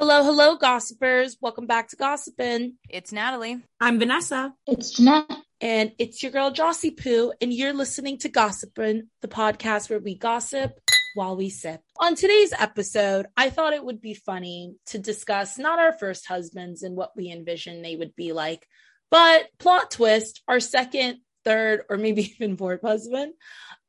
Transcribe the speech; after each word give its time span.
Hello, 0.00 0.24
hello, 0.24 0.56
gossipers. 0.56 1.36
Welcome 1.42 1.66
back 1.66 1.88
to 1.88 1.96
Gossipin'. 1.96 2.76
It's 2.88 3.12
Natalie. 3.12 3.58
I'm 3.78 3.98
Vanessa. 3.98 4.54
It's 4.66 4.92
Jeanette. 4.92 5.30
And 5.60 5.92
it's 5.98 6.22
your 6.22 6.32
girl, 6.32 6.50
Jossie 6.50 6.96
Poo, 6.96 7.34
and 7.42 7.52
you're 7.52 7.74
listening 7.74 8.16
to 8.20 8.30
Gossipin', 8.30 9.08
the 9.20 9.28
podcast 9.28 9.90
where 9.90 9.98
we 9.98 10.14
gossip 10.14 10.72
while 11.12 11.36
we 11.36 11.50
sip. 11.50 11.82
On 11.98 12.14
today's 12.14 12.54
episode, 12.58 13.26
I 13.36 13.50
thought 13.50 13.74
it 13.74 13.84
would 13.84 14.00
be 14.00 14.14
funny 14.14 14.76
to 14.86 14.98
discuss 14.98 15.58
not 15.58 15.78
our 15.78 15.92
first 15.92 16.26
husbands 16.26 16.82
and 16.82 16.96
what 16.96 17.14
we 17.14 17.30
envision 17.30 17.82
they 17.82 17.96
would 17.96 18.16
be 18.16 18.32
like, 18.32 18.66
but 19.10 19.48
plot 19.58 19.90
twist, 19.90 20.40
our 20.48 20.60
second, 20.60 21.18
third, 21.44 21.82
or 21.90 21.98
maybe 21.98 22.22
even 22.40 22.56
fourth 22.56 22.80
husband. 22.80 23.34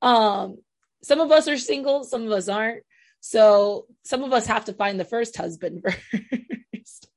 Um, 0.02 0.58
some 1.04 1.22
of 1.22 1.32
us 1.32 1.48
are 1.48 1.58
single, 1.58 2.04
some 2.04 2.26
of 2.26 2.32
us 2.34 2.50
aren't. 2.50 2.84
So 3.22 3.86
some 4.04 4.24
of 4.24 4.34
us 4.34 4.48
have 4.48 4.66
to 4.66 4.74
find 4.74 5.00
the 5.00 5.06
first 5.06 5.38
husband 5.38 5.84
first. 6.74 7.08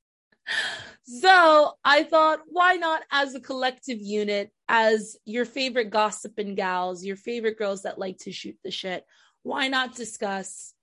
so 1.04 1.72
I 1.84 2.04
thought, 2.04 2.40
why 2.46 2.74
not 2.74 3.02
as 3.10 3.34
a 3.34 3.40
collective 3.40 4.00
unit, 4.00 4.52
as 4.68 5.16
your 5.24 5.46
favorite 5.46 5.90
gossiping 5.90 6.54
gals, 6.54 7.04
your 7.04 7.16
favorite 7.16 7.59
girls 7.59 7.82
that 7.82 7.98
like 7.98 8.18
to 8.18 8.32
shoot 8.32 8.56
the 8.62 8.70
shit, 8.70 9.04
why 9.42 9.68
not 9.68 9.96
discuss 9.96 10.74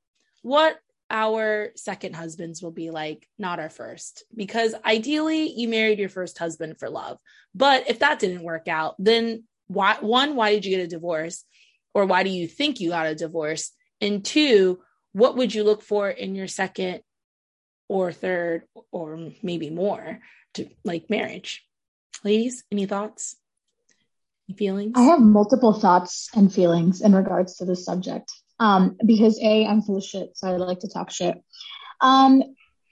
what 0.41 0.77
our 1.11 1.69
second 1.75 2.15
husbands 2.15 2.63
will 2.63 2.71
be 2.71 2.89
like, 2.89 3.27
not 3.37 3.59
our 3.59 3.69
first? 3.69 4.23
Because 4.35 4.73
ideally, 4.83 5.51
you 5.51 5.67
married 5.67 5.99
your 5.99 6.09
first 6.09 6.39
husband 6.39 6.79
for 6.79 6.89
love. 6.89 7.19
But 7.53 7.89
if 7.89 7.99
that 7.99 8.19
didn't 8.19 8.43
work 8.43 8.67
out, 8.67 8.95
then 8.97 9.43
why, 9.67 9.97
one, 9.99 10.35
why 10.35 10.53
did 10.53 10.65
you 10.65 10.75
get 10.75 10.83
a 10.83 10.87
divorce? 10.87 11.43
Or 11.93 12.05
why 12.05 12.23
do 12.23 12.31
you 12.31 12.47
think 12.47 12.79
you 12.79 12.89
got 12.89 13.05
a 13.05 13.13
divorce? 13.13 13.71
And 13.99 14.25
two, 14.25 14.79
what 15.13 15.35
would 15.35 15.53
you 15.53 15.63
look 15.63 15.81
for 15.81 16.09
in 16.09 16.35
your 16.35 16.47
second 16.47 17.01
or 17.87 18.11
third 18.11 18.63
or 18.91 19.31
maybe 19.43 19.69
more 19.69 20.19
to 20.55 20.67
like 20.83 21.09
marriage? 21.09 21.65
Ladies 22.23 22.63
any 22.71 22.85
thoughts? 22.85 23.35
Any 24.49 24.57
feelings? 24.57 24.93
I 24.95 25.03
have 25.03 25.19
multiple 25.19 25.73
thoughts 25.73 26.29
and 26.35 26.53
feelings 26.53 27.01
in 27.01 27.13
regards 27.13 27.57
to 27.57 27.65
this 27.65 27.85
subject. 27.85 28.31
Um 28.59 28.97
because 29.05 29.39
a 29.41 29.65
i'm 29.65 29.81
full 29.81 29.97
of 29.97 30.03
shit 30.03 30.37
so 30.37 30.47
i 30.47 30.55
like 30.57 30.79
to 30.79 30.89
talk 30.89 31.11
shit. 31.11 31.35
Um 31.99 32.43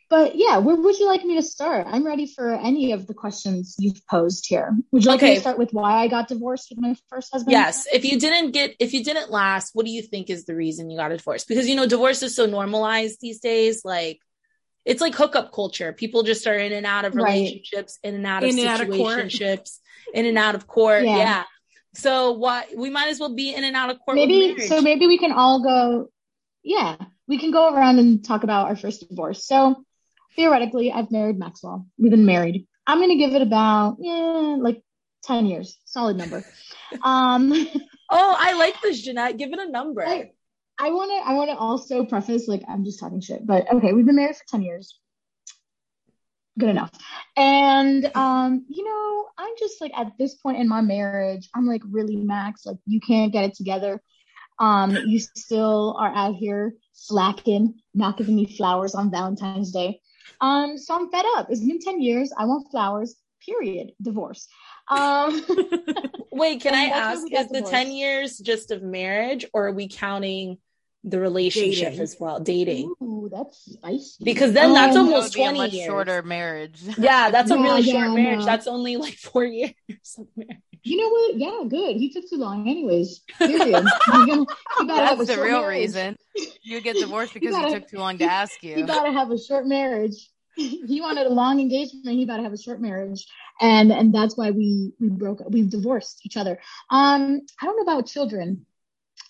but 0.09 0.35
yeah, 0.35 0.57
where 0.57 0.75
would 0.75 0.97
you 0.97 1.05
like 1.05 1.23
me 1.23 1.35
to 1.35 1.43
start? 1.43 1.85
I'm 1.87 2.03
ready 2.03 2.25
for 2.25 2.51
any 2.51 2.93
of 2.93 3.05
the 3.05 3.13
questions 3.13 3.75
you've 3.77 4.05
posed 4.07 4.47
here. 4.47 4.75
Would 4.91 5.03
you 5.03 5.09
like 5.09 5.19
okay. 5.19 5.29
me 5.29 5.35
to 5.35 5.41
start 5.41 5.59
with 5.59 5.71
why 5.71 5.99
I 5.99 6.07
got 6.07 6.27
divorced 6.27 6.71
with 6.71 6.79
my 6.79 6.95
first 7.09 7.31
husband? 7.31 7.51
Yes. 7.51 7.87
If 7.93 8.03
you 8.05 8.19
didn't 8.19 8.51
get, 8.51 8.75
if 8.79 8.93
you 8.93 9.03
didn't 9.03 9.29
last, 9.29 9.75
what 9.75 9.85
do 9.85 9.91
you 9.91 10.01
think 10.01 10.31
is 10.31 10.45
the 10.45 10.55
reason 10.55 10.89
you 10.89 10.97
got 10.97 11.11
a 11.11 11.17
divorce? 11.17 11.43
Because 11.45 11.69
you 11.69 11.75
know, 11.75 11.85
divorce 11.85 12.23
is 12.23 12.35
so 12.35 12.47
normalized 12.47 13.19
these 13.21 13.39
days. 13.39 13.85
Like, 13.85 14.19
it's 14.83 14.99
like 14.99 15.13
hookup 15.13 15.53
culture. 15.53 15.93
People 15.93 16.23
just 16.23 16.47
are 16.47 16.55
in 16.55 16.73
and 16.73 16.87
out 16.87 17.05
of 17.05 17.13
relationships, 17.13 17.99
right. 18.03 18.09
in 18.09 18.15
and 18.15 18.25
out 18.25 18.43
of 18.43 18.49
in 18.49 18.55
situationships, 18.55 19.77
in 20.15 20.25
and 20.25 20.39
out 20.39 20.55
of 20.55 20.65
court. 20.65 21.03
Yeah. 21.03 21.17
yeah. 21.17 21.43
So 21.93 22.31
what 22.31 22.67
we 22.75 22.89
might 22.89 23.09
as 23.09 23.19
well 23.19 23.35
be 23.35 23.53
in 23.53 23.63
and 23.63 23.75
out 23.75 23.91
of 23.91 23.99
court. 23.99 24.15
Maybe 24.15 24.59
so. 24.61 24.81
Maybe 24.81 25.05
we 25.05 25.19
can 25.19 25.31
all 25.31 25.61
go. 25.61 26.09
Yeah, 26.63 26.95
we 27.27 27.37
can 27.37 27.51
go 27.51 27.73
around 27.73 27.99
and 27.99 28.25
talk 28.25 28.43
about 28.43 28.69
our 28.69 28.75
first 28.75 29.07
divorce. 29.07 29.45
So 29.45 29.85
theoretically, 30.35 30.91
I've 30.91 31.11
married 31.11 31.39
Maxwell. 31.39 31.87
We've 31.97 32.11
been 32.11 32.25
married. 32.25 32.67
I'm 32.87 32.99
gonna 32.99 33.17
give 33.17 33.33
it 33.33 33.41
about 33.41 33.97
yeah, 33.99 34.57
like 34.59 34.81
ten 35.23 35.45
years, 35.45 35.77
solid 35.85 36.17
number. 36.17 36.43
um, 37.03 37.51
oh, 38.09 38.35
I 38.37 38.53
like 38.53 38.81
this, 38.81 39.01
Jeanette. 39.01 39.37
Give 39.37 39.51
it 39.53 39.59
a 39.59 39.69
number. 39.69 40.05
I, 40.05 40.31
I 40.79 40.91
want 40.91 41.11
to. 41.11 41.29
I 41.29 41.33
want 41.35 41.49
to 41.51 41.57
also 41.57 42.05
preface 42.05 42.47
like 42.47 42.63
I'm 42.67 42.83
just 42.83 42.99
talking 42.99 43.21
shit, 43.21 43.45
but 43.45 43.71
okay, 43.73 43.93
we've 43.93 44.05
been 44.05 44.15
married 44.15 44.35
for 44.35 44.45
ten 44.47 44.63
years. 44.63 44.99
Good 46.57 46.69
enough. 46.69 46.91
And 47.37 48.09
um, 48.15 48.65
you 48.69 48.83
know, 48.83 49.27
I'm 49.37 49.53
just 49.57 49.79
like 49.81 49.91
at 49.95 50.11
this 50.17 50.35
point 50.35 50.57
in 50.57 50.67
my 50.67 50.81
marriage, 50.81 51.49
I'm 51.55 51.65
like 51.65 51.81
really 51.89 52.17
max. 52.17 52.65
Like 52.65 52.77
you 52.85 52.99
can't 52.99 53.31
get 53.31 53.45
it 53.45 53.55
together. 53.55 54.01
Um, 54.59 54.91
you 55.05 55.19
still 55.19 55.95
are 55.97 56.13
out 56.13 56.35
here 56.35 56.73
slacking, 56.91 57.75
not 57.93 58.17
giving 58.17 58.35
me 58.35 58.45
flowers 58.57 58.93
on 58.93 59.09
Valentine's 59.09 59.71
Day. 59.71 60.01
Um, 60.41 60.77
so 60.77 60.95
I'm 60.95 61.09
fed 61.11 61.25
up. 61.37 61.47
It's 61.49 61.61
been 61.61 61.79
10 61.79 62.01
years. 62.01 62.31
I 62.37 62.45
want 62.45 62.69
flowers, 62.71 63.15
period. 63.45 63.93
Divorce. 64.01 64.47
Um, 64.89 65.43
Wait, 66.31 66.61
can 66.61 66.73
I 66.75 66.85
ask, 66.85 67.23
is 67.31 67.49
the 67.49 67.61
10 67.61 67.91
years 67.91 68.37
just 68.37 68.71
of 68.71 68.81
marriage 68.81 69.45
or 69.53 69.67
are 69.67 69.71
we 69.71 69.87
counting 69.87 70.57
the 71.03 71.19
relationship 71.19 71.89
dating. 71.89 72.01
as 72.01 72.17
well? 72.19 72.39
Dating. 72.39 72.93
Ooh, 73.01 73.29
that's 73.31 73.71
spicy. 73.73 74.23
Because 74.23 74.53
then 74.53 74.73
that's 74.73 74.95
um, 74.95 75.07
almost 75.07 75.33
that 75.33 75.53
20 75.53 75.69
years. 75.69 75.85
shorter 75.85 76.21
marriage. 76.21 76.81
Yeah, 76.97 77.31
that's 77.31 77.51
a 77.51 77.55
yeah, 77.55 77.63
really 77.63 77.83
short 77.83 78.11
marriage. 78.11 78.39
No. 78.39 78.45
That's 78.45 78.67
only 78.67 78.97
like 78.97 79.15
four 79.15 79.43
years 79.45 79.69
of 80.17 80.27
marriage. 80.35 80.61
You 80.83 80.97
know 80.97 81.09
what? 81.09 81.35
Yeah, 81.35 81.63
good. 81.67 81.97
He 81.97 82.11
took 82.11 82.29
too 82.29 82.37
long, 82.37 82.67
anyways. 82.67 83.21
Period. 83.37 83.85
gonna, 84.07 84.45
That's 84.85 85.27
the 85.27 85.41
real 85.41 85.61
marriage. 85.61 85.81
reason 85.81 86.17
you 86.61 86.81
get 86.81 86.97
divorced 86.97 87.33
because 87.35 87.51
gotta, 87.51 87.67
he 87.67 87.73
took 87.73 87.89
too 87.89 87.97
long 87.97 88.17
to 88.19 88.25
ask 88.25 88.61
you. 88.63 88.75
He 88.75 88.83
gotta 88.83 89.11
have 89.11 89.31
a 89.31 89.37
short 89.37 89.67
marriage. 89.67 90.29
he 90.55 90.99
wanted 91.01 91.27
a 91.27 91.29
long 91.29 91.59
engagement. 91.59 92.05
He 92.05 92.25
gotta 92.25 92.43
have 92.43 92.53
a 92.53 92.57
short 92.57 92.81
marriage, 92.81 93.25
and 93.61 93.91
and 93.91 94.13
that's 94.13 94.37
why 94.37 94.51
we 94.51 94.93
we 94.99 95.09
broke. 95.09 95.41
Up. 95.41 95.51
We 95.51 95.63
divorced 95.63 96.21
each 96.25 96.37
other. 96.37 96.59
Um, 96.89 97.41
I 97.61 97.65
don't 97.65 97.77
know 97.77 97.93
about 97.93 98.07
children. 98.07 98.65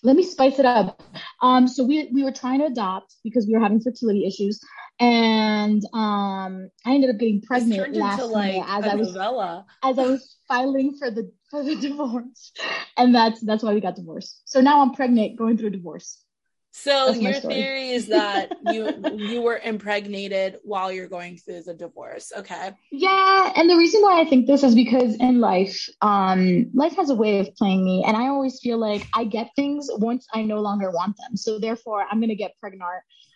Let 0.02 0.16
me 0.16 0.24
spice 0.24 0.58
it 0.58 0.64
up. 0.64 1.02
Um, 1.42 1.68
so 1.68 1.84
we 1.84 2.08
we 2.12 2.24
were 2.24 2.32
trying 2.32 2.60
to 2.60 2.66
adopt 2.66 3.16
because 3.22 3.46
we 3.46 3.54
were 3.54 3.60
having 3.60 3.80
fertility 3.80 4.26
issues, 4.26 4.60
and 4.98 5.84
um, 5.92 6.70
I 6.84 6.94
ended 6.94 7.10
up 7.10 7.18
getting 7.18 7.42
pregnant 7.42 7.96
last 7.96 8.22
like 8.24 8.62
as 8.66 8.84
I 8.84 8.94
was 8.94 9.08
novella. 9.12 9.66
as 9.82 9.98
I 9.98 10.06
was 10.06 10.36
filing 10.48 10.96
for 10.98 11.10
the 11.10 11.30
for 11.50 11.62
the 11.62 11.76
divorce, 11.80 12.52
and 12.96 13.14
that's 13.14 13.40
that's 13.40 13.62
why 13.62 13.74
we 13.74 13.80
got 13.80 13.96
divorced. 13.96 14.42
So 14.44 14.60
now 14.60 14.80
I'm 14.80 14.94
pregnant, 14.94 15.36
going 15.36 15.58
through 15.58 15.68
a 15.68 15.72
divorce. 15.72 16.22
So 16.72 17.10
your 17.10 17.32
theory 17.32 17.90
is 17.90 18.06
that 18.08 18.50
you 18.62 19.10
you 19.12 19.42
were 19.42 19.58
impregnated 19.58 20.58
while 20.62 20.92
you're 20.92 21.08
going 21.08 21.36
through 21.36 21.64
the 21.64 21.74
divorce. 21.74 22.32
Okay. 22.36 22.72
Yeah, 22.92 23.52
and 23.56 23.68
the 23.68 23.76
reason 23.76 24.02
why 24.02 24.20
I 24.20 24.24
think 24.24 24.46
this 24.46 24.62
is 24.62 24.74
because 24.74 25.16
in 25.16 25.40
life, 25.40 25.88
um, 26.00 26.70
life 26.72 26.94
has 26.96 27.10
a 27.10 27.14
way 27.14 27.40
of 27.40 27.54
playing 27.56 27.84
me, 27.84 28.04
and 28.06 28.16
I 28.16 28.28
always 28.28 28.60
feel 28.60 28.78
like 28.78 29.06
I 29.14 29.24
get 29.24 29.50
things 29.56 29.88
once 29.96 30.26
I 30.32 30.42
no 30.42 30.60
longer 30.60 30.90
want 30.90 31.16
them. 31.16 31.36
So 31.36 31.58
therefore, 31.58 32.06
I'm 32.08 32.20
gonna 32.20 32.36
get 32.36 32.58
pregnant 32.60 32.84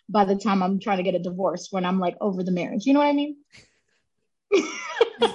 by 0.07 0.23
the 0.23 0.35
time 0.35 0.63
I'm 0.63 0.79
trying 0.79 0.97
to 0.97 1.03
get 1.03 1.15
a 1.15 1.19
divorce 1.19 1.67
when 1.71 1.83
I'm 1.85 1.99
like 1.99 2.15
over 2.21 2.43
the 2.43 2.51
marriage. 2.51 2.85
You 2.85 2.93
know 2.93 2.99
what 2.99 3.07
I 3.07 3.13
mean? 3.13 3.37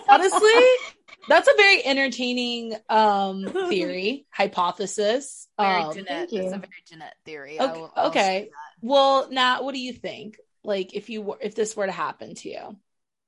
Honestly, 0.09 0.65
that's 1.29 1.49
a 1.49 1.57
very 1.57 1.85
entertaining 1.85 2.75
um 2.89 3.45
theory 3.69 4.27
hypothesis. 4.31 5.49
Very 5.59 5.83
um, 5.83 5.95
Jeanette. 5.95 6.29
That's 6.33 6.33
a 6.33 6.59
very 6.59 6.83
Jeanette 6.87 7.17
theory. 7.25 7.61
Okay. 7.61 7.81
Will, 7.81 7.93
okay. 7.97 8.51
Well, 8.83 9.31
Nat, 9.31 9.63
what 9.63 9.75
do 9.75 9.81
you 9.81 9.93
think? 9.93 10.39
Like, 10.63 10.95
if 10.95 11.11
you 11.11 11.23
were, 11.23 11.39
if 11.41 11.55
this 11.55 11.77
were 11.77 11.87
to 11.87 11.93
happen 11.93 12.35
to 12.37 12.51
you, 12.51 12.77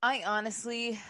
I 0.03 0.23
honestly, 0.27 1.01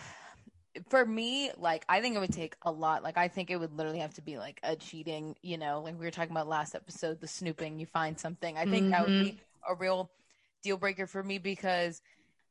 for 0.88 1.04
me, 1.04 1.50
like, 1.56 1.84
I 1.88 2.00
think 2.00 2.16
it 2.16 2.20
would 2.20 2.32
take 2.32 2.56
a 2.62 2.70
lot. 2.70 3.02
Like, 3.02 3.16
I 3.16 3.28
think 3.28 3.50
it 3.50 3.56
would 3.56 3.76
literally 3.76 4.00
have 4.00 4.14
to 4.14 4.22
be 4.22 4.38
like 4.38 4.60
a 4.62 4.76
cheating. 4.76 5.36
You 5.42 5.58
know, 5.58 5.80
like 5.80 5.98
we 5.98 6.04
were 6.04 6.10
talking 6.10 6.32
about 6.32 6.48
last 6.48 6.74
episode, 6.74 7.20
the 7.20 7.28
snooping. 7.28 7.78
You 7.78 7.86
find 7.86 8.18
something. 8.18 8.56
I 8.56 8.64
think 8.64 8.84
mm-hmm. 8.84 8.90
that 8.90 9.00
would 9.06 9.24
be 9.24 9.30
mm-hmm. 9.30 9.72
a 9.72 9.74
real 9.74 10.10
deal 10.62 10.76
breaker 10.76 11.06
for 11.06 11.22
me 11.22 11.38
because 11.38 12.00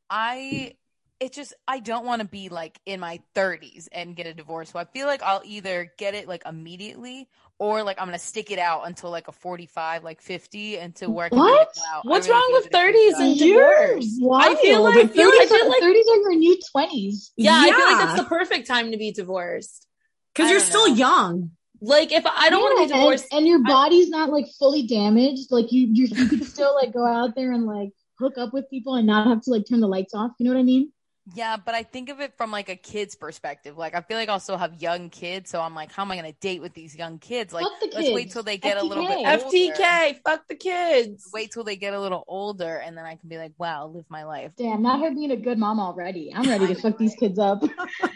I 0.09 0.75
it 1.21 1.31
just 1.31 1.53
I 1.67 1.79
don't 1.79 2.03
want 2.03 2.23
to 2.23 2.27
be 2.27 2.49
like 2.49 2.81
in 2.87 2.99
my 2.99 3.21
30s 3.35 3.87
and 3.91 4.15
get 4.15 4.25
a 4.25 4.33
divorce. 4.33 4.71
So 4.71 4.79
I 4.79 4.85
feel 4.85 5.05
like 5.05 5.21
I'll 5.21 5.43
either 5.45 5.93
get 5.99 6.15
it 6.15 6.27
like 6.27 6.41
immediately 6.47 7.29
or 7.59 7.83
like 7.83 8.01
I'm 8.01 8.07
gonna 8.07 8.17
stick 8.17 8.49
it 8.49 8.57
out 8.57 8.87
until 8.87 9.11
like 9.11 9.27
a 9.27 9.31
45, 9.31 10.03
like 10.03 10.19
50, 10.19 10.77
until 10.77 11.13
where 11.13 11.29
I 11.31 11.35
what? 11.35 11.59
Like, 11.59 11.77
wow, 11.77 12.01
What's 12.05 12.27
really 12.27 12.39
wrong 12.39 12.61
with 12.63 12.71
30s 12.71 13.19
and 13.19 13.37
divorce? 13.37 14.19
I 14.33 14.55
feel 14.55 14.83
like, 14.83 14.97
I 14.97 15.07
feel 15.07 15.29
like, 15.29 15.51
I 15.51 15.67
like 15.67 15.83
30s 15.83 16.09
are 16.09 16.21
your 16.21 16.35
new 16.35 16.57
20s. 16.75 17.29
Yeah, 17.37 17.51
yeah, 17.51 17.71
I 17.71 17.77
feel 17.77 17.85
like 17.85 18.05
that's 18.07 18.21
the 18.23 18.27
perfect 18.27 18.67
time 18.67 18.91
to 18.91 18.97
be 18.97 19.11
divorced 19.11 19.85
because 20.33 20.49
you're 20.49 20.59
still 20.59 20.89
know. 20.89 20.95
young. 20.95 21.51
Like 21.81 22.11
if 22.11 22.25
I 22.25 22.49
don't 22.49 22.61
yeah, 22.61 22.65
want 22.65 22.89
to 22.89 22.95
be 22.95 22.99
divorced, 22.99 23.25
and, 23.31 23.39
and 23.39 23.47
your 23.47 23.63
body's 23.63 24.07
I, 24.07 24.17
not 24.17 24.31
like 24.31 24.47
fully 24.57 24.87
damaged, 24.87 25.51
like 25.51 25.71
you 25.71 25.85
you 25.85 26.07
you 26.07 26.27
can 26.27 26.43
still 26.43 26.73
like 26.73 26.93
go 26.93 27.05
out 27.05 27.35
there 27.35 27.51
and 27.51 27.67
like 27.67 27.91
hook 28.17 28.39
up 28.39 28.53
with 28.53 28.69
people 28.71 28.95
and 28.95 29.05
not 29.05 29.27
have 29.27 29.41
to 29.41 29.51
like 29.51 29.67
turn 29.69 29.81
the 29.81 29.87
lights 29.87 30.15
off. 30.15 30.31
You 30.39 30.45
know 30.45 30.53
what 30.53 30.59
I 30.59 30.63
mean? 30.63 30.91
Yeah, 31.33 31.57
but 31.57 31.75
I 31.75 31.83
think 31.83 32.09
of 32.09 32.19
it 32.19 32.33
from 32.35 32.51
like 32.51 32.69
a 32.69 32.75
kid's 32.75 33.15
perspective. 33.15 33.77
Like 33.77 33.95
I 33.95 34.01
feel 34.01 34.17
like 34.17 34.29
I 34.29 34.33
also 34.33 34.57
have 34.57 34.81
young 34.81 35.09
kids, 35.09 35.49
so 35.49 35.61
I'm 35.61 35.73
like, 35.73 35.91
how 35.91 36.03
am 36.03 36.11
I 36.11 36.15
going 36.19 36.31
to 36.31 36.39
date 36.39 36.61
with 36.61 36.73
these 36.73 36.95
young 36.95 37.19
kids? 37.19 37.53
Like, 37.53 37.65
kids. 37.79 37.95
let's 37.95 38.11
wait 38.11 38.31
till 38.31 38.43
they 38.43 38.57
get 38.57 38.77
FTK. 38.77 38.81
a 38.81 38.85
little 38.85 39.07
bit 39.07 39.17
older. 39.17 39.29
FTK, 39.29 40.19
fuck 40.25 40.47
the 40.47 40.55
kids. 40.55 41.29
Wait 41.33 41.51
till 41.51 41.63
they 41.63 41.75
get 41.75 41.93
a 41.93 41.99
little 41.99 42.23
older, 42.27 42.77
and 42.77 42.97
then 42.97 43.05
I 43.05 43.15
can 43.15 43.29
be 43.29 43.37
like, 43.37 43.53
wow, 43.57 43.87
live 43.87 44.05
my 44.09 44.23
life. 44.23 44.51
Damn, 44.57 44.81
not 44.81 44.99
her 45.01 45.11
being 45.11 45.31
a 45.31 45.37
good 45.37 45.57
mom 45.57 45.79
already. 45.79 46.33
I'm 46.35 46.47
ready 46.49 46.67
to 46.67 46.75
fuck 46.75 46.97
these 46.97 47.15
kids 47.15 47.39
up. 47.39 47.63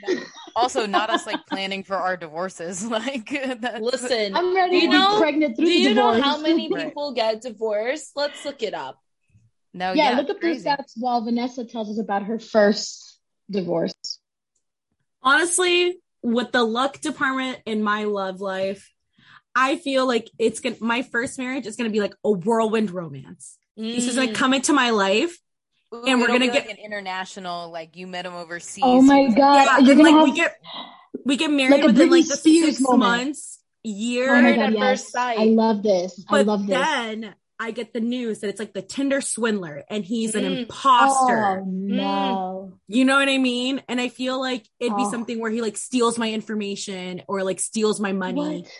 also, 0.55 0.85
not 0.85 1.09
us 1.09 1.25
like 1.25 1.45
planning 1.47 1.83
for 1.83 1.95
our 1.95 2.17
divorces. 2.17 2.85
Like, 2.95 3.29
listen, 3.81 4.35
I'm 4.35 4.55
ready 4.55 4.81
to 4.81 4.87
know, 4.87 5.15
be 5.15 5.19
pregnant 5.19 5.57
through 5.57 5.65
Do 5.65 5.71
you 5.71 5.89
divorce. 5.89 6.17
know 6.17 6.23
how 6.23 6.39
many 6.39 6.69
people 6.69 7.13
get 7.13 7.41
divorced? 7.41 8.11
Let's 8.15 8.45
look 8.45 8.63
it 8.63 8.73
up. 8.73 9.01
No, 9.73 9.91
yeah, 9.91 10.11
yeah, 10.11 10.17
look 10.17 10.29
up 10.29 10.39
those 10.39 10.63
stats 10.63 10.93
while 10.95 11.21
Vanessa 11.21 11.65
tells 11.65 11.89
us 11.89 11.99
about 11.99 12.23
her 12.23 12.39
first 12.39 13.04
divorce. 13.49 13.93
Honestly, 15.23 15.97
with 16.21 16.51
the 16.51 16.63
luck 16.63 16.99
department 17.01 17.59
in 17.65 17.81
my 17.83 18.03
love 18.05 18.41
life, 18.41 18.91
I 19.55 19.77
feel 19.77 20.05
like 20.07 20.29
it's 20.37 20.59
gonna 20.59 20.75
my 20.79 21.01
first 21.01 21.37
marriage 21.39 21.65
is 21.65 21.75
gonna 21.75 21.89
be 21.89 22.01
like 22.01 22.15
a 22.23 22.31
whirlwind 22.31 22.91
romance. 22.91 23.57
He's 23.75 24.05
just 24.05 24.17
gonna 24.17 24.31
Mm. 24.31 24.35
come 24.35 24.53
into 24.53 24.73
my 24.73 24.89
life. 24.91 25.37
Ooh, 25.93 26.03
and 26.05 26.19
we're 26.19 26.27
gonna 26.27 26.47
get- 26.47 26.67
like 26.67 26.77
an 26.77 26.83
international, 26.83 27.71
like 27.71 27.95
you 27.95 28.07
met 28.07 28.25
him 28.25 28.33
overseas. 28.33 28.83
Oh 28.85 29.01
my 29.01 29.27
god, 29.29 29.65
Yeah, 29.65 29.77
you're 29.79 29.95
gonna 29.95 30.09
like 30.09 30.15
have 30.15 30.23
we 30.23 30.35
get 30.35 30.61
we 31.25 31.37
get 31.37 31.51
married 31.51 31.71
like 31.71 31.83
a 31.83 31.87
within 31.87 32.09
like 32.09 32.27
the 32.27 32.37
Spears 32.37 32.77
six 32.77 32.81
moment. 32.81 32.99
months, 32.99 33.59
year. 33.83 34.35
Oh 34.35 34.41
my 34.41 34.51
god, 34.55 34.59
at 34.65 34.73
yes. 34.73 35.01
first 35.01 35.11
sight. 35.13 35.39
I 35.39 35.45
love 35.45 35.81
this. 35.83 36.23
I 36.27 36.31
but 36.31 36.45
love 36.45 36.67
this. 36.67 36.75
then 36.77 37.35
I 37.59 37.71
get 37.71 37.93
the 37.93 38.01
news 38.01 38.39
that 38.39 38.49
it's 38.49 38.59
like 38.59 38.73
the 38.73 38.81
Tinder 38.81 39.21
swindler 39.21 39.83
and 39.89 40.03
he's 40.03 40.35
an 40.35 40.43
Mm. 40.43 40.59
imposter. 40.63 41.61
Oh 41.61 41.65
no. 41.65 42.73
You 42.87 43.05
know 43.05 43.15
what 43.15 43.29
I 43.29 43.37
mean? 43.37 43.81
And 43.87 44.01
I 44.01 44.09
feel 44.09 44.39
like 44.39 44.65
it'd 44.79 44.95
be 44.97 45.03
Oh. 45.05 45.11
something 45.11 45.39
where 45.39 45.51
he 45.51 45.61
like 45.61 45.77
steals 45.77 46.17
my 46.17 46.31
information 46.31 47.21
or 47.27 47.43
like 47.43 47.59
steals 47.59 47.99
my 47.99 48.11
money. 48.13 48.61
What? 48.61 48.71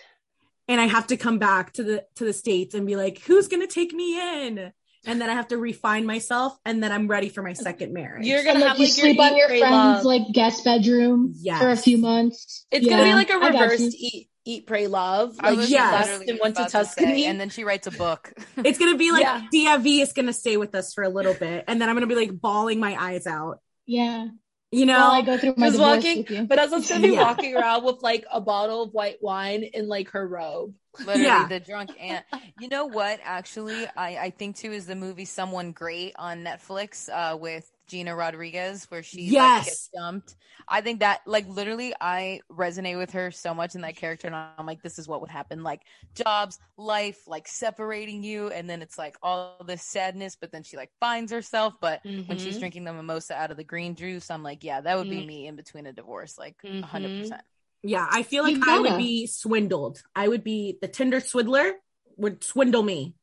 and 0.68 0.80
I 0.80 0.86
have 0.86 1.06
to 1.08 1.16
come 1.16 1.38
back 1.38 1.74
to 1.74 1.84
the 1.84 2.04
to 2.16 2.24
the 2.24 2.32
states 2.32 2.74
and 2.74 2.86
be 2.88 2.96
like, 2.96 3.18
who's 3.20 3.46
gonna 3.46 3.68
take 3.68 3.92
me 3.92 4.18
in? 4.46 4.72
And 5.06 5.20
then 5.20 5.30
I 5.30 5.34
have 5.34 5.46
to 5.48 5.56
refine 5.56 6.04
myself, 6.04 6.58
and 6.64 6.82
then 6.82 6.90
I'm 6.90 7.06
ready 7.06 7.28
for 7.28 7.40
my 7.40 7.52
second 7.52 7.92
marriage. 7.92 8.26
You're 8.26 8.42
gonna 8.42 8.58
like 8.58 8.68
have 8.70 8.78
you 8.78 8.86
like 8.86 8.92
sleep 8.92 9.16
your 9.16 9.24
on 9.26 9.36
your 9.36 9.48
friend's 9.48 9.62
love. 9.70 10.04
like 10.04 10.22
guest 10.32 10.64
bedroom 10.64 11.32
Yes. 11.36 11.60
for 11.60 11.70
a 11.70 11.76
few 11.76 11.98
months. 11.98 12.66
It's 12.72 12.84
gonna 12.88 13.04
be 13.04 13.14
like 13.14 13.30
a 13.30 13.38
reversed 13.38 13.94
eat, 13.96 14.28
eat, 14.46 14.66
pray, 14.66 14.86
love. 14.86 15.36
Like 15.42 15.60
she 15.62 15.72
yes. 15.72 16.08
left 16.08 16.28
and 16.30 16.38
went 16.42 16.54
to 16.56 16.62
about 16.62 16.70
say, 16.70 16.78
Tuscany. 16.78 17.26
and 17.26 17.38
then 17.38 17.50
she 17.50 17.64
writes 17.64 17.86
a 17.86 17.90
book. 17.90 18.32
it's 18.56 18.78
gonna 18.78 18.96
be 18.96 19.12
like 19.12 19.22
Yeah. 19.22 19.42
DFV 19.52 20.00
is 20.02 20.12
gonna 20.14 20.32
stay 20.32 20.56
with 20.56 20.74
us 20.74 20.94
for 20.94 21.04
a 21.04 21.08
little 21.10 21.34
bit, 21.34 21.64
and 21.68 21.80
then 21.80 21.88
I'm 21.90 21.96
gonna 21.96 22.06
be 22.06 22.14
like 22.14 22.40
bawling 22.40 22.80
my 22.80 22.96
eyes 22.98 23.26
out. 23.26 23.58
Yeah. 23.84 24.28
You 24.72 24.84
know, 24.84 24.98
While 24.98 25.10
I 25.12 25.22
go 25.22 25.38
through 25.38 25.54
my 25.56 25.66
Just 25.68 25.78
divorce 25.78 25.96
walking, 26.04 26.18
with 26.18 26.30
you. 26.30 26.44
but 26.44 26.58
Vanessa's 26.58 26.88
gonna 26.88 27.06
be 27.06 27.08
Yeah. 27.14 27.22
walking 27.22 27.56
around 27.56 27.84
with 27.84 28.02
like 28.02 28.24
a 28.32 28.40
bottle 28.40 28.82
of 28.82 28.92
white 28.92 29.18
wine 29.22 29.62
in 29.62 29.86
like 29.88 30.10
her 30.10 30.26
robe. 30.26 30.74
Literally, 30.98 31.22
Yeah. 31.22 31.46
the 31.46 31.60
drunk 31.60 31.90
aunt. 32.00 32.24
You 32.58 32.68
know 32.68 32.86
what? 32.86 33.20
Actually, 33.22 33.86
I, 33.96 34.16
I 34.16 34.30
think 34.30 34.56
too 34.56 34.72
is 34.72 34.86
the 34.86 34.96
movie 34.96 35.24
Someone 35.26 35.72
Great 35.72 36.14
on 36.18 36.42
Netflix 36.42 37.08
uh, 37.08 37.36
with 37.36 37.70
Gina 37.88 38.14
Rodriguez, 38.16 38.84
where 38.90 39.02
she 39.02 39.32
like, 39.32 39.54
Yes. 39.54 39.64
gets 39.64 39.88
dumped. 39.94 40.36
I 40.68 40.80
think 40.80 41.00
that, 41.00 41.20
like, 41.26 41.46
literally, 41.48 41.94
I 42.00 42.40
resonate 42.50 42.98
with 42.98 43.12
her 43.12 43.30
so 43.30 43.54
much 43.54 43.74
in 43.74 43.82
that 43.82 43.96
character, 43.96 44.26
and 44.26 44.36
I'm 44.36 44.66
like, 44.66 44.82
this 44.82 44.98
is 44.98 45.08
what 45.08 45.20
would 45.20 45.30
happen. 45.30 45.62
Like, 45.62 45.82
jobs, 46.14 46.58
life, 46.76 47.26
like 47.26 47.48
separating 47.48 48.22
you, 48.22 48.48
and 48.48 48.68
then 48.68 48.82
it's 48.82 48.98
like 48.98 49.16
all 49.22 49.62
this 49.66 49.82
sadness, 49.82 50.36
but 50.40 50.52
then 50.52 50.62
she 50.62 50.76
like 50.76 50.90
finds 51.00 51.32
herself. 51.32 51.74
But 51.80 52.02
when 52.26 52.38
she's 52.38 52.56
Mhm. 52.56 52.58
drinking 52.58 52.84
the 52.84 52.92
mimosa 52.92 53.34
out 53.34 53.50
of 53.50 53.56
the 53.56 53.64
green 53.64 53.94
juice, 53.94 54.30
I'm 54.30 54.42
like, 54.42 54.64
yeah, 54.64 54.80
that 54.80 54.96
would 54.98 55.08
be 55.08 55.20
Mm. 55.20 55.26
me 55.26 55.46
in 55.46 55.56
between 55.56 55.86
a 55.86 55.92
divorce, 55.92 56.38
like, 56.38 56.56
a 56.82 56.86
Mhm. 56.86 56.86
100 56.86 57.14
percent. 57.14 57.42
yeah, 57.82 58.06
I 58.10 58.22
feel 58.22 58.42
like 58.42 58.58
I 58.62 58.78
would 58.80 58.96
be 58.96 59.26
swindled. 59.26 60.02
I 60.14 60.28
would 60.28 60.44
be 60.44 60.78
the 60.80 60.88
Tinder 60.88 61.20
swindler 61.20 61.74
would 62.16 62.42
swindle 62.44 62.82
me. 62.82 63.14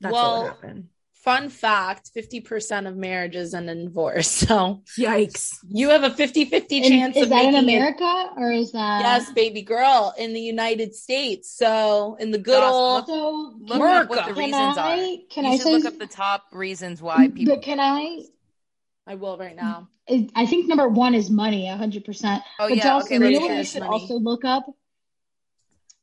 That's 0.00 0.12
Well, 0.12 0.32
what 0.32 0.32
would 0.42 0.42
happen. 0.42 0.91
Fun 1.22 1.48
fact 1.50 2.10
50% 2.16 2.88
of 2.88 2.96
marriages 2.96 3.54
end 3.54 3.70
in 3.70 3.84
divorce. 3.84 4.28
So 4.48 4.82
Yikes! 4.98 5.50
you 5.68 5.90
have 5.90 6.02
a 6.02 6.10
50 6.10 6.46
50 6.46 6.78
And 6.78 6.84
chance 6.88 7.16
is 7.16 7.22
of 7.24 7.28
that 7.30 7.44
in 7.44 7.52
making 7.52 7.68
it. 7.68 7.76
America 7.78 8.30
or 8.36 8.50
is 8.50 8.72
that 8.72 9.00
Yes, 9.02 9.30
baby 9.32 9.62
girl, 9.62 10.12
in 10.18 10.32
the 10.34 10.40
United 10.40 10.94
States. 10.94 11.56
So 11.56 12.16
in 12.18 12.30
the 12.32 12.38
good 12.38 12.58
Gosh, 12.60 12.72
old. 12.72 13.06
So 13.06 13.54
Look 13.60 13.78
can, 13.78 13.82
up 13.82 14.08
what 14.10 14.16
the 14.26 14.32
America. 14.32 14.34
can 14.34 14.44
reasons 14.46 14.78
I 14.78 14.90
are. 14.90 15.18
can 15.30 15.44
you 15.44 15.50
I 15.50 15.56
should 15.56 15.62
say 15.62 15.72
look 15.74 15.84
up 15.86 15.98
the 15.98 16.06
top 16.08 16.44
reasons 16.52 17.00
why 17.00 17.28
people. 17.28 17.54
but 17.54 17.62
can 17.62 17.78
I 17.80 18.22
I 19.06 19.14
will 19.16 19.36
right 19.38 19.56
now. 19.56 19.88
I 20.34 20.46
think 20.46 20.66
number 20.68 20.88
one 20.88 21.14
is 21.14 21.30
money, 21.30 21.66
hundred 21.68 22.04
percent. 22.04 22.42
Oh 22.58 22.68
But 22.68 22.76
yeah, 22.78 22.82
Jocelyn, 22.84 23.22
okay. 23.22 23.30
you 23.32 23.38
Let's 23.38 23.40
know 23.40 23.46
what 23.48 23.58
you 23.58 23.64
should 23.64 23.80
Money. 23.82 23.92
also 23.92 24.14
look 24.14 24.44
up? 24.44 24.64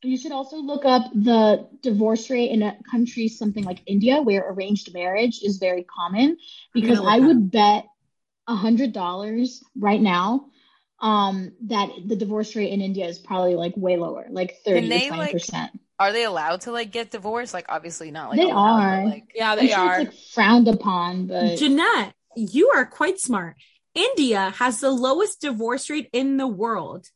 You 0.01 0.17
should 0.17 0.31
also 0.31 0.57
look 0.57 0.85
up 0.85 1.11
the 1.13 1.67
divorce 1.81 2.29
rate 2.29 2.51
in 2.51 2.63
a 2.63 2.77
country 2.89 3.27
something 3.27 3.63
like 3.63 3.81
India, 3.85 4.21
where 4.21 4.49
arranged 4.49 4.93
marriage 4.93 5.41
is 5.43 5.57
very 5.57 5.83
common. 5.83 6.37
Because 6.73 6.99
I 6.99 7.19
would 7.19 7.51
bet 7.51 7.85
a 8.47 8.55
hundred 8.55 8.93
dollars 8.93 9.63
right 9.77 10.01
now 10.01 10.45
um, 10.99 11.51
that 11.67 11.89
the 12.05 12.15
divorce 12.15 12.55
rate 12.55 12.71
in 12.71 12.81
India 12.81 13.07
is 13.07 13.19
probably 13.19 13.55
like 13.55 13.73
way 13.75 13.97
lower, 13.97 14.27
like 14.29 14.57
thirty 14.65 14.81
to 14.81 14.89
they, 14.89 15.07
twenty 15.07 15.23
like, 15.23 15.31
percent. 15.31 15.71
Are 15.99 16.13
they 16.13 16.23
allowed 16.23 16.61
to 16.61 16.71
like 16.71 16.91
get 16.91 17.11
divorced? 17.11 17.53
Like 17.53 17.65
obviously 17.67 18.09
not. 18.09 18.29
Like 18.29 18.39
They 18.39 18.49
allowed, 18.49 18.81
are. 18.81 18.97
But, 19.03 19.05
like 19.05 19.31
Yeah, 19.35 19.51
I'm 19.51 19.57
they 19.57 19.67
sure 19.67 19.79
are. 19.79 19.99
it's 19.99 20.09
like 20.09 20.19
frowned 20.33 20.67
upon, 20.69 21.27
but 21.27 21.57
Jeanette, 21.57 22.13
you 22.35 22.71
are 22.73 22.85
quite 22.85 23.19
smart. 23.19 23.57
India 23.93 24.53
has 24.57 24.79
the 24.79 24.91
lowest 24.91 25.41
divorce 25.41 25.89
rate 25.89 26.09
in 26.13 26.37
the 26.37 26.47
world. 26.47 27.07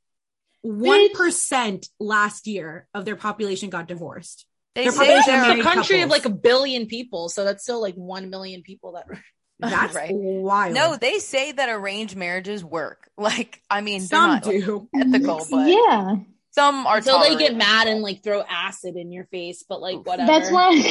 One 0.63 1.13
percent 1.13 1.87
last 1.99 2.47
year 2.47 2.87
of 2.93 3.05
their 3.05 3.15
population 3.15 3.69
got 3.69 3.87
divorced. 3.87 4.45
they 4.75 4.83
They're 4.83 4.91
say 4.91 4.97
probably 4.97 5.21
they're 5.27 5.43
a 5.43 5.47
married 5.49 5.63
country 5.63 6.01
of 6.01 6.09
like 6.09 6.25
a 6.25 6.29
billion 6.29 6.87
people. 6.87 7.29
So 7.29 7.43
that's 7.43 7.63
still 7.63 7.81
like 7.81 7.95
1 7.95 8.29
million 8.29 8.61
people 8.63 8.93
that. 8.93 9.05
That's 9.59 9.93
Right. 10.01 10.09
wild. 10.13 10.73
no. 10.73 10.97
They 10.97 11.19
say 11.19 11.51
that 11.51 11.69
arranged 11.69 12.15
marriages 12.15 12.63
work. 12.63 13.07
Like 13.17 13.61
I 13.69 13.81
mean, 13.81 14.01
some 14.01 14.29
not 14.31 14.45
like, 14.45 14.63
do. 14.65 14.89
ethical, 14.95 15.45
but 15.51 15.67
yeah, 15.67 16.15
some 16.51 16.87
are. 16.87 16.97
Until 16.97 17.19
they 17.19 17.35
get 17.35 17.55
mad 17.55 17.87
and 17.87 18.01
like 18.01 18.23
throw 18.23 18.41
acid 18.41 18.95
in 18.95 19.11
your 19.11 19.25
face, 19.25 19.63
but 19.69 19.79
like 19.81 20.05
whatever. 20.05 20.25
that's 20.31 20.49
why. 20.51 20.81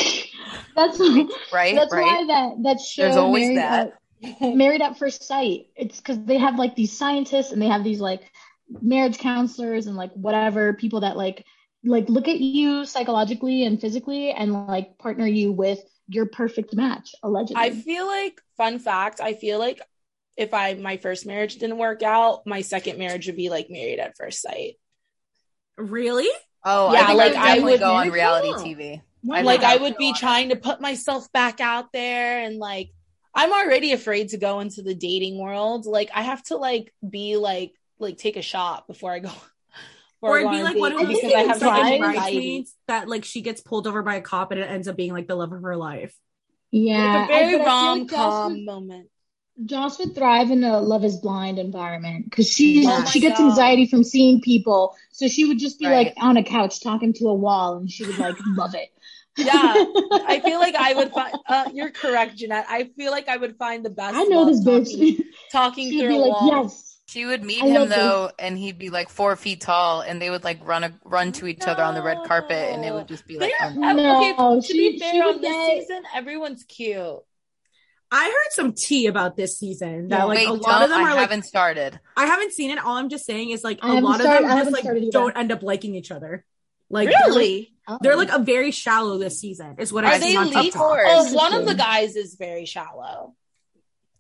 That's 0.76 0.98
why. 0.98 1.26
right, 1.52 1.74
That's 1.74 1.92
right. 1.92 2.02
why 2.02 2.26
that 2.28 2.62
that 2.62 2.80
show 2.80 3.02
There's 3.02 3.16
always 3.16 3.48
married 3.48 3.58
that. 3.58 3.92
At, 4.40 4.54
married 4.54 4.82
at 4.82 4.98
first 4.98 5.24
sight. 5.24 5.66
It's 5.74 5.98
because 5.98 6.22
they 6.24 6.38
have 6.38 6.56
like 6.56 6.76
these 6.76 6.96
scientists 6.96 7.50
and 7.52 7.60
they 7.60 7.66
have 7.68 7.82
these 7.84 8.00
like 8.00 8.22
marriage 8.68 9.18
counselors 9.18 9.86
and 9.86 9.96
like 9.96 10.12
whatever 10.12 10.72
people 10.72 11.00
that 11.00 11.16
like 11.16 11.44
like 11.84 12.08
look 12.08 12.28
at 12.28 12.38
you 12.40 12.84
psychologically 12.84 13.64
and 13.64 13.80
physically 13.80 14.30
and 14.30 14.66
like 14.66 14.96
partner 14.98 15.26
you 15.26 15.52
with 15.52 15.80
your 16.08 16.26
perfect 16.26 16.74
match 16.74 17.14
allegedly. 17.22 17.60
I 17.62 17.70
feel 17.70 18.06
like 18.06 18.40
fun 18.56 18.78
fact. 18.78 19.20
I 19.20 19.34
feel 19.34 19.58
like 19.58 19.80
if 20.36 20.54
I 20.54 20.74
my 20.74 20.96
first 20.96 21.26
marriage 21.26 21.56
didn't 21.56 21.78
work 21.78 22.02
out, 22.02 22.46
my 22.46 22.60
second 22.62 22.98
marriage 22.98 23.26
would 23.26 23.36
be 23.36 23.50
like 23.50 23.68
married 23.68 23.98
at 23.98 24.16
first 24.16 24.40
sight. 24.42 24.74
Really? 25.76 26.28
Oh, 26.64 26.92
Yeah, 26.92 27.02
I 27.02 27.06
think 27.06 27.18
like, 27.18 27.34
I 27.34 27.58
would 27.58 27.60
I 27.60 27.64
would- 27.64 27.80
go 27.80 27.94
on 27.94 28.10
reality 28.10 28.52
cool. 28.52 28.64
TV. 28.64 29.02
Why 29.24 29.38
I 29.38 29.42
like 29.42 29.62
I 29.62 29.72
I 29.74 29.76
would 29.76 29.82
would 29.82 29.96
be 29.98 30.08
on 30.08 30.14
trying 30.14 30.48
to 30.48 30.56
put 30.56 30.80
myself 30.80 31.30
back 31.32 31.60
out 31.60 31.92
there 31.92 32.40
and 32.40 32.58
like 32.58 32.90
I'm 33.34 33.52
already 33.52 33.92
afraid 33.92 34.30
to 34.30 34.36
go 34.38 34.60
into 34.60 34.82
the 34.82 34.94
dating 34.94 35.38
world. 35.38 35.86
Like 35.86 36.10
I 36.14 36.22
have 36.22 36.42
to 36.44 36.56
like 36.56 36.92
be 37.08 37.36
like 37.36 37.72
like 38.02 38.18
take 38.18 38.36
a 38.36 38.42
shot 38.42 38.86
before 38.86 39.12
I 39.12 39.20
go. 39.20 39.28
before 40.20 40.36
Or 40.36 40.38
it'd 40.40 40.50
be 40.52 40.62
like 40.62 40.76
a 40.76 40.78
one 40.78 40.92
date 40.92 41.02
of 41.02 41.08
those 41.08 41.16
I 41.18 41.20
things 41.20 41.34
have 41.48 41.62
like 41.62 41.76
such 41.82 41.92
in 41.92 42.04
anxiety. 42.04 42.66
That 42.88 43.08
like 43.08 43.24
she 43.24 43.40
gets 43.42 43.60
pulled 43.60 43.86
over 43.86 44.02
by 44.02 44.16
a 44.16 44.20
cop 44.20 44.50
and 44.52 44.60
it 44.60 44.64
ends 44.70 44.88
up 44.88 44.96
being 44.96 45.12
like 45.12 45.26
the 45.28 45.34
love 45.36 45.52
of 45.52 45.62
her 45.62 45.76
life. 45.76 46.14
yeah, 46.70 47.22
Like 47.22 47.24
a 47.24 47.32
very 47.32 47.54
I- 47.54 47.58
but 47.58 47.66
I 47.66 47.66
feel 47.66 47.66
rom 47.66 47.98
like 48.00 48.10
Joss 48.10 48.16
com 48.34 48.52
would- 48.52 48.64
moment. 48.64 49.08
Joss 49.66 49.98
would 49.98 50.14
thrive 50.14 50.50
in 50.50 50.64
a 50.64 50.80
Love 50.80 51.04
Is 51.04 51.18
Blind 51.18 51.58
environment 51.58 52.24
because 52.24 52.50
she 52.50 52.84
Oh 52.88 53.04
she 53.04 53.20
gets 53.20 53.38
God. 53.38 53.50
anxiety 53.50 53.86
from 53.86 54.02
seeing 54.02 54.40
people, 54.40 54.96
so 55.12 55.28
she 55.28 55.44
would 55.44 55.58
just 55.58 55.78
be 55.78 55.86
Right. 55.86 56.06
like 56.06 56.14
on 56.16 56.38
a 56.38 56.42
couch 56.42 56.80
talking 56.82 57.12
to 57.14 57.28
a 57.28 57.34
wall, 57.34 57.76
and 57.76 57.90
she 57.90 58.04
would 58.06 58.18
like 58.18 58.36
love 58.56 58.74
it. 58.74 58.88
Yeah, 59.36 59.52
I 60.26 60.40
feel 60.42 60.58
like 60.58 60.74
I 60.74 60.94
would 60.94 61.12
find. 61.12 61.34
Uh, 61.46 61.70
you're 61.74 61.90
correct, 61.90 62.36
Jeanette. 62.36 62.64
I 62.68 62.84
feel 62.96 63.10
like 63.12 63.28
I 63.28 63.36
would 63.36 63.56
find 63.58 63.84
the 63.84 63.90
best. 63.90 64.16
I 64.16 64.24
know 64.24 64.46
this 64.46 64.64
talking, 64.64 64.98
bitch. 65.16 65.22
talking 65.52 65.90
She'd 65.90 66.00
through 66.00 66.08
be 66.08 66.16
a 66.16 66.18
like, 66.18 66.32
wall. 66.40 66.62
yes. 66.64 66.91
She 67.12 67.26
would 67.26 67.44
meet 67.44 67.62
I 67.62 67.66
him 67.66 67.74
love 67.74 67.88
this. 67.90 67.98
though, 67.98 68.30
and 68.38 68.56
he'd 68.56 68.78
be 68.78 68.88
like 68.88 69.10
four 69.10 69.36
feet 69.36 69.60
tall, 69.60 70.00
and 70.00 70.20
they 70.20 70.30
would 70.30 70.44
like 70.44 70.66
run 70.66 70.82
a, 70.82 70.92
run 71.04 71.32
to 71.32 71.46
each 71.46 71.66
other 71.66 71.82
on 71.82 71.94
the 71.94 72.02
red 72.02 72.18
carpet, 72.26 72.72
and 72.72 72.82
it 72.86 72.92
would 72.94 73.06
just 73.06 73.26
be 73.26 73.38
like, 73.38 73.52
They're- 73.58 73.68
um, 73.68 73.96
No, 73.96 74.16
okay, 74.16 74.60
to 74.60 74.66
she- 74.66 74.92
be 74.92 74.98
fair, 74.98 75.12
would 75.26 75.34
on 75.36 75.40
this 75.42 75.50
get- 75.52 75.80
season, 75.82 76.02
everyone's 76.14 76.64
cute. 76.64 77.18
I 78.10 78.24
heard 78.24 78.52
some 78.52 78.72
tea 78.72 79.06
about 79.08 79.36
this 79.36 79.58
season 79.58 80.08
that 80.08 80.18
Yeah. 80.20 80.24
like 80.24 80.38
wait, 80.38 80.48
a 80.48 80.52
lot 80.54 80.82
of 80.82 80.88
them 80.88 81.00
I 81.00 81.02
are 81.02 81.10
like 81.10 81.18
haven't 81.20 81.44
started. 81.44 82.00
I 82.16 82.26
haven't 82.26 82.52
seen 82.52 82.70
it. 82.70 82.78
All 82.78 82.96
I'm 82.96 83.08
just 83.10 83.26
saying 83.26 83.50
is 83.50 83.62
like 83.62 83.78
I 83.82 83.86
a 83.86 83.88
haven't 83.96 84.04
lot 84.04 84.20
of 84.20 84.26
them 84.26 84.42
just 84.42 84.70
like 84.72 85.10
don't 85.10 85.36
end 85.36 85.52
up 85.52 85.62
liking 85.62 85.94
each 85.94 86.10
other. 86.10 86.44
Like 86.90 87.08
they're, 87.08 87.18
like- 87.28 87.36
Really? 87.36 87.72
they're 88.02 88.16
like 88.16 88.30
a 88.30 88.38
very 88.38 88.70
shallow 88.70 89.16
this 89.18 89.40
season. 89.40 89.76
Is 89.78 89.92
what 89.94 90.04
Are 90.04 90.12
I've 90.12 90.20
they 90.20 90.28
seen 90.28 90.36
on 90.38 90.44
leaked? 90.50 90.62
TikTok. 90.62 90.98
Oh, 91.06 91.32
one 91.34 91.54
of 91.54 91.64
the 91.66 91.74
guys 91.74 92.16
is 92.16 92.36
very 92.38 92.66
shallow. 92.66 93.34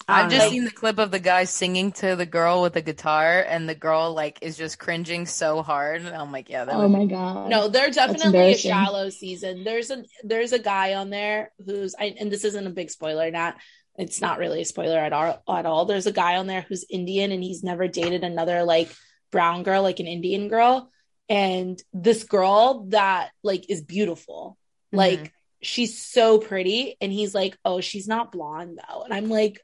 I 0.08 0.22
I've 0.22 0.30
just 0.30 0.46
know. 0.46 0.50
seen 0.50 0.64
the 0.64 0.70
clip 0.70 0.98
of 0.98 1.10
the 1.10 1.18
guy 1.20 1.44
singing 1.44 1.92
to 1.92 2.16
the 2.16 2.26
girl 2.26 2.62
with 2.62 2.74
the 2.74 2.82
guitar, 2.82 3.40
and 3.40 3.68
the 3.68 3.74
girl 3.74 4.12
like 4.14 4.38
is 4.42 4.56
just 4.56 4.78
cringing 4.78 5.26
so 5.26 5.62
hard. 5.62 6.02
And 6.02 6.14
I'm 6.14 6.32
like, 6.32 6.48
yeah, 6.48 6.64
that 6.64 6.74
Oh 6.74 6.80
would 6.80 6.90
my 6.90 7.06
god. 7.06 7.50
No, 7.50 7.68
they're 7.68 7.90
definitely 7.90 8.52
a 8.52 8.56
shallow 8.56 9.10
season. 9.10 9.64
There's 9.64 9.90
a 9.90 10.04
there's 10.24 10.52
a 10.52 10.58
guy 10.58 10.94
on 10.94 11.10
there 11.10 11.52
who's 11.64 11.94
I, 11.98 12.14
and 12.18 12.30
this 12.32 12.44
isn't 12.44 12.66
a 12.66 12.70
big 12.70 12.90
spoiler, 12.90 13.30
not 13.30 13.56
it's 13.96 14.20
not 14.20 14.38
really 14.38 14.62
a 14.62 14.64
spoiler 14.64 14.98
at 14.98 15.12
all 15.12 15.42
at 15.48 15.66
all. 15.66 15.84
There's 15.84 16.06
a 16.06 16.12
guy 16.12 16.36
on 16.36 16.46
there 16.46 16.62
who's 16.68 16.84
Indian 16.90 17.30
and 17.30 17.42
he's 17.42 17.62
never 17.62 17.88
dated 17.88 18.24
another 18.24 18.64
like 18.64 18.92
brown 19.30 19.62
girl, 19.62 19.82
like 19.82 20.00
an 20.00 20.06
Indian 20.06 20.48
girl. 20.48 20.90
And 21.28 21.80
this 21.92 22.24
girl 22.24 22.86
that 22.90 23.30
like 23.42 23.70
is 23.70 23.82
beautiful. 23.82 24.58
Mhm. 24.92 24.98
Like 24.98 25.32
she's 25.62 26.02
so 26.02 26.38
pretty. 26.38 26.96
And 27.00 27.12
he's 27.12 27.34
like, 27.34 27.56
oh, 27.64 27.80
she's 27.80 28.08
not 28.08 28.32
blonde 28.32 28.78
though. 28.88 29.02
And 29.02 29.12
I'm 29.14 29.28
like, 29.28 29.60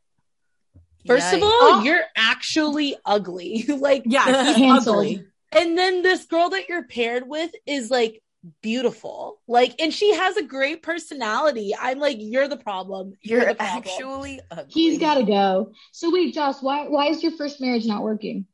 first 1.07 1.33
of 1.33 1.43
all, 1.43 1.49
Oh. 1.51 1.83
you're 1.85 2.03
actually 2.17 2.97
ugly. 3.05 3.65
like, 3.69 4.03
Yeah, 4.07 4.53
he's 4.55 4.87
ugly. 4.87 5.25
and 5.53 5.77
then 5.79 6.03
this 6.03 6.27
girl 6.27 6.51
that 6.51 6.69
you're 6.69 6.85
paired 6.85 7.27
with 7.29 7.51
is 7.67 7.91
like 7.91 8.23
beautiful. 8.63 9.41
Like, 9.49 9.81
and 9.81 9.93
she 9.93 10.15
has 10.15 10.37
a 10.37 10.43
great 10.43 10.83
personality. 10.83 11.75
I'm 11.79 11.99
like, 11.99 12.17
you're 12.21 12.49
the 12.49 12.57
problem. 12.57 13.15
You're, 13.23 13.41
You're 13.41 13.49
the 13.49 13.55
problem. 13.57 13.79
actually 13.85 14.41
ugly. 14.51 14.65
He's 14.69 14.99
got 14.99 15.15
to 15.15 15.25
go. 15.25 15.73
So 15.93 16.13
wait, 16.13 16.35
Joss, 16.35 16.63
why 16.63 16.89
why 16.89 17.07
is 17.09 17.23
your 17.23 17.33
first 17.33 17.61
marriage 17.61 17.87
not 17.87 18.03
working? 18.03 18.47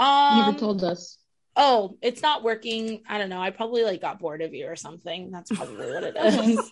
You 0.00 0.06
um, 0.06 0.46
never 0.46 0.58
told 0.58 0.84
us. 0.84 1.18
Oh, 1.60 1.98
it's 2.00 2.22
not 2.22 2.42
working. 2.42 3.02
I 3.08 3.18
don't 3.18 3.28
know. 3.28 3.40
I 3.40 3.50
probably 3.50 3.82
like 3.84 4.00
got 4.00 4.18
bored 4.20 4.40
of 4.40 4.54
you 4.54 4.66
or 4.66 4.76
something. 4.76 5.30
That's 5.30 5.50
probably 5.50 5.90
what 5.92 6.04
it 6.04 6.16
is. 6.18 6.70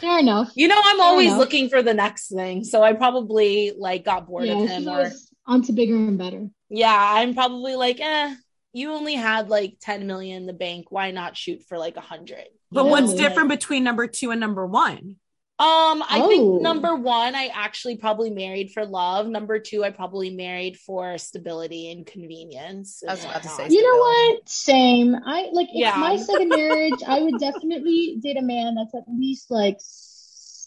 Fair 0.00 0.18
enough. 0.18 0.50
you 0.54 0.68
know, 0.68 0.76
I'm 0.84 0.96
Fair 0.98 1.06
always 1.06 1.28
enough. 1.28 1.38
looking 1.38 1.68
for 1.70 1.82
the 1.82 1.94
next 1.94 2.28
thing. 2.28 2.64
So 2.64 2.82
I 2.82 2.92
probably 2.92 3.72
like 3.78 4.04
got 4.04 4.26
bored 4.26 4.44
yeah, 4.44 4.54
of 4.54 4.60
she's 4.68 4.70
him 4.70 4.88
or 4.88 4.96
always 4.98 5.32
on 5.46 5.62
to 5.62 5.72
bigger 5.72 5.94
and 5.94 6.18
better. 6.18 6.48
yeah, 6.68 6.94
I'm 6.98 7.34
probably 7.34 7.76
like, 7.76 8.00
eh, 8.00 8.34
you 8.72 8.92
only 8.92 9.14
had 9.14 9.48
like 9.48 9.78
10 9.80 10.06
million 10.06 10.38
in 10.42 10.46
the 10.46 10.52
bank. 10.52 10.86
Why 10.90 11.12
not 11.12 11.36
shoot 11.36 11.62
for 11.68 11.78
like 11.78 11.96
a 11.96 12.00
hundred? 12.02 12.44
But 12.72 12.84
You 12.84 12.90
what's 12.90 13.14
different 13.14 13.48
like- 13.48 13.60
between 13.60 13.84
number 13.84 14.06
two 14.08 14.32
and 14.32 14.40
number 14.40 14.66
one? 14.66 15.16
Um, 15.58 16.02
I 16.02 16.20
Oh. 16.22 16.28
think 16.28 16.62
number 16.62 16.94
one, 16.94 17.34
I 17.34 17.46
actually 17.46 17.96
probably 17.96 18.28
married 18.28 18.72
for 18.72 18.84
love. 18.84 19.26
Number 19.26 19.58
two, 19.58 19.84
I 19.84 19.90
probably 19.90 20.28
married 20.28 20.78
for 20.78 21.16
stability 21.16 21.90
and 21.90 22.04
convenience. 22.06 23.02
I 23.08 23.12
was 23.12 23.24
about 23.24 23.42
to 23.42 23.48
whatnot. 23.48 23.70
say 23.70 23.74
You 23.74 23.82
know 23.82 23.98
what? 23.98 24.48
Same. 24.50 25.14
I 25.14 25.48
like 25.52 25.68
if 25.70 25.76
Yeah. 25.76 25.96
my 25.96 26.16
second 26.28 26.50
marriage, 26.50 27.02
I 27.06 27.20
would 27.22 27.38
definitely 27.38 28.18
date 28.22 28.36
a 28.36 28.42
man 28.42 28.74
that's 28.74 28.94
at 28.94 29.04
least 29.08 29.50
like 29.50 29.78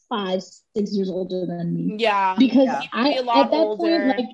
five, 0.10 0.42
six 0.76 0.92
years 0.92 1.10
older 1.12 1.46
than 1.46 1.72
me. 1.72 1.96
Yeah. 2.00 2.36
Because 2.40 2.66
Yeah. 2.66 2.82
I 2.92 3.04
Be 3.12 3.18
a 3.18 3.20
at 3.20 3.52
that 3.52 3.58
older. 3.58 3.78
point, 3.78 4.18
like 4.18 4.30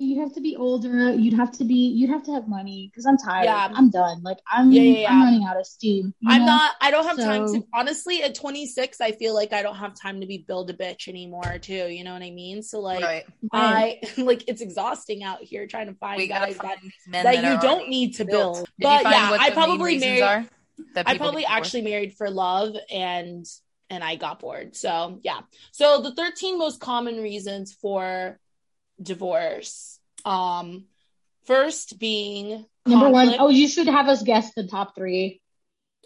you 0.00 0.20
have 0.20 0.32
to 0.34 0.40
be 0.40 0.54
older. 0.54 1.12
You'd 1.12 1.34
have 1.34 1.50
to 1.58 1.64
be. 1.64 1.74
You'd 1.74 2.10
have 2.10 2.22
to 2.24 2.32
have 2.32 2.46
money. 2.46 2.88
Because 2.90 3.04
I'm 3.04 3.16
tired. 3.16 3.44
Yeah. 3.44 3.68
I'm 3.72 3.90
done. 3.90 4.22
Like 4.22 4.38
I'm. 4.50 4.70
Yeah, 4.70 4.82
yeah, 4.82 5.10
I'm 5.10 5.18
yeah. 5.18 5.24
running 5.24 5.44
out 5.44 5.56
of 5.56 5.66
steam. 5.66 6.14
I'm 6.26 6.42
know? 6.42 6.46
not, 6.46 6.74
I 6.80 6.90
don't 6.90 7.04
have 7.04 7.16
time 7.16 7.52
to, 7.52 7.64
honestly, 7.74 8.22
at 8.22 8.34
26, 8.34 9.00
I 9.00 9.12
feel 9.12 9.34
like 9.34 9.52
I 9.52 9.62
don't 9.62 9.74
have 9.76 9.94
time 9.94 10.20
to 10.20 10.26
be 10.26 10.38
build 10.46 10.70
a 10.70 10.74
bitch 10.74 11.08
anymore, 11.08 11.58
too. 11.60 11.88
You 11.88 12.04
know 12.04 12.12
what 12.12 12.22
I 12.22 12.30
mean? 12.30 12.62
So, 12.62 12.80
like, 12.80 13.02
right. 13.02 13.24
I, 13.52 14.00
like, 14.18 14.44
it's 14.46 14.60
exhausting 14.60 15.24
out 15.24 15.42
here 15.42 15.66
trying 15.66 15.88
to 15.88 15.94
find 15.94 16.18
We 16.18 16.28
guys 16.28 16.56
that, 16.56 16.62
find 16.62 16.78
these 16.82 16.92
men 17.08 17.24
that 17.24 17.42
that, 17.42 17.52
you 17.52 17.68
don't 17.68 17.88
need 17.88 18.14
to 18.16 18.24
built. 18.24 18.54
build. 18.54 18.68
Did 18.78 18.84
But 18.84 19.02
yeah, 19.04 19.36
I 19.40 19.50
probably 19.50 19.98
married, 19.98 20.22
are 20.22 20.46
that 20.94 21.08
I 21.08 21.16
probably 21.16 21.42
get 21.42 21.48
divorced? 21.48 21.66
actually 21.66 21.82
married 21.82 22.14
for 22.14 22.30
love 22.30 22.76
and 22.90 23.44
and 23.90 24.04
I 24.04 24.16
got 24.16 24.40
bored. 24.40 24.76
So 24.76 25.18
yeah. 25.22 25.40
So 25.72 26.02
the 26.02 26.14
13 26.14 26.58
most 26.58 26.80
common 26.80 27.20
reasons 27.20 27.72
for 27.72 28.38
divorce. 29.00 29.98
Um 30.24 30.84
first 31.46 31.98
being 31.98 32.64
Number 32.86 33.10
one, 33.10 33.26
conflict. 33.26 33.42
oh, 33.42 33.48
you 33.50 33.68
should 33.68 33.86
have 33.86 34.08
us 34.08 34.22
guess 34.22 34.54
the 34.54 34.66
top 34.66 34.94
three. 34.94 35.40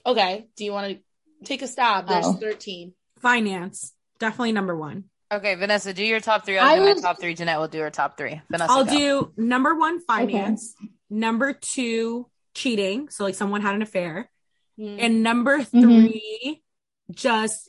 Okay. 0.04 0.46
Do 0.56 0.64
you 0.64 0.72
want 0.72 0.92
to 0.96 1.44
take 1.46 1.62
a 1.62 1.68
stab? 1.68 2.08
There's 2.08 2.26
Oh. 2.26 2.32
13. 2.34 2.92
Finance, 3.20 3.92
definitely 4.18 4.52
number 4.52 4.76
one. 4.76 5.04
Okay, 5.32 5.54
Vanessa, 5.54 5.94
do 5.94 6.04
your 6.04 6.20
top 6.20 6.44
three. 6.44 6.58
I'll 6.58 6.68
I 6.68 6.76
do 6.76 6.82
was- 6.82 6.96
my 7.02 7.08
top 7.08 7.20
three. 7.20 7.34
Jeanette 7.34 7.58
will 7.60 7.68
do 7.68 7.78
her 7.80 7.90
top 7.90 8.18
three. 8.18 8.40
Vanessa, 8.50 8.70
I'll 8.72 8.84
go. 8.84 8.90
do 8.92 9.32
number 9.36 9.74
one, 9.74 10.00
finance. 10.00 10.74
Number 11.08 11.52
two, 11.52 12.26
cheating. 12.54 13.08
So 13.10 13.24
like 13.24 13.34
someone 13.36 13.62
had 13.62 13.74
an 13.76 13.82
affair. 13.82 14.28
Hmm. 14.76 14.96
And 14.98 15.22
number 15.22 15.58
Mm-hmm. 15.60 15.80
3 15.82 16.62
just 17.12 17.68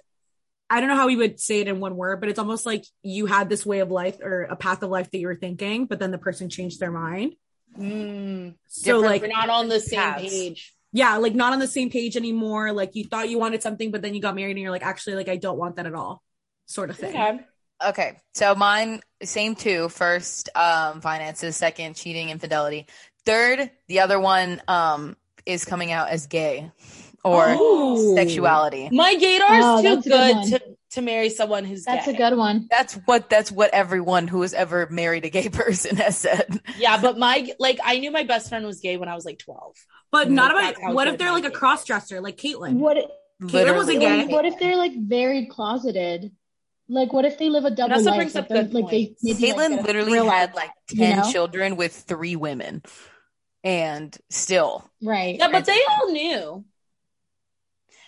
I 0.73 0.79
don't 0.79 0.89
know 0.89 0.95
how 0.95 1.05
we 1.07 1.15
would 1.15 1.39
say 1.39 1.59
it 1.59 1.67
in 1.67 1.79
one 1.79 1.95
word, 1.95 2.19
but 2.19 2.29
it's 2.29 2.39
almost 2.39 2.65
like 2.65 2.83
you 3.03 3.27
had 3.27 3.47
this 3.47 3.63
way 3.63 3.79
of 3.79 3.91
life 3.91 4.17
or 4.21 4.43
a 4.43 4.55
path 4.55 4.81
of 4.81 4.89
life 4.89 5.11
that 5.11 5.19
you 5.19 5.27
were 5.27 5.35
thinking, 5.35 5.85
but 5.85 5.99
then 5.99 6.09
the 6.09 6.17
person 6.17 6.49
changed 6.49 6.79
their 6.79 6.91
mind. 6.91 7.35
Mm. 7.79 8.55
So 8.67 8.99
like 8.99 9.21
We're 9.21 9.27
not 9.27 9.49
on 9.49 9.69
the 9.69 9.79
same 9.79 9.99
paths. 9.99 10.23
page. 10.23 10.73
yeah, 10.91 11.17
like 11.17 11.35
not 11.35 11.53
on 11.53 11.59
the 11.59 11.67
same 11.67 11.91
page 11.91 12.17
anymore. 12.17 12.71
Like 12.71 12.95
you 12.95 13.03
thought 13.05 13.29
you 13.29 13.37
wanted 13.37 13.61
something, 13.61 13.91
but 13.91 14.01
then 14.01 14.15
you 14.15 14.21
got 14.21 14.35
married 14.35 14.51
and 14.51 14.59
you're 14.59 14.71
like, 14.71 14.83
actually, 14.83 15.15
like 15.15 15.29
I 15.29 15.37
don't 15.37 15.57
want 15.59 15.75
that 15.75 15.85
at 15.85 15.93
all, 15.93 16.23
sort 16.65 16.89
of 16.89 16.97
thing. 16.97 17.11
Okay. 17.15 17.39
Okay, 17.85 18.17
so 18.33 18.55
mine 18.55 19.01
same 19.23 19.55
two. 19.55 19.89
First, 19.89 20.49
um, 20.55 21.01
finances. 21.01 21.55
Second, 21.57 21.95
cheating, 21.95 22.29
infidelity. 22.29 22.87
Third, 23.25 23.69
the 23.87 23.99
other 23.99 24.19
one 24.19 24.61
um 24.67 25.17
is 25.45 25.65
coming 25.65 25.91
out 25.91 26.09
as 26.09 26.27
gay 26.27 26.71
or 27.23 27.45
Oh. 27.49 28.15
sexuality. 28.15 28.89
My 28.91 29.15
gaydar 29.15 29.47
Oh, 29.61 29.77
is 29.77 30.03
too 30.03 30.09
good 30.09 30.35
good 30.35 30.43
to, 30.59 30.61
to 30.91 31.01
marry 31.01 31.29
someone 31.29 31.63
who's 31.65 31.83
That's 31.85 32.05
gay. 32.05 32.13
a 32.13 32.17
good 32.17 32.37
one. 32.37 32.67
That's 32.69 32.93
what 33.05 33.29
that's 33.29 33.51
what 33.51 33.71
everyone 33.73 34.27
who 34.27 34.41
has 34.41 34.53
ever 34.53 34.87
married 34.91 35.25
a 35.25 35.29
gay 35.29 35.49
person 35.61 35.95
has 35.97 36.17
said. 36.17 36.61
Yeah, 36.77 36.99
but 37.01 37.17
my 37.17 37.49
like 37.59 37.79
I 37.83 37.99
knew 37.99 38.11
my 38.11 38.23
best 38.23 38.49
friend 38.49 38.65
was 38.65 38.79
gay 38.79 38.97
when 38.97 39.09
I 39.09 39.15
was 39.15 39.25
like 39.25 39.39
12. 39.39 39.75
But 40.11 40.27
Mm, 40.27 40.31
not 40.31 40.53
that's 40.53 40.77
about 40.77 40.89
how 40.89 40.93
what 40.93 41.07
if 41.07 41.17
they're 41.17 41.29
my 41.29 41.33
like 41.35 41.45
a 41.45 41.49
gay 41.49 41.55
cross 41.55 41.85
dresser, 41.85 42.21
like 42.21 42.37
Caitlyn? 42.37 42.73
What? 42.75 42.97
Caitlyn 43.41 43.75
wasn't 43.75 43.99
gay. 43.99 44.27
What 44.27 44.45
if 44.45 44.59
they're 44.59 44.77
like 44.77 44.93
very 44.95 45.47
closeted? 45.47 46.31
Like, 46.89 47.13
what 47.13 47.23
if 47.25 47.37
they 47.39 47.49
live 47.49 47.63
a 47.65 47.71
double 47.71 47.99
life? 48.03 48.15
brings 48.17 48.35
Like, 48.35 48.43
up 48.43 48.49
they're- 48.49 48.63
good 48.63 48.73
like 48.73 48.89
they 48.91 49.05
points. 49.07 49.23
maybe 49.23 49.51
like, 49.53 49.57
Caitlyn 49.57 49.75
get 49.77 49.85
literally 49.85 50.17
had 50.19 50.53
life, 50.53 50.55
like 50.55 50.71
you 50.91 50.97
10 50.97 51.17
know? 51.17 51.31
children 51.31 51.75
with 51.77 51.93
three 51.95 52.35
women. 52.35 52.83
And 53.63 54.15
still. 54.29 54.83
right. 55.01 55.37
Yeah, 55.39 55.47
but 55.49 55.65
they 55.65 55.79
all 55.89 56.11
knew. 56.11 56.65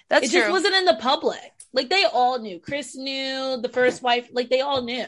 That's 0.10 0.28
it 0.28 0.32
true. 0.32 0.42
just 0.42 0.52
wasn't 0.52 0.76
in 0.76 0.86
the 0.86 0.96
public. 0.96 1.40
Like 1.74 1.90
they 1.90 2.06
all 2.06 2.40
knew. 2.40 2.60
Chris 2.60 2.96
knew, 2.96 3.58
the 3.62 3.70
first 3.70 4.02
wife, 4.02 4.30
like 4.32 4.50
they 4.50 4.62
all 4.62 4.82
knew. 4.84 5.06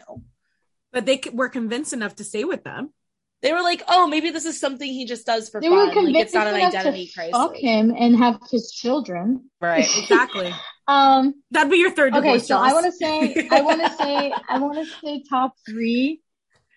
But 0.92 1.06
they 1.06 1.22
were 1.32 1.50
convinced 1.50 1.94
enough 1.94 2.16
to 2.16 2.24
stay 2.24 2.44
with 2.44 2.64
them. 2.64 2.92
They 3.44 3.54
were 3.54 3.62
like, 3.62 3.84
"Oh, 3.88 4.08
maybe 4.08 4.32
this 4.32 4.46
is 4.46 4.60
something 4.60 4.88
he 4.92 5.06
just 5.06 5.26
does 5.28 5.48
for 5.50 5.62
They 5.62 5.70
were 5.70 5.94
fun. 5.94 6.12
Like 6.12 6.26
it's 6.26 6.34
not 6.34 6.48
an 6.48 6.56
identity 6.56 7.06
to 7.08 7.14
crisis." 7.14 7.32
fuck 7.34 7.56
him 7.56 7.94
and 7.98 8.18
have 8.18 8.40
his 8.50 8.72
children. 8.72 9.50
right. 9.62 9.88
Exactly. 10.00 10.52
Um. 10.88 11.36
That'd 11.52 11.70
be 11.72 11.78
your 11.78 11.92
third 11.92 12.14
Okay, 12.16 12.22
divorce. 12.34 12.48
so 12.48 12.58
I 12.58 12.74
want 12.74 12.86
to 12.86 12.92
say, 12.94 13.48
I 13.52 13.62
want 13.62 13.82
to 13.82 13.90
say, 14.04 14.34
I 14.50 14.58
want 14.60 14.78
to 14.78 14.86
say 15.06 15.24
top 15.30 15.54
three. 15.70 16.22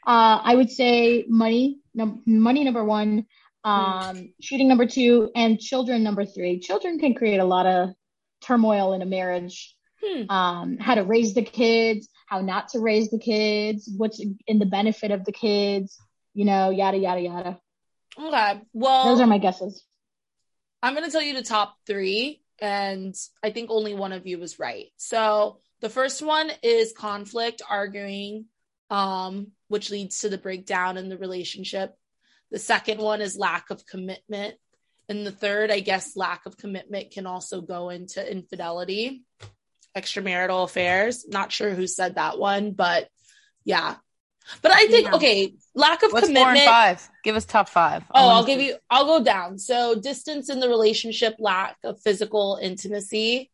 Uh, 0.06 0.40
I 0.42 0.54
would 0.54 0.70
say 0.70 1.24
money, 1.28 1.78
num- 1.94 2.22
money 2.26 2.64
number 2.64 2.84
one, 2.84 3.26
um, 3.64 4.32
shooting 4.40 4.68
number 4.68 4.86
two, 4.86 5.30
and 5.34 5.58
children 5.58 6.02
number 6.02 6.24
three. 6.26 6.58
Children 6.60 6.98
can 6.98 7.14
create 7.14 7.38
a 7.38 7.44
lot 7.44 7.66
of 7.66 7.90
turmoil 8.40 8.92
in 8.92 9.02
a 9.02 9.06
marriage. 9.06 9.74
Hmm. 10.02 10.30
Um, 10.30 10.78
how 10.78 10.94
to 10.94 11.04
raise 11.04 11.34
the 11.34 11.42
kids, 11.42 12.08
how 12.26 12.40
not 12.40 12.70
to 12.70 12.80
raise 12.80 13.10
the 13.10 13.18
kids, 13.18 13.88
what's 13.94 14.18
in 14.46 14.58
the 14.58 14.64
benefit 14.64 15.10
of 15.10 15.26
the 15.26 15.32
kids, 15.32 15.98
you 16.32 16.46
know, 16.46 16.70
yada 16.70 16.96
yada 16.96 17.20
yada. 17.20 17.60
Okay. 18.18 18.60
Well, 18.72 19.04
Those 19.04 19.20
are 19.20 19.26
my 19.26 19.38
guesses. 19.38 19.84
I'm 20.82 20.94
going 20.94 21.04
to 21.04 21.12
tell 21.12 21.22
you 21.22 21.34
the 21.34 21.42
top 21.42 21.76
three, 21.86 22.42
and 22.60 23.14
I 23.42 23.50
think 23.50 23.70
only 23.70 23.94
one 23.94 24.12
of 24.12 24.26
you 24.26 24.38
was 24.38 24.58
right. 24.58 24.86
So 24.96 25.60
the 25.80 25.90
first 25.90 26.22
one 26.22 26.50
is 26.62 26.92
conflict, 26.92 27.62
arguing, 27.68 28.46
um, 28.88 29.48
which 29.68 29.90
leads 29.90 30.20
to 30.20 30.28
the 30.28 30.38
breakdown 30.38 30.96
in 30.96 31.08
the 31.08 31.18
relationship. 31.18 31.94
The 32.50 32.58
second 32.58 33.00
one 33.00 33.20
is 33.20 33.36
lack 33.36 33.70
of 33.70 33.86
commitment. 33.86 34.54
And 35.10 35.26
the 35.26 35.32
third, 35.32 35.72
I 35.72 35.80
guess, 35.80 36.16
lack 36.16 36.46
of 36.46 36.56
commitment 36.56 37.10
can 37.10 37.26
also 37.26 37.60
go 37.60 37.90
into 37.90 38.24
infidelity, 38.24 39.24
extramarital 39.96 40.62
affairs. 40.62 41.26
Not 41.28 41.50
sure 41.50 41.74
who 41.74 41.88
said 41.88 42.14
that 42.14 42.38
one, 42.38 42.70
but 42.70 43.08
yeah. 43.64 43.96
But 44.62 44.70
I 44.70 44.86
think, 44.86 45.08
Yeah. 45.08 45.16
okay, 45.16 45.54
lack 45.74 46.04
of 46.04 46.12
What's 46.12 46.28
commitment. 46.28 46.58
four 46.58 46.62
and 46.62 46.64
five? 46.64 47.10
Give 47.24 47.34
us 47.34 47.44
top 47.44 47.68
five. 47.68 48.04
Oh, 48.14 48.28
I'll 48.28 48.44
give 48.44 48.60
you, 48.60 48.76
I'll 48.88 49.04
go 49.04 49.24
down. 49.24 49.58
So, 49.58 49.96
distance 49.96 50.48
in 50.48 50.60
the 50.60 50.68
relationship, 50.68 51.34
lack 51.40 51.76
of 51.82 52.00
physical 52.00 52.60
intimacy. 52.62 53.50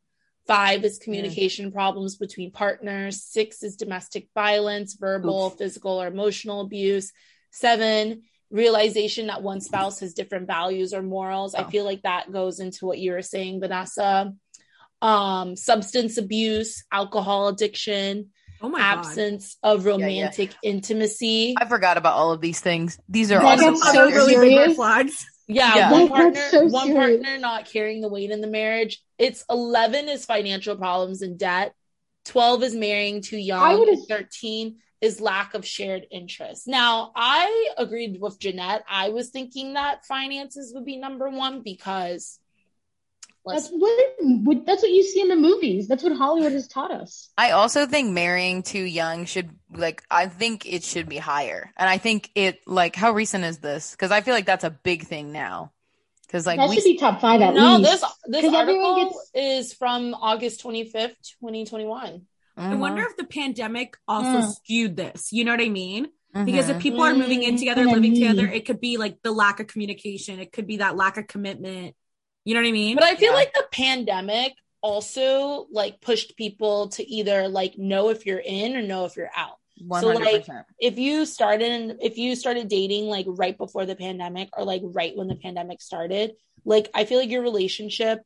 Five 0.47 0.85
is 0.85 0.99
hmm. 0.99 1.05
communication 1.05 1.73
problems 1.73 2.17
between 2.17 2.51
partners. 2.51 3.23
Six 3.23 3.63
is 3.63 3.77
domestic 3.77 4.29
violence, 4.35 4.93
verbal, 4.93 5.51
physical, 5.51 6.03
or 6.03 6.07
emotional 6.07 6.61
abuse. 6.61 7.13
Seven, 7.51 8.25
realization 8.51 9.27
that 9.27 9.43
one 9.43 9.61
spouse 9.61 10.01
has 10.01 10.15
different 10.15 10.47
values 10.47 10.95
or 10.95 11.03
morals. 11.03 11.55
I 11.55 11.65
Oh. 11.65 11.69
feel 11.69 11.85
like 11.85 12.03
that 12.03 12.31
goes 12.33 12.61
into 12.61 12.87
what 12.87 12.99
you 12.99 13.13
were 13.13 13.23
saying, 13.23 13.61
Vanessa. 13.61 14.33
Um, 15.03 15.57
substance 15.57 16.17
abuse, 16.17 16.85
alcohol 16.91 17.49
addiction, 17.49 18.31
oh 18.63 18.69
my 18.71 18.79
god. 18.79 18.99
absence 18.99 19.57
of 19.63 19.85
yeah. 19.85 19.93
romantic 19.93 20.55
intimacy. 20.63 21.55
I 21.59 21.67
forgot 21.67 21.99
about 21.99 22.15
all 22.15 22.33
of 22.33 22.41
these 22.41 22.61
things. 22.61 22.99
These 23.09 23.31
are 23.31 23.41
That 23.41 23.59
awesome. 23.59 23.77
so 23.77 23.93
factors. 23.93 24.15
really 24.15 24.49
big 24.49 24.57
red 24.57 24.75
flags. 24.75 25.27
Yeah, 25.49 25.75
Yeah. 25.77 25.93
one 25.93 26.09
partner, 26.09 26.41
so 26.51 26.65
one 26.67 26.95
partner 26.95 27.39
not 27.39 27.67
carrying 27.67 28.01
the 28.01 28.09
weight 28.09 28.31
in 28.31 28.41
the 28.41 28.47
marriage. 28.49 29.01
It's 29.19 29.45
eleven 29.51 30.09
is 30.09 30.25
financial 30.25 30.77
problems 30.77 31.21
and 31.23 31.39
debt. 31.39 31.73
Twelve 32.25 32.63
is 32.63 32.75
marrying 32.75 33.21
too 33.23 33.37
young. 33.37 33.63
I 33.63 33.71
young. 33.73 33.81
would've- 33.81 34.07
Thirteen 34.09 34.79
is 35.01 35.21
lack 35.21 35.55
of 35.55 35.67
shared 35.67 36.07
interest. 36.11 36.67
Now, 36.67 37.13
I 37.15 37.69
agreed 37.77 38.21
with 38.21 38.39
Jeanette. 38.39 38.85
I 38.89 39.11
was 39.11 39.29
thinking 39.31 39.75
that 39.75 40.05
finances 40.07 40.73
would 40.75 40.85
be 40.87 40.97
number 40.97 41.29
one 41.29 41.61
because, 41.63 42.39
That's 43.45 43.69
what, 43.69 44.15
what 44.21 44.67
that's 44.67 44.83
what 44.83 44.91
you 44.91 45.03
see 45.05 45.21
in 45.21 45.29
the 45.29 45.37
movies. 45.37 45.87
That's 45.87 46.03
what 46.03 46.17
Hollywood 46.17 46.53
has 46.53 46.67
taught 46.67 46.91
us. 46.91 47.29
I 47.39 47.53
also 47.53 47.87
think 47.87 48.11
marrying 48.13 48.63
too 48.65 48.83
young 48.83 49.25
should 49.27 49.51
like 49.71 50.03
I 50.11 50.27
think 50.27 50.67
it 50.67 50.83
should 50.83 51.09
be 51.09 51.19
higher. 51.19 51.73
And 51.77 51.89
I 51.89 51.99
think 51.99 52.31
it 52.35 52.61
like 52.67 52.97
how 52.97 53.13
recent 53.13 53.45
is 53.45 53.59
this? 53.59 53.93
Because 53.93 54.11
I 54.11 54.21
feel 54.23 54.35
like 54.35 54.47
that's 54.47 54.65
a 54.65 54.71
big 54.71 55.05
thing 55.07 55.31
now. 55.31 55.71
Because 56.27 56.45
like 56.45 56.59
that 56.59 56.69
we 56.69 56.75
should 56.75 56.85
be 56.85 56.97
top 56.99 57.21
five 57.21 57.41
at 57.41 57.55
no, 57.55 57.77
least. 57.77 57.91
this 57.91 58.05
this 58.27 58.45
'Cause 58.47 58.55
everyone 58.55 58.85
article 58.99 59.11
gets- 59.11 59.31
is 59.35 59.75
from 59.75 60.15
August 60.15 60.61
twenty 60.61 60.85
fifth, 60.85 61.17
twenty 61.39 61.65
twenty 61.67 61.87
one. 61.87 62.27
I 62.57 62.75
wonder 62.75 63.03
if 63.03 63.17
the 63.17 63.25
pandemic 63.25 63.97
also 64.09 64.47
Mm. 64.47 64.55
skewed 64.55 64.97
this. 64.97 65.33
You 65.33 65.45
know 65.45 65.53
what 65.53 65.61
I 65.61 65.69
mean? 65.69 66.07
Mm-hmm. 66.35 66.45
Because 66.45 66.69
if 66.69 66.81
people 66.81 67.03
are 67.03 67.15
moving 67.15 67.43
in 67.43 67.57
together, 67.57 67.83
kinda 67.83 67.95
living 67.95 68.15
together, 68.15 68.47
it 68.47 68.67
could 68.67 68.81
be 68.81 68.97
like 68.97 69.23
the 69.23 69.33
lack 69.33 69.61
of 69.61 69.67
communication. 69.67 70.39
It 70.41 70.53
could 70.53 70.67
be 70.67 70.79
that 70.79 70.97
lack 70.97 71.17
of 71.17 71.27
commitment. 71.27 71.95
You 72.45 72.55
know 72.55 72.61
what 72.61 72.69
I 72.69 72.73
mean? 72.73 72.95
But 72.95 73.05
I 73.05 73.17
feel 73.17 73.33
Yeah. 73.33 73.39
like 73.39 73.53
the 73.55 73.67
pandemic 73.73 74.55
also 74.83 75.67
like 75.71 76.01
pushed 76.01 76.37
people 76.37 76.89
to 76.91 77.07
either 77.07 77.49
like 77.49 77.77
know 77.79 78.09
if 78.11 78.25
you're 78.27 78.39
in 78.39 78.77
or 78.77 78.83
know 78.83 79.05
if 79.05 79.17
you're 79.17 79.31
out. 79.35 79.59
one 79.79 80.01
so, 80.01 80.09
like. 80.09 80.47
If 80.79 80.99
you 80.99 81.27
started 81.27 81.99
if 82.01 82.17
you 82.17 82.35
started 82.35 82.69
dating 82.69 83.07
like 83.07 83.27
right 83.29 83.59
before 83.59 83.85
the 83.85 83.95
pandemic 83.97 84.49
or 84.57 84.65
like 84.65 84.81
right 84.83 85.15
when 85.15 85.29
the 85.29 85.35
pandemic 85.37 85.83
started, 85.83 86.33
like 86.65 86.89
I 86.95 87.05
feel 87.05 87.19
like 87.19 87.29
your 87.29 87.43
relationship 87.43 88.23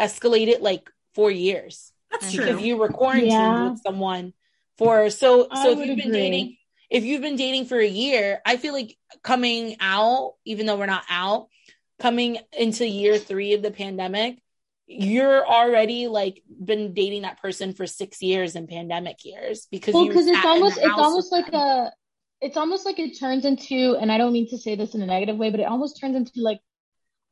escalated 0.00 0.60
like 0.60 0.90
4 1.14 1.30
years 1.30 1.92
That's 2.20 2.32
true. 2.32 2.44
because 2.44 2.62
you 2.62 2.76
were 2.76 2.88
quarantined 2.88 3.30
Yeah. 3.30 3.70
with 3.70 3.80
someone 3.82 4.32
for 4.78 5.10
so 5.10 5.48
I 5.50 5.62
so 5.62 5.70
if 5.72 5.78
you've 5.78 5.96
been 5.96 6.08
agree. 6.08 6.20
dating 6.20 6.56
if 6.90 7.04
you've 7.04 7.22
been 7.22 7.36
dating 7.36 7.64
for 7.64 7.78
a 7.78 7.86
year, 7.86 8.40
I 8.46 8.58
feel 8.58 8.72
like 8.72 8.96
coming 9.22 9.76
out, 9.80 10.34
even 10.44 10.66
though 10.66 10.76
we're 10.76 10.86
not 10.86 11.02
out, 11.10 11.48
coming 11.98 12.38
into 12.56 12.86
year 12.86 13.18
three 13.18 13.54
of 13.54 13.62
the 13.62 13.72
pandemic, 13.72 14.38
you're 14.86 15.44
already 15.44 16.06
like 16.06 16.42
been 16.64 16.94
dating 16.94 17.22
that 17.22 17.40
person 17.42 17.72
for 17.72 17.86
six 17.86 18.22
years 18.22 18.54
in 18.54 18.66
pandemic 18.68 19.24
years 19.24 19.66
because 19.70 19.94
well 19.94 20.06
because 20.06 20.28
it's 20.28 20.44
almost 20.44 20.78
it's 20.78 20.94
almost 20.96 21.32
like 21.32 21.50
them. 21.50 21.60
a 21.60 21.92
it's 22.40 22.56
almost 22.56 22.86
like 22.86 22.98
it 23.00 23.18
turns 23.18 23.44
into 23.44 23.96
and 24.00 24.12
i 24.12 24.18
don't 24.18 24.32
mean 24.32 24.48
to 24.48 24.56
say 24.56 24.76
this 24.76 24.94
in 24.94 25.02
a 25.02 25.06
negative 25.06 25.36
way 25.36 25.50
but 25.50 25.58
it 25.58 25.64
almost 25.64 26.00
turns 26.00 26.14
into 26.14 26.30
like 26.36 26.60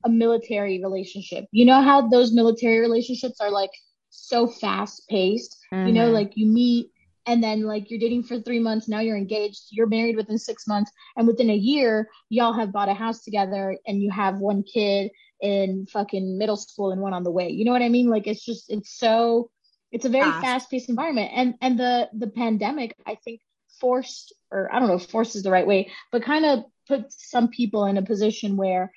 a 0.04 0.08
military 0.08 0.82
relationship 0.82 1.44
you 1.52 1.64
know 1.64 1.80
how 1.80 2.08
those 2.08 2.32
military 2.32 2.80
relationships 2.80 3.40
are 3.40 3.52
like 3.52 3.70
so 4.14 4.46
fast 4.46 5.06
paced 5.08 5.56
you 5.72 5.92
know 5.92 6.08
Mhm. 6.10 6.12
like 6.12 6.32
you 6.36 6.46
meet 6.46 6.90
and 7.26 7.42
then 7.42 7.62
like 7.62 7.90
you're 7.90 7.98
dating 7.98 8.22
for 8.22 8.38
three 8.40 8.58
months 8.58 8.88
now 8.88 9.00
you're 9.00 9.16
engaged 9.16 9.64
you're 9.70 9.86
married 9.86 10.16
within 10.16 10.38
six 10.38 10.66
months 10.66 10.90
and 11.16 11.26
within 11.26 11.50
a 11.50 11.54
year 11.54 12.08
y'all 12.28 12.52
have 12.52 12.72
bought 12.72 12.88
a 12.88 12.94
house 12.94 13.22
together 13.24 13.76
and 13.86 14.02
you 14.02 14.10
have 14.10 14.38
one 14.38 14.62
kid 14.62 15.10
in 15.40 15.86
fucking 15.86 16.38
middle 16.38 16.56
school 16.56 16.92
and 16.92 17.00
one 17.00 17.12
on 17.12 17.24
the 17.24 17.30
way 17.30 17.50
you 17.50 17.64
know 17.64 17.72
what 17.72 17.82
i 17.82 17.88
mean 17.88 18.08
like 18.08 18.26
it's 18.26 18.44
just 18.44 18.70
it's 18.70 18.98
so 18.98 19.50
it's 19.90 20.04
a 20.04 20.08
very 20.08 20.30
Fast. 20.30 20.40
fast 20.42 20.70
paced 20.70 20.88
environment 20.88 21.30
and 21.34 21.54
and 21.60 21.78
the 21.78 22.08
the 22.12 22.28
pandemic 22.28 22.94
i 23.06 23.16
think 23.24 23.40
forced 23.80 24.32
or 24.50 24.72
i 24.72 24.78
don't 24.78 24.88
know 24.88 24.94
if 24.94 25.06
forced 25.06 25.34
is 25.34 25.42
the 25.42 25.50
right 25.50 25.66
way 25.66 25.90
but 26.12 26.22
kind 26.22 26.44
of 26.44 26.64
put 26.86 27.12
some 27.12 27.48
people 27.48 27.86
in 27.86 27.96
a 27.96 28.02
position 28.02 28.56
where 28.56 28.92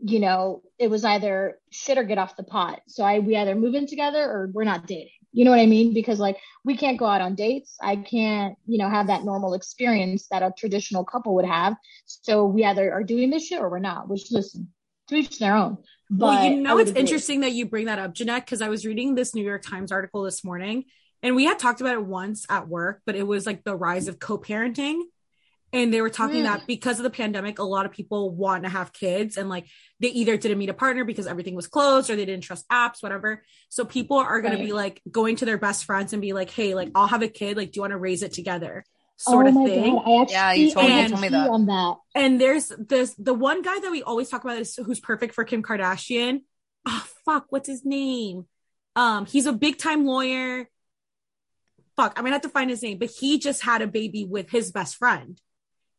you 0.00 0.20
know 0.20 0.62
it 0.78 0.88
was 0.88 1.04
either 1.04 1.58
shit 1.70 1.98
or 1.98 2.04
get 2.04 2.18
off 2.18 2.36
the 2.36 2.42
pot. 2.42 2.80
So 2.86 3.04
i 3.04 3.18
we 3.18 3.36
either 3.36 3.54
move 3.54 3.74
in 3.74 3.86
together 3.86 4.22
or 4.22 4.50
we're 4.52 4.64
not 4.64 4.86
dating. 4.86 5.12
You 5.32 5.44
know 5.44 5.50
what 5.50 5.60
i 5.60 5.66
mean? 5.66 5.92
Because 5.92 6.18
like 6.18 6.38
we 6.64 6.76
can't 6.76 6.98
go 6.98 7.06
out 7.06 7.20
on 7.20 7.34
dates. 7.34 7.76
I 7.80 7.96
can't 7.96 8.56
you 8.66 8.78
know 8.78 8.88
have 8.88 9.08
that 9.08 9.24
normal 9.24 9.54
experience 9.54 10.28
that 10.30 10.42
a 10.42 10.52
traditional 10.56 11.04
couple 11.04 11.34
would 11.36 11.46
have. 11.46 11.76
So 12.06 12.46
we 12.46 12.64
either 12.64 12.92
are 12.92 13.04
doing 13.04 13.30
this 13.30 13.46
shit 13.46 13.60
or 13.60 13.68
we're 13.68 13.78
not 13.78 14.08
which 14.08 14.30
listen 14.30 14.68
to 15.08 15.16
each 15.16 15.38
their 15.38 15.56
own. 15.56 15.78
But 16.10 16.26
well, 16.26 16.44
you 16.44 16.56
know, 16.56 16.78
it's 16.78 16.90
agree. 16.90 17.02
interesting 17.02 17.40
that 17.40 17.52
you 17.52 17.66
bring 17.66 17.86
that 17.86 17.98
up, 17.98 18.14
Jeanette, 18.14 18.46
because 18.46 18.62
I 18.62 18.68
was 18.68 18.86
reading 18.86 19.14
this 19.14 19.34
New 19.34 19.44
York 19.44 19.62
Times 19.62 19.92
article 19.92 20.22
this 20.22 20.42
morning 20.42 20.84
and 21.22 21.34
we 21.34 21.44
had 21.44 21.58
talked 21.58 21.80
about 21.80 21.94
it 21.94 22.04
once 22.04 22.46
at 22.48 22.68
work, 22.68 23.02
but 23.04 23.16
it 23.16 23.26
was 23.26 23.46
like 23.46 23.64
the 23.64 23.76
rise 23.76 24.08
of 24.08 24.18
co 24.18 24.38
parenting. 24.38 25.00
And 25.72 25.92
they 25.92 26.00
were 26.00 26.08
talking 26.10 26.40
Mm. 26.40 26.44
that 26.44 26.66
because 26.66 26.98
of 26.98 27.02
the 27.02 27.10
pandemic, 27.10 27.58
a 27.58 27.62
lot 27.62 27.84
of 27.84 27.92
people 27.92 28.30
want 28.30 28.62
to 28.64 28.70
have 28.70 28.92
kids 28.92 29.36
and 29.36 29.48
like 29.50 29.66
they 30.00 30.08
either 30.08 30.36
didn't 30.38 30.56
meet 30.58 30.70
a 30.70 30.74
partner 30.74 31.04
because 31.04 31.26
everything 31.26 31.54
was 31.54 31.66
closed 31.66 32.08
or 32.08 32.16
they 32.16 32.24
didn't 32.24 32.44
trust 32.44 32.66
apps, 32.70 33.02
whatever. 33.02 33.44
So 33.68 33.84
people 33.84 34.16
are 34.16 34.40
going 34.40 34.54
Right. 34.54 34.60
to 34.60 34.66
be 34.66 34.72
like 34.72 35.02
going 35.10 35.36
to 35.36 35.44
their 35.44 35.58
best 35.58 35.84
friends 35.84 36.12
and 36.14 36.22
be 36.22 36.32
like, 36.32 36.48
hey, 36.50 36.74
like 36.74 36.90
I'll 36.94 37.06
have 37.06 37.20
a 37.22 37.28
kid. 37.28 37.56
Like, 37.58 37.72
do 37.72 37.78
you 37.78 37.82
want 37.82 37.90
to 37.92 37.98
raise 37.98 38.22
it 38.22 38.32
together? 38.32 38.84
Sort 39.18 39.46
oh 39.46 39.48
of 39.48 39.54
my 39.56 39.64
thing. 39.66 39.94
god 39.96 40.04
i 40.06 40.22
actually 40.22 40.32
Yeah, 40.34 40.52
you 40.52 40.70
told 40.72 40.86
I 40.86 40.88
me- 40.88 41.02
you 41.02 41.08
told 41.08 41.20
me 41.22 41.28
that. 41.28 41.50
on 41.50 41.66
that 41.66 41.96
And 42.14 42.40
there's 42.40 42.68
this 42.78 43.14
the 43.18 43.34
one 43.34 43.62
guy 43.62 43.78
that 43.80 43.90
we 43.90 44.02
always 44.02 44.28
talk 44.30 44.44
about 44.44 44.58
is 44.58 44.74
who's 44.76 45.00
perfect 45.00 45.34
for 45.34 45.44
Kim 45.44 45.62
Kardashian. 45.62 46.42
Oh 46.86 47.04
fuck, 47.26 47.46
what's 47.50 47.68
his 47.68 47.84
name? 47.84 48.46
Um, 48.96 49.26
he's 49.26 49.44
a 49.46 49.52
big 49.52 49.76
time 49.76 50.06
lawyer. 50.06 50.70
Fuck, 51.96 52.14
I'm 52.16 52.24
gonna 52.24 52.36
have 52.36 52.42
to 52.42 52.48
find 52.48 52.70
his 52.70 52.82
name, 52.82 52.98
but 52.98 53.10
he 53.10 53.38
just 53.38 53.62
had 53.62 53.82
a 53.82 53.86
baby 53.88 54.24
with 54.24 54.50
his 54.50 54.70
best 54.70 54.96
friend, 54.96 55.40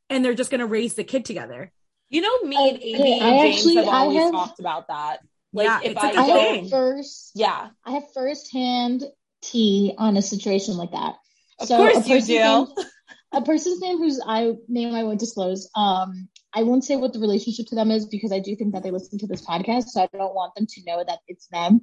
and 0.10 0.24
they're 0.24 0.34
just 0.34 0.52
gonna 0.52 0.66
raise 0.66 0.94
the 0.96 1.04
kid 1.04 1.26
together. 1.26 1.72
You 2.10 2.22
know, 2.22 2.42
me 2.44 2.70
and 2.70 2.78
Okay, 2.78 2.94
AB 2.94 3.14
and 3.20 3.24
I 3.24 3.30
James 3.44 3.56
actually- 3.58 3.76
have 3.76 3.88
always 3.88 4.18
have- 4.20 4.32
talked 4.32 4.60
about 4.60 4.88
that. 4.88 5.20
Like 5.54 5.66
Yeah, 5.66 5.80
if 5.84 5.92
it's 5.94 6.04
I 6.04 6.08
like 6.08 6.16
a 6.16 6.20
I 6.20 6.26
thing. 6.26 6.62
have 6.64 6.70
first 6.70 7.32
yeah, 7.36 7.70
I 7.86 7.92
have 7.92 8.04
firsthand 8.14 9.04
tea 9.42 9.94
on 9.98 10.18
a 10.18 10.22
situation 10.22 10.76
like 10.78 10.92
that. 10.92 11.16
Of 11.60 11.68
so 11.68 11.78
course 11.78 11.98
a 11.98 12.00
you 12.10 12.16
person's 12.16 12.28
do. 12.28 12.34
Name, 12.36 12.68
a 13.34 13.42
person's 13.42 13.82
name 13.82 13.98
whose 13.98 14.20
I 14.26 14.54
name 14.68 14.94
I 14.94 15.04
won't 15.04 15.20
disclose. 15.20 15.70
Um, 15.76 16.30
I 16.54 16.64
won't 16.64 16.84
say 16.84 16.96
what 16.96 17.14
the 17.14 17.20
relationship 17.20 17.68
to 17.68 17.76
them 17.76 17.92
is 17.92 18.06
because 18.08 18.32
I 18.32 18.40
do 18.40 18.56
think 18.56 18.74
that 18.74 18.82
they 18.84 18.90
listen 18.92 19.20
to 19.20 19.28
this 19.28 19.46
podcast, 19.46 19.86
so 19.90 20.02
I 20.02 20.10
don't 20.18 20.34
want 20.34 20.56
them 20.56 20.66
to 20.68 20.82
know 20.86 21.04
that 21.06 21.20
it's 21.28 21.46
them, 21.48 21.82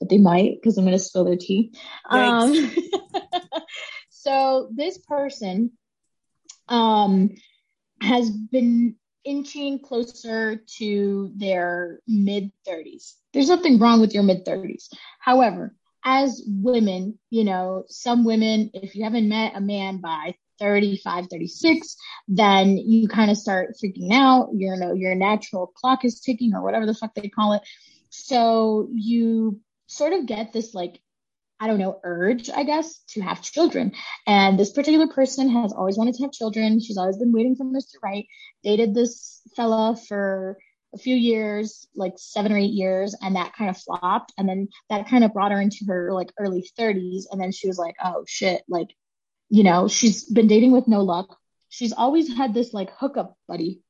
but 0.00 0.08
they 0.08 0.18
might 0.18 0.54
because 0.60 0.76
I'm 0.76 0.84
going 0.84 0.96
to 0.96 0.98
spill 0.98 1.24
their 1.24 1.36
tea. 1.36 1.72
Um, 2.10 2.52
so 4.10 4.70
this 4.74 4.98
person, 4.98 5.72
um, 6.68 7.30
has 8.00 8.30
been 8.30 8.96
inching 9.24 9.78
closer 9.80 10.56
to 10.78 11.32
their 11.36 12.00
mid 12.06 12.50
30s. 12.66 13.14
There's 13.32 13.48
nothing 13.48 13.78
wrong 13.78 14.00
with 14.00 14.14
your 14.14 14.22
mid 14.22 14.44
30s. 14.44 14.88
However, 15.20 15.74
as 16.04 16.42
women, 16.46 17.18
you 17.30 17.44
know, 17.44 17.84
some 17.88 18.24
women, 18.24 18.70
if 18.72 18.94
you 18.94 19.04
haven't 19.04 19.28
met 19.28 19.52
a 19.54 19.60
man 19.60 19.98
by 19.98 20.34
35, 20.58 21.26
36, 21.28 21.96
then 22.28 22.76
you 22.76 23.08
kind 23.08 23.30
of 23.30 23.36
start 23.36 23.76
freaking 23.82 24.12
out. 24.12 24.50
You 24.54 24.76
know, 24.76 24.92
your 24.92 25.14
natural 25.14 25.66
clock 25.66 26.04
is 26.04 26.20
ticking 26.20 26.54
or 26.54 26.62
whatever 26.62 26.86
the 26.86 26.94
fuck 26.94 27.14
they 27.14 27.28
call 27.28 27.52
it. 27.52 27.62
So 28.10 28.88
you 28.92 29.60
sort 29.86 30.12
of 30.12 30.26
get 30.26 30.52
this 30.52 30.74
like 30.74 31.00
I 31.60 31.66
don't 31.66 31.78
know, 31.78 31.98
urge, 32.04 32.50
I 32.50 32.62
guess, 32.62 32.98
to 33.08 33.20
have 33.20 33.42
children. 33.42 33.92
And 34.26 34.58
this 34.58 34.70
particular 34.70 35.08
person 35.08 35.48
has 35.50 35.72
always 35.72 35.98
wanted 35.98 36.14
to 36.16 36.22
have 36.22 36.32
children. 36.32 36.80
She's 36.80 36.96
always 36.96 37.16
been 37.16 37.32
waiting 37.32 37.56
for 37.56 37.64
Mr. 37.64 37.94
Right. 38.02 38.26
Dated 38.62 38.94
this 38.94 39.40
fella 39.56 39.96
for 39.96 40.56
a 40.94 40.98
few 40.98 41.16
years, 41.16 41.86
like 41.94 42.14
seven 42.16 42.52
or 42.52 42.56
eight 42.56 42.72
years, 42.72 43.14
and 43.20 43.36
that 43.36 43.54
kind 43.54 43.70
of 43.70 43.76
flopped. 43.76 44.32
And 44.38 44.48
then 44.48 44.68
that 44.88 45.08
kind 45.08 45.24
of 45.24 45.32
brought 45.34 45.52
her 45.52 45.60
into 45.60 45.84
her 45.88 46.12
like 46.12 46.32
early 46.38 46.64
30s. 46.78 47.24
And 47.30 47.40
then 47.40 47.52
she 47.52 47.66
was 47.66 47.76
like, 47.78 47.96
oh 48.02 48.24
shit, 48.26 48.62
like, 48.68 48.88
you 49.50 49.64
know, 49.64 49.88
she's 49.88 50.24
been 50.24 50.46
dating 50.46 50.72
with 50.72 50.86
no 50.88 51.02
luck. 51.02 51.36
She's 51.70 51.92
always 51.92 52.32
had 52.34 52.54
this 52.54 52.72
like 52.72 52.90
hookup 52.98 53.36
buddy 53.48 53.82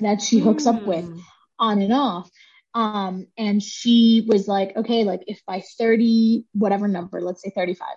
that 0.00 0.20
she 0.20 0.38
hooks 0.40 0.66
up 0.66 0.82
with 0.86 1.04
Mm. 1.04 1.20
on 1.58 1.80
and 1.82 1.92
off. 1.92 2.30
Um, 2.74 3.26
and 3.36 3.62
she 3.62 4.24
was 4.28 4.46
like, 4.46 4.76
okay, 4.76 5.04
like 5.04 5.22
if 5.26 5.40
by 5.46 5.62
30, 5.78 6.44
whatever 6.52 6.86
number, 6.88 7.20
let's 7.20 7.42
say 7.42 7.52
35, 7.54 7.88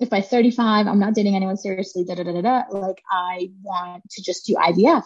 if 0.00 0.08
by 0.08 0.22
35, 0.22 0.86
I'm 0.86 0.98
not 0.98 1.14
dating 1.14 1.36
anyone 1.36 1.58
seriously, 1.58 2.04
da 2.04 2.14
da 2.14 2.22
da 2.24 2.32
da 2.32 2.40
da, 2.40 2.62
like 2.70 3.02
I 3.10 3.50
want 3.62 4.02
to 4.10 4.22
just 4.22 4.46
do 4.46 4.54
IVF. 4.54 5.04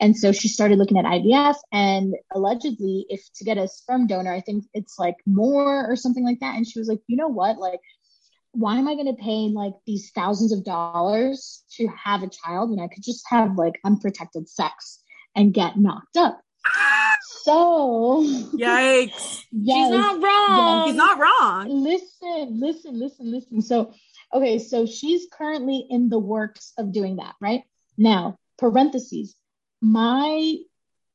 And 0.00 0.16
so 0.16 0.32
she 0.32 0.48
started 0.48 0.78
looking 0.78 0.98
at 0.98 1.06
IVF 1.06 1.56
and 1.72 2.14
allegedly, 2.30 3.06
if 3.08 3.22
to 3.36 3.44
get 3.44 3.56
a 3.56 3.66
sperm 3.66 4.06
donor, 4.06 4.32
I 4.32 4.40
think 4.40 4.64
it's 4.74 4.98
like 4.98 5.16
more 5.26 5.90
or 5.90 5.96
something 5.96 6.24
like 6.24 6.40
that. 6.40 6.56
And 6.56 6.66
she 6.66 6.78
was 6.78 6.88
like, 6.88 7.00
you 7.06 7.16
know 7.16 7.28
what? 7.28 7.56
Like, 7.56 7.80
why 8.52 8.76
am 8.76 8.86
I 8.86 8.94
going 8.94 9.14
to 9.14 9.22
pay 9.22 9.50
like 9.52 9.74
these 9.86 10.10
thousands 10.14 10.52
of 10.52 10.62
dollars 10.62 11.64
to 11.76 11.88
have 11.88 12.22
a 12.22 12.28
child 12.28 12.70
when 12.70 12.80
I 12.80 12.88
could 12.88 13.02
just 13.02 13.24
have 13.28 13.56
like 13.56 13.80
unprotected 13.84 14.48
sex 14.48 15.00
and 15.34 15.54
get 15.54 15.78
knocked 15.78 16.16
up? 16.16 16.40
So, 17.42 18.24
Yikes! 18.54 19.42
She's 19.52 19.90
not 19.90 20.22
wrong. 20.22 20.86
He's 20.86 20.96
not 20.96 21.18
wrong. 21.18 21.68
listen, 21.68 22.58
listen, 22.58 22.98
listen, 22.98 23.30
listen. 23.30 23.62
So, 23.62 23.92
okay, 24.32 24.58
so 24.58 24.86
she's 24.86 25.26
currently 25.30 25.86
in 25.90 26.08
the 26.08 26.18
works 26.18 26.72
of 26.78 26.92
doing 26.92 27.16
that, 27.16 27.34
right? 27.40 27.62
Now, 27.98 28.38
parentheses, 28.58 29.36
my 29.80 30.56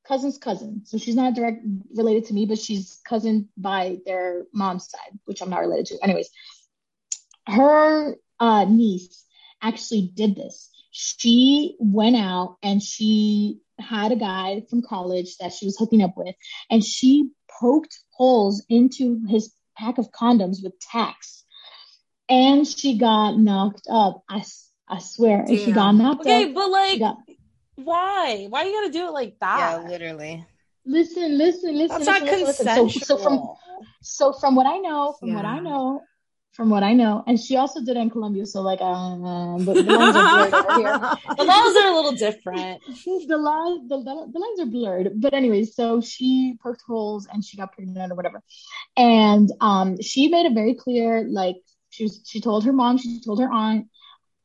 cousin's 0.07 0.37
cousin, 0.37 0.81
so 0.85 0.97
she's 0.97 1.15
not 1.15 1.33
direct 1.33 1.63
related 1.95 2.25
to 2.25 2.33
me, 2.33 2.45
but 2.45 2.59
she's 2.59 2.99
cousin 3.05 3.49
by 3.57 3.97
their 4.05 4.45
mom's 4.53 4.89
side, 4.89 5.17
which 5.25 5.41
I'm 5.41 5.49
not 5.49 5.61
related 5.61 5.87
to. 5.87 6.03
Anyways, 6.03 6.29
her 7.47 8.15
uh, 8.39 8.65
niece 8.65 9.25
actually 9.61 10.11
did 10.13 10.35
this. 10.35 10.69
she 10.91 11.75
went 11.79 12.15
out 12.15 12.57
and 12.63 12.81
she 12.81 13.59
had 13.79 14.11
a 14.11 14.15
guy 14.15 14.61
from 14.69 14.81
college 14.81 15.37
that 15.37 15.53
she 15.53 15.65
was 15.65 15.77
hooking 15.77 16.01
up 16.01 16.13
with, 16.15 16.35
and 16.69 16.83
she 16.83 17.29
poked 17.59 17.97
holes 18.11 18.63
into 18.69 19.21
his 19.27 19.53
pack 19.77 19.97
of 19.97 20.11
condoms 20.11 20.57
with 20.63 20.73
tacks, 20.79 21.43
and 22.27 22.67
she 22.67 22.97
got 22.97 23.37
knocked 23.37 23.87
up. 23.89 24.23
I, 24.29 24.43
I 24.87 24.99
swear, 24.99 25.39
and 25.41 25.57
she 25.57 25.71
got 25.71 25.91
knocked 25.93 26.21
Okay, 26.21 26.45
up. 26.49 26.53
but 26.53 26.69
like, 26.69 26.99
got- 26.99 27.17
why? 27.75 28.47
Why 28.49 28.63
you 28.63 28.73
gotta 28.73 28.91
do 28.91 29.07
it 29.07 29.11
like 29.13 29.37
that? 29.39 29.83
Yeah, 29.83 29.89
literally. 29.89 30.45
Listen, 30.85 31.37
listen, 31.37 31.77
listen. 31.77 32.03
That's 32.03 32.05
not 32.05 32.21
listen, 32.23 32.45
listen, 32.45 32.65
consensual. 32.65 32.85
listen. 32.85 33.01
So, 33.05 33.17
so 33.17 33.23
from 33.23 33.55
so 34.01 34.33
from 34.33 34.55
what 34.55 34.65
I 34.65 34.77
know, 34.77 35.15
from 35.19 35.33
what 35.33 35.45
I 35.45 35.59
know, 35.59 36.01
from 36.59 36.69
what 36.69 36.83
I 36.83 36.91
know, 36.91 37.23
and 37.25 37.39
she 37.39 37.55
also 37.55 37.79
did 37.79 37.95
it 37.95 38.01
in 38.01 38.09
Colombia. 38.09 38.45
So 38.45 38.59
like, 38.61 38.81
um, 38.81 39.63
the, 39.63 39.75
the 39.75 39.83
lines 39.83 40.13
are 40.13 40.49
blurred 40.49 40.77
here. 40.77 40.99
the 41.37 41.43
laws 41.45 41.75
are 41.77 41.87
a 41.87 41.95
little 41.95 42.11
different. 42.11 42.81
the 43.29 43.37
lines 43.37 43.87
the, 43.87 43.97
the, 43.97 44.27
the 44.33 44.39
lines 44.39 44.59
are 44.59 44.65
blurred 44.65 45.11
but 45.15 45.33
anyways 45.33 45.75
so 45.75 46.01
she 46.01 46.57
poked 46.61 46.81
holes 46.85 47.27
and 47.31 47.45
she 47.45 47.57
got 47.57 47.71
pregnant 47.71 48.11
or 48.11 48.15
whatever 48.15 48.41
and 48.97 49.51
um 49.61 50.01
she 50.01 50.27
made 50.27 50.45
it 50.45 50.53
very 50.53 50.73
clear 50.73 51.25
like 51.29 51.57
she 51.89 52.03
was 52.03 52.21
she 52.25 52.41
told 52.41 52.65
her 52.65 52.73
mom 52.73 52.97
she 52.97 53.21
told 53.21 53.39
her 53.39 53.51
aunt 53.51 53.87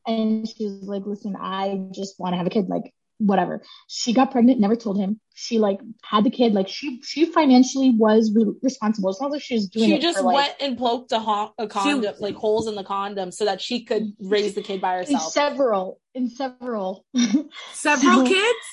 and 0.05 0.47
she 0.47 0.65
was 0.65 0.83
like 0.83 1.03
listen 1.05 1.35
i 1.39 1.79
just 1.91 2.19
want 2.19 2.33
to 2.33 2.37
have 2.37 2.47
a 2.47 2.49
kid 2.49 2.67
like 2.67 2.93
whatever 3.17 3.61
she 3.87 4.11
got 4.11 4.31
pregnant 4.31 4.59
never 4.59 4.75
told 4.75 4.97
him 4.97 5.19
she 5.33 5.57
like 5.57 5.79
had 6.03 6.23
the 6.25 6.29
kid 6.29 6.53
like 6.53 6.67
she 6.67 6.99
she 7.01 7.25
financially 7.25 7.91
was 7.91 8.31
re- 8.35 8.51
responsible 8.61 9.09
it's 9.09 9.21
not 9.21 9.31
like 9.31 9.41
she 9.41 9.53
was 9.55 9.69
doing 9.69 9.85
She 9.89 9.93
it 9.95 10.01
just 10.01 10.17
for, 10.17 10.25
like, 10.25 10.35
went 10.35 10.53
and 10.59 10.77
poked 10.77 11.11
a, 11.13 11.19
ho- 11.19 11.53
a 11.57 11.65
condom, 11.67 12.13
like 12.19 12.35
holes 12.35 12.67
in 12.67 12.75
the 12.75 12.83
condom, 12.83 13.31
so 13.31 13.45
that 13.45 13.61
she 13.61 13.83
could 13.85 14.13
raise 14.19 14.53
the 14.53 14.61
kid 14.61 14.81
by 14.81 14.95
in 14.99 14.99
herself. 15.05 15.31
several 15.31 15.99
in 16.13 16.29
several 16.29 17.05
Several 17.73 18.25
So- 18.25 18.27
kids? 18.27 18.65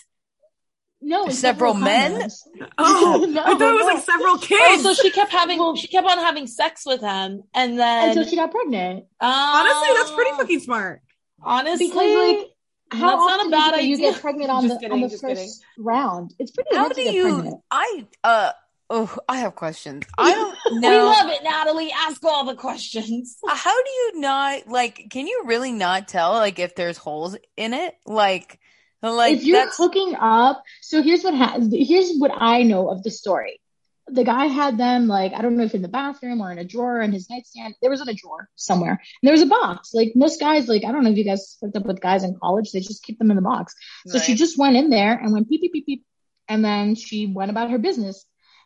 no 1.00 1.24
in 1.26 1.32
Several 1.32 1.74
men? 1.74 2.12
condoms. 2.22 2.34
Oh, 2.78 3.26
No, 3.28 3.40
I 3.42 3.44
thought 3.44 3.60
it 3.60 3.74
was 3.74 3.86
no. 3.86 3.94
like 3.94 4.04
several 4.04 4.34
Oh, 4.34 4.38
kids. 4.38 4.82
so 4.82 4.94
she 4.94 5.10
kept 5.10 5.30
having, 5.32 5.58
Well- 5.58 5.76
she 5.76 5.86
kept 5.88 6.06
on 6.08 6.18
having 6.18 6.46
sex 6.46 6.84
with 6.86 7.00
him, 7.00 7.42
and 7.54 7.78
then 7.78 8.08
until 8.10 8.24
she 8.26 8.36
got 8.36 8.50
pregnant 8.50 9.04
oh. 9.20 9.26
Honestly, 9.26 9.94
that's 9.96 10.10
pretty 10.12 10.30
Oh. 10.34 10.36
fucking 10.38 10.60
smart. 10.60 11.02
honestly. 11.42 11.88
because 11.88 12.38
like 12.38 12.48
how 12.92 13.16
That's 13.16 13.18
not 13.20 13.30
a 13.30 13.34
often 13.40 13.50
bad 13.50 13.74
do 13.74 13.86
you 13.86 13.94
idea. 13.96 14.12
get 14.12 14.20
pregnant 14.26 14.50
on 14.50 14.62
Just 14.62 14.74
the 14.74 14.80
kidding, 14.80 14.92
on 14.92 15.00
the 15.00 15.08
first 15.08 15.24
kidding. 15.24 15.50
round? 15.78 16.34
It's 16.38 16.50
pretty 16.50 16.70
How 16.74 16.82
hard 16.82 16.92
do 16.94 16.96
to 16.96 17.04
get 17.04 17.14
you? 17.14 17.22
pregnant. 17.34 17.60
I 17.70 18.06
uh 18.24 18.52
oh, 18.90 19.16
I 19.28 19.38
have 19.38 19.54
questions. 19.54 20.04
I 20.18 20.32
don't 20.32 20.58
we 20.82 20.88
love 20.88 21.28
it, 21.30 21.42
Natalie. 21.42 21.92
Ask 21.92 22.22
all 22.24 22.44
the 22.44 22.54
questions. 22.54 23.38
How 23.46 23.74
do 23.82 23.90
you 23.90 24.20
not 24.20 24.68
like? 24.68 25.06
Can 25.10 25.26
you 25.26 25.42
really 25.46 25.72
not 25.72 26.08
tell 26.08 26.32
like 26.32 26.58
if 26.58 26.74
there's 26.74 26.98
holes 26.98 27.36
in 27.56 27.72
it? 27.74 27.94
Like, 28.06 28.58
like 29.02 29.36
if 29.38 29.44
you're 29.44 29.58
that's 29.64 29.76
hooking 29.76 30.14
up, 30.20 30.62
so 30.82 31.02
here's 31.02 31.22
what 31.24 31.34
ha- 31.34 31.58
here's 31.72 32.12
what 32.18 32.32
I 32.34 32.62
know 32.64 32.88
of 32.90 33.02
the 33.02 33.10
story. 33.10 33.60
The 34.08 34.24
guy 34.24 34.46
had 34.46 34.78
them 34.78 35.06
like 35.06 35.32
I 35.32 35.42
don't 35.42 35.56
know 35.56 35.64
if 35.64 35.74
in 35.74 35.82
the 35.82 35.88
bathroom 35.88 36.40
or 36.40 36.50
in 36.50 36.58
a 36.58 36.64
drawer 36.64 37.00
in 37.00 37.12
his 37.12 37.30
nightstand. 37.30 37.74
There 37.80 37.90
was 37.90 38.00
in 38.00 38.08
a 38.08 38.14
drawer 38.14 38.48
somewhere. 38.56 38.90
And 38.90 38.98
there 39.22 39.32
was 39.32 39.42
a 39.42 39.46
box. 39.46 39.94
Like 39.94 40.12
most 40.14 40.40
guys, 40.40 40.68
like 40.68 40.84
I 40.84 40.92
don't 40.92 41.04
know 41.04 41.10
if 41.10 41.16
you 41.16 41.24
guys 41.24 41.56
hooked 41.60 41.76
up 41.76 41.86
with 41.86 42.00
guys 42.00 42.24
in 42.24 42.36
college, 42.42 42.72
they 42.72 42.80
just 42.80 43.04
keep 43.04 43.18
them 43.18 43.30
in 43.30 43.36
the 43.36 43.42
box. 43.42 43.74
So 44.06 44.18
she 44.18 44.34
just 44.34 44.58
went 44.58 44.76
in 44.76 44.90
there 44.90 45.14
and 45.14 45.32
went 45.32 45.48
beep 45.48 45.60
beep 45.60 45.72
beep 45.72 45.86
beep, 45.86 46.04
and 46.48 46.64
then 46.64 46.94
she 46.94 47.26
went 47.26 47.50
about 47.50 47.70
her 47.70 47.78
business. 47.78 48.24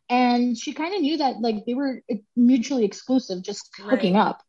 And 0.09 0.57
she 0.57 0.73
kind 0.73 0.95
of 0.95 1.01
knew 1.01 1.17
that 1.19 1.41
like 1.41 1.67
they 1.67 1.75
were 1.75 2.01
mutually 2.37 2.85
exclusive, 2.85 3.43
just 3.43 3.69
hooking 3.77 4.17
up. 4.17 4.43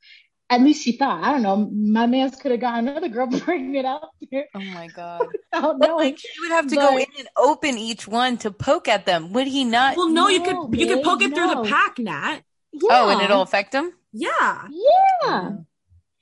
At 0.49 0.61
least 0.61 0.83
she 0.83 0.93
thought. 0.93 1.23
I 1.23 1.31
don't 1.33 1.41
know. 1.41 1.69
My 1.73 2.05
man 2.05 2.31
could 2.31 2.51
have 2.51 2.61
got 2.61 2.79
another 2.79 3.09
girl 3.09 3.27
pregnant 3.39 3.85
out 3.85 4.09
there 4.31 4.47
oh 4.55 4.59
my 4.59 4.87
god. 4.87 5.27
without 5.53 5.79
But 5.79 5.87
knowing. 5.87 6.05
like 6.11 6.19
he 6.19 6.29
would 6.41 6.51
have 6.51 6.67
to 6.67 6.75
go 6.75 6.97
in 6.97 7.05
and 7.19 7.27
open 7.35 7.77
each 7.77 8.07
one 8.07 8.37
to 8.37 8.51
poke 8.51 8.87
at 8.87 9.05
them. 9.05 9.33
Would 9.33 9.47
he 9.47 9.65
not? 9.65 9.97
Well, 9.97 10.09
no, 10.09 10.29
you 10.29 10.39
No, 10.39 10.67
could 10.67 10.79
you 10.79 10.87
could 10.87 11.03
poke 11.03 11.21
it 11.21 11.33
through 11.35 11.49
the 11.53 11.63
pack, 11.63 11.99
Nat. 11.99 12.39
Oh, 12.83 13.09
and 13.09 13.21
it'll 13.21 13.41
affect 13.41 13.73
him. 13.73 13.91
Yeah. 14.13 14.67
Yeah. 14.69 15.29
Mm. 15.29 15.65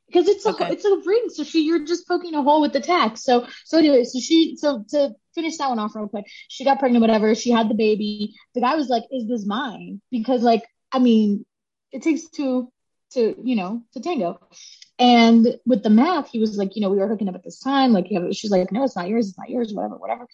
Because 0.07 0.27
it's 0.29 0.45
a 0.45 0.49
Okay. 0.49 0.69
it's 0.71 0.85
a 0.85 0.97
ring, 1.05 1.25
so 1.29 1.43
she 1.43 1.65
you're 1.65 1.85
just 1.85 2.07
poking 2.07 2.35
a 2.35 2.41
hole 2.41 2.61
with 2.61 2.73
the 2.73 2.79
tack. 2.79 3.17
So 3.17 3.47
so 3.65 3.77
anyway, 3.77 4.05
so 4.05 4.19
she 4.19 4.55
so 4.57 4.85
to 4.89 5.13
finish 5.33 5.57
that 5.57 5.69
one 5.69 5.79
off 5.79 5.95
real 5.95 6.07
quick, 6.07 6.25
she 6.47 6.63
got 6.63 6.79
pregnant, 6.79 7.01
whatever. 7.01 7.35
She 7.35 7.51
had 7.51 7.69
the 7.69 7.73
baby. 7.75 8.33
The 8.53 8.61
guy 8.61 8.75
was 8.75 8.88
like, 8.88 9.03
"Is 9.11 9.27
this 9.27 9.45
mine?" 9.45 10.01
Because 10.11 10.41
like 10.41 10.63
I 10.91 10.99
mean, 10.99 11.45
it 11.91 12.01
takes 12.03 12.29
two 12.29 12.71
to 13.15 13.36
you 13.43 13.56
know 13.56 13.82
to 13.93 13.99
tango. 13.99 14.39
And 14.97 15.60
with 15.65 15.84
the 15.84 15.89
math, 15.89 16.30
he 16.30 16.39
was 16.39 16.56
like, 16.56 16.78
you 16.78 16.82
know, 16.82 16.89
we 16.89 16.97
were 16.97 17.08
hooking 17.10 17.28
up 17.28 17.36
at 17.36 17.43
this 17.43 17.60
time. 17.60 17.91
Like, 17.91 18.10
you 18.10 18.17
know, 18.17 18.32
she's 18.32 18.49
like, 18.49 18.71
no, 18.71 18.86
it's 18.86 18.95
not 18.95 19.10
yours. 19.10 19.28
It's 19.28 19.38
not 19.38 19.49
yours. 19.49 19.73
Whatever, 19.73 19.97
whatever. 19.97 20.25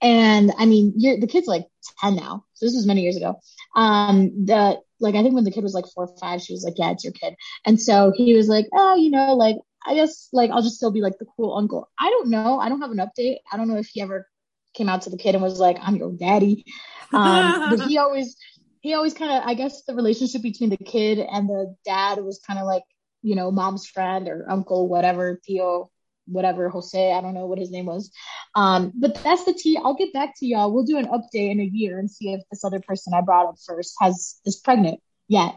And 0.00 0.50
I 0.56 0.64
mean, 0.64 0.94
you're 0.96 1.18
the 1.18 1.26
kid's 1.26 1.46
like 1.46 1.66
ten 2.00 2.16
now, 2.16 2.44
so 2.54 2.66
this 2.66 2.74
was 2.74 2.86
many 2.86 3.02
years 3.02 3.16
ago. 3.16 3.40
Um, 3.76 4.46
the 4.46 4.80
like 5.00 5.14
I 5.14 5.22
think 5.22 5.34
when 5.34 5.44
the 5.44 5.50
kid 5.50 5.62
was 5.62 5.74
like 5.74 5.86
four 5.94 6.04
or 6.04 6.16
five, 6.18 6.40
she 6.40 6.52
was 6.52 6.64
like, 6.64 6.74
yeah, 6.78 6.90
it's 6.92 7.04
your 7.04 7.12
kid. 7.12 7.34
And 7.66 7.80
so 7.80 8.12
he 8.14 8.34
was 8.34 8.48
like, 8.48 8.66
oh, 8.72 8.96
you 8.96 9.10
know, 9.10 9.34
like 9.34 9.56
I 9.86 9.94
guess 9.94 10.28
like 10.32 10.50
I'll 10.50 10.62
just 10.62 10.76
still 10.76 10.90
be 10.90 11.02
like 11.02 11.18
the 11.18 11.26
cool 11.36 11.56
uncle. 11.56 11.88
I 11.98 12.08
don't 12.10 12.30
know. 12.30 12.58
I 12.58 12.68
don't 12.68 12.80
have 12.80 12.90
an 12.90 12.98
update. 12.98 13.38
I 13.52 13.56
don't 13.56 13.68
know 13.68 13.76
if 13.76 13.88
he 13.88 14.00
ever 14.00 14.26
came 14.74 14.88
out 14.88 15.02
to 15.02 15.10
the 15.10 15.18
kid 15.18 15.34
and 15.34 15.42
was 15.42 15.60
like, 15.60 15.78
I'm 15.80 15.96
your 15.96 16.12
daddy. 16.12 16.64
Um, 17.12 17.70
but 17.70 17.80
he 17.80 17.98
always 17.98 18.36
he 18.80 18.94
always 18.94 19.14
kind 19.14 19.32
of 19.32 19.42
I 19.48 19.54
guess 19.54 19.82
the 19.84 19.94
relationship 19.94 20.42
between 20.42 20.70
the 20.70 20.76
kid 20.76 21.18
and 21.18 21.48
the 21.48 21.74
dad 21.84 22.22
was 22.22 22.40
kind 22.46 22.58
of 22.58 22.66
like 22.66 22.84
you 23.22 23.34
know 23.34 23.50
mom's 23.50 23.86
friend 23.86 24.28
or 24.28 24.46
uncle 24.48 24.88
whatever 24.88 25.40
Theo 25.46 25.90
whatever 26.26 26.68
Jose 26.68 27.12
I 27.12 27.20
don't 27.20 27.34
know 27.34 27.46
what 27.46 27.58
his 27.58 27.70
name 27.70 27.86
was. 27.86 28.10
Um, 28.54 28.92
but 28.94 29.14
that's 29.22 29.44
the 29.44 29.54
tea. 29.54 29.78
I'll 29.82 29.94
get 29.94 30.12
back 30.12 30.34
to 30.38 30.46
y'all. 30.46 30.72
We'll 30.72 30.84
do 30.84 30.98
an 30.98 31.06
update 31.06 31.50
in 31.50 31.60
a 31.60 31.64
year 31.64 31.98
and 31.98 32.10
see 32.10 32.32
if 32.32 32.42
this 32.50 32.64
other 32.64 32.80
person 32.80 33.14
I 33.14 33.22
brought 33.22 33.48
up 33.48 33.56
first 33.66 33.94
has 34.00 34.40
is 34.44 34.56
pregnant 34.56 35.00
yet. 35.26 35.56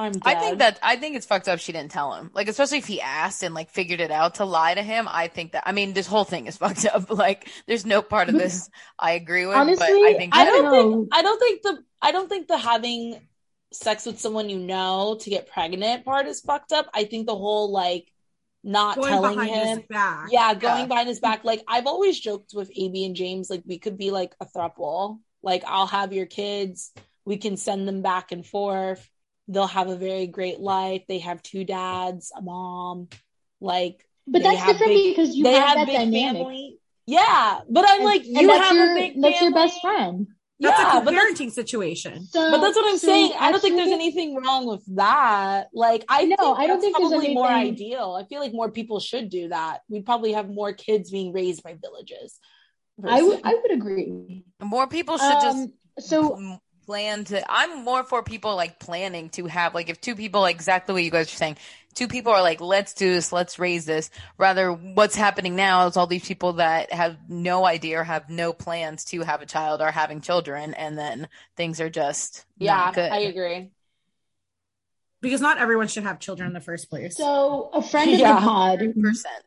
I'm 0.00 0.12
dead. 0.12 0.22
I 0.24 0.34
think 0.40 0.58
that 0.58 0.78
I 0.82 0.96
think 0.96 1.16
it's 1.16 1.26
fucked 1.26 1.48
up. 1.48 1.58
She 1.60 1.72
didn't 1.72 1.90
tell 1.92 2.14
him. 2.14 2.30
Like, 2.34 2.48
especially 2.48 2.78
if 2.78 2.86
he 2.86 3.00
asked 3.00 3.42
and 3.42 3.54
like 3.54 3.70
figured 3.70 4.00
it 4.00 4.10
out 4.10 4.36
to 4.36 4.44
lie 4.44 4.74
to 4.74 4.82
him. 4.82 5.06
I 5.08 5.28
think 5.28 5.52
that. 5.52 5.64
I 5.66 5.72
mean, 5.72 5.92
this 5.92 6.06
whole 6.06 6.24
thing 6.24 6.46
is 6.46 6.56
fucked 6.62 6.86
up. 6.86 7.10
Like, 7.10 7.48
there's 7.66 7.86
no 7.86 8.02
part 8.02 8.28
of 8.28 8.34
this 8.36 8.68
I 8.98 9.12
agree 9.12 9.46
with. 9.46 9.54
but 9.54 9.60
Honestly, 9.60 9.86
I 9.86 10.14
think 10.16 10.34
I 10.34 10.42
I 10.42 10.44
don't 10.44 10.64
don't 10.64 10.72
think. 10.72 10.94
Um, 10.94 11.08
I 11.12 11.22
don't 11.22 11.38
think 11.38 11.62
the 11.62 11.84
I 12.02 12.12
don't 12.12 12.28
think 12.28 12.48
the 12.48 12.58
having 12.58 13.20
sex 13.72 14.04
with 14.06 14.18
someone 14.18 14.48
you 14.50 14.58
know 14.58 15.16
to 15.20 15.30
get 15.30 15.48
pregnant 15.50 16.04
part 16.04 16.26
is 16.26 16.40
fucked 16.40 16.72
up. 16.72 16.88
I 16.94 17.04
think 17.04 17.26
the 17.26 17.36
whole 17.36 17.70
like 17.70 18.10
not 18.62 18.96
Going 18.96 19.08
telling 19.08 19.40
him 19.40 19.82
back. 19.88 20.28
yeah, 20.30 20.52
going 20.54 20.80
Yeah. 20.80 20.86
behind 20.86 21.08
his 21.08 21.20
back. 21.20 21.44
Like 21.44 21.62
I've 21.68 21.86
always 21.86 22.18
joked 22.20 22.52
with 22.54 22.70
AB 22.76 23.04
and 23.06 23.16
James, 23.16 23.48
like 23.48 23.62
we 23.66 23.78
could 23.78 23.96
be 23.96 24.10
like 24.10 24.34
a 24.40 24.46
throuple. 24.46 25.20
Like 25.42 25.64
I'll 25.66 25.86
have 25.86 26.12
your 26.12 26.26
kids, 26.26 26.92
we 27.24 27.38
can 27.38 27.56
send 27.56 27.88
them 27.88 28.02
back 28.02 28.32
and 28.32 28.44
forth. 28.46 29.08
They'll 29.52 29.66
have 29.66 29.88
a 29.88 29.96
very 29.96 30.26
great 30.26 30.60
life. 30.60 31.02
They 31.08 31.18
have 31.18 31.42
two 31.42 31.64
dads, 31.64 32.32
a 32.36 32.40
mom. 32.40 33.08
Like 33.60 34.04
But 34.26 34.42
that's 34.42 34.64
different 34.64 34.92
big- 34.92 35.16
because 35.16 35.34
you 35.36 35.44
they 35.44 35.54
have, 35.54 35.68
have 35.68 35.76
that 35.78 35.86
big 35.86 35.96
dynamic. 35.96 36.42
family. 36.42 36.78
Yeah, 37.06 37.60
but 37.68 37.84
I'm 37.88 37.96
And- 37.96 38.04
like 38.04 38.22
and 38.24 38.36
you 38.40 38.46
that's 38.46 38.64
have 38.68 38.76
your, 38.76 38.92
a 38.92 38.94
big 38.94 39.12
Family. 39.14 39.30
that's 39.30 39.42
your 39.42 39.52
best 39.52 39.80
friend. 39.82 40.26
That's 40.62 40.78
yeah, 40.78 40.98
a 41.00 41.04
but 41.04 41.14
parenting 41.14 41.50
situation. 41.50 42.26
So, 42.26 42.50
but 42.50 42.60
that's 42.60 42.76
what 42.76 42.86
I'm 42.86 42.98
so 42.98 43.06
saying. 43.06 43.32
I 43.40 43.50
don't 43.50 43.60
think 43.62 43.76
there's 43.76 43.88
anything 43.90 44.36
wrong 44.36 44.66
with 44.66 44.82
that. 44.96 45.68
Like 45.72 46.04
I 46.08 46.26
know 46.26 46.36
I 46.54 46.66
don't 46.66 46.76
that's 46.76 46.82
think 46.84 46.98
there's 46.98 47.10
probably 47.10 47.34
more 47.34 47.48
ideal. 47.48 48.14
I 48.20 48.24
feel 48.28 48.40
like 48.40 48.52
more 48.52 48.70
people 48.70 49.00
should 49.00 49.30
do 49.30 49.48
that. 49.48 49.80
We'd 49.88 50.04
probably 50.04 50.32
have 50.34 50.50
more 50.50 50.74
kids 50.74 51.10
being 51.10 51.32
raised 51.32 51.62
by 51.62 51.76
villages. 51.80 52.38
I 53.02 53.22
would 53.22 53.40
I 53.42 53.54
would 53.54 53.70
agree. 53.72 54.44
more 54.62 54.86
people 54.86 55.16
should 55.16 55.40
just 55.40 55.56
Um, 55.58 55.72
so 55.98 56.28
pl- 56.36 56.62
plan 56.90 57.22
to 57.22 57.40
i'm 57.48 57.84
more 57.84 58.02
for 58.02 58.20
people 58.20 58.56
like 58.56 58.80
planning 58.80 59.28
to 59.28 59.46
have 59.46 59.76
like 59.76 59.88
if 59.88 60.00
two 60.00 60.16
people 60.16 60.40
like 60.40 60.56
exactly 60.56 60.92
what 60.92 61.04
you 61.04 61.10
guys 61.10 61.32
are 61.32 61.36
saying 61.36 61.56
two 61.94 62.08
people 62.08 62.32
are 62.32 62.42
like 62.42 62.60
let's 62.60 62.94
do 62.94 63.14
this 63.14 63.32
let's 63.32 63.60
raise 63.60 63.84
this 63.84 64.10
rather 64.38 64.72
what's 64.72 65.14
happening 65.14 65.54
now 65.54 65.86
is 65.86 65.96
all 65.96 66.08
these 66.08 66.26
people 66.26 66.54
that 66.54 66.92
have 66.92 67.16
no 67.28 67.64
idea 67.64 68.00
or 68.00 68.02
have 68.02 68.28
no 68.28 68.52
plans 68.52 69.04
to 69.04 69.20
have 69.20 69.40
a 69.40 69.46
child 69.46 69.80
are 69.80 69.92
having 69.92 70.20
children 70.20 70.74
and 70.74 70.98
then 70.98 71.28
things 71.56 71.80
are 71.80 71.90
just 71.90 72.44
yeah, 72.58 72.74
not 72.74 72.94
good 72.94 73.12
I 73.12 73.18
agree. 73.18 73.70
Because 75.20 75.40
not 75.40 75.58
everyone 75.58 75.86
should 75.86 76.02
have 76.02 76.18
children 76.18 76.48
in 76.48 76.54
the 76.54 76.60
first 76.60 76.90
place. 76.90 77.16
so 77.16 77.70
a 77.72 77.82
friend 77.82 78.12
of 78.14 78.18
Yeah. 78.18 78.34
the 78.34 78.40
pod, 78.40 78.80
percent 79.00 79.44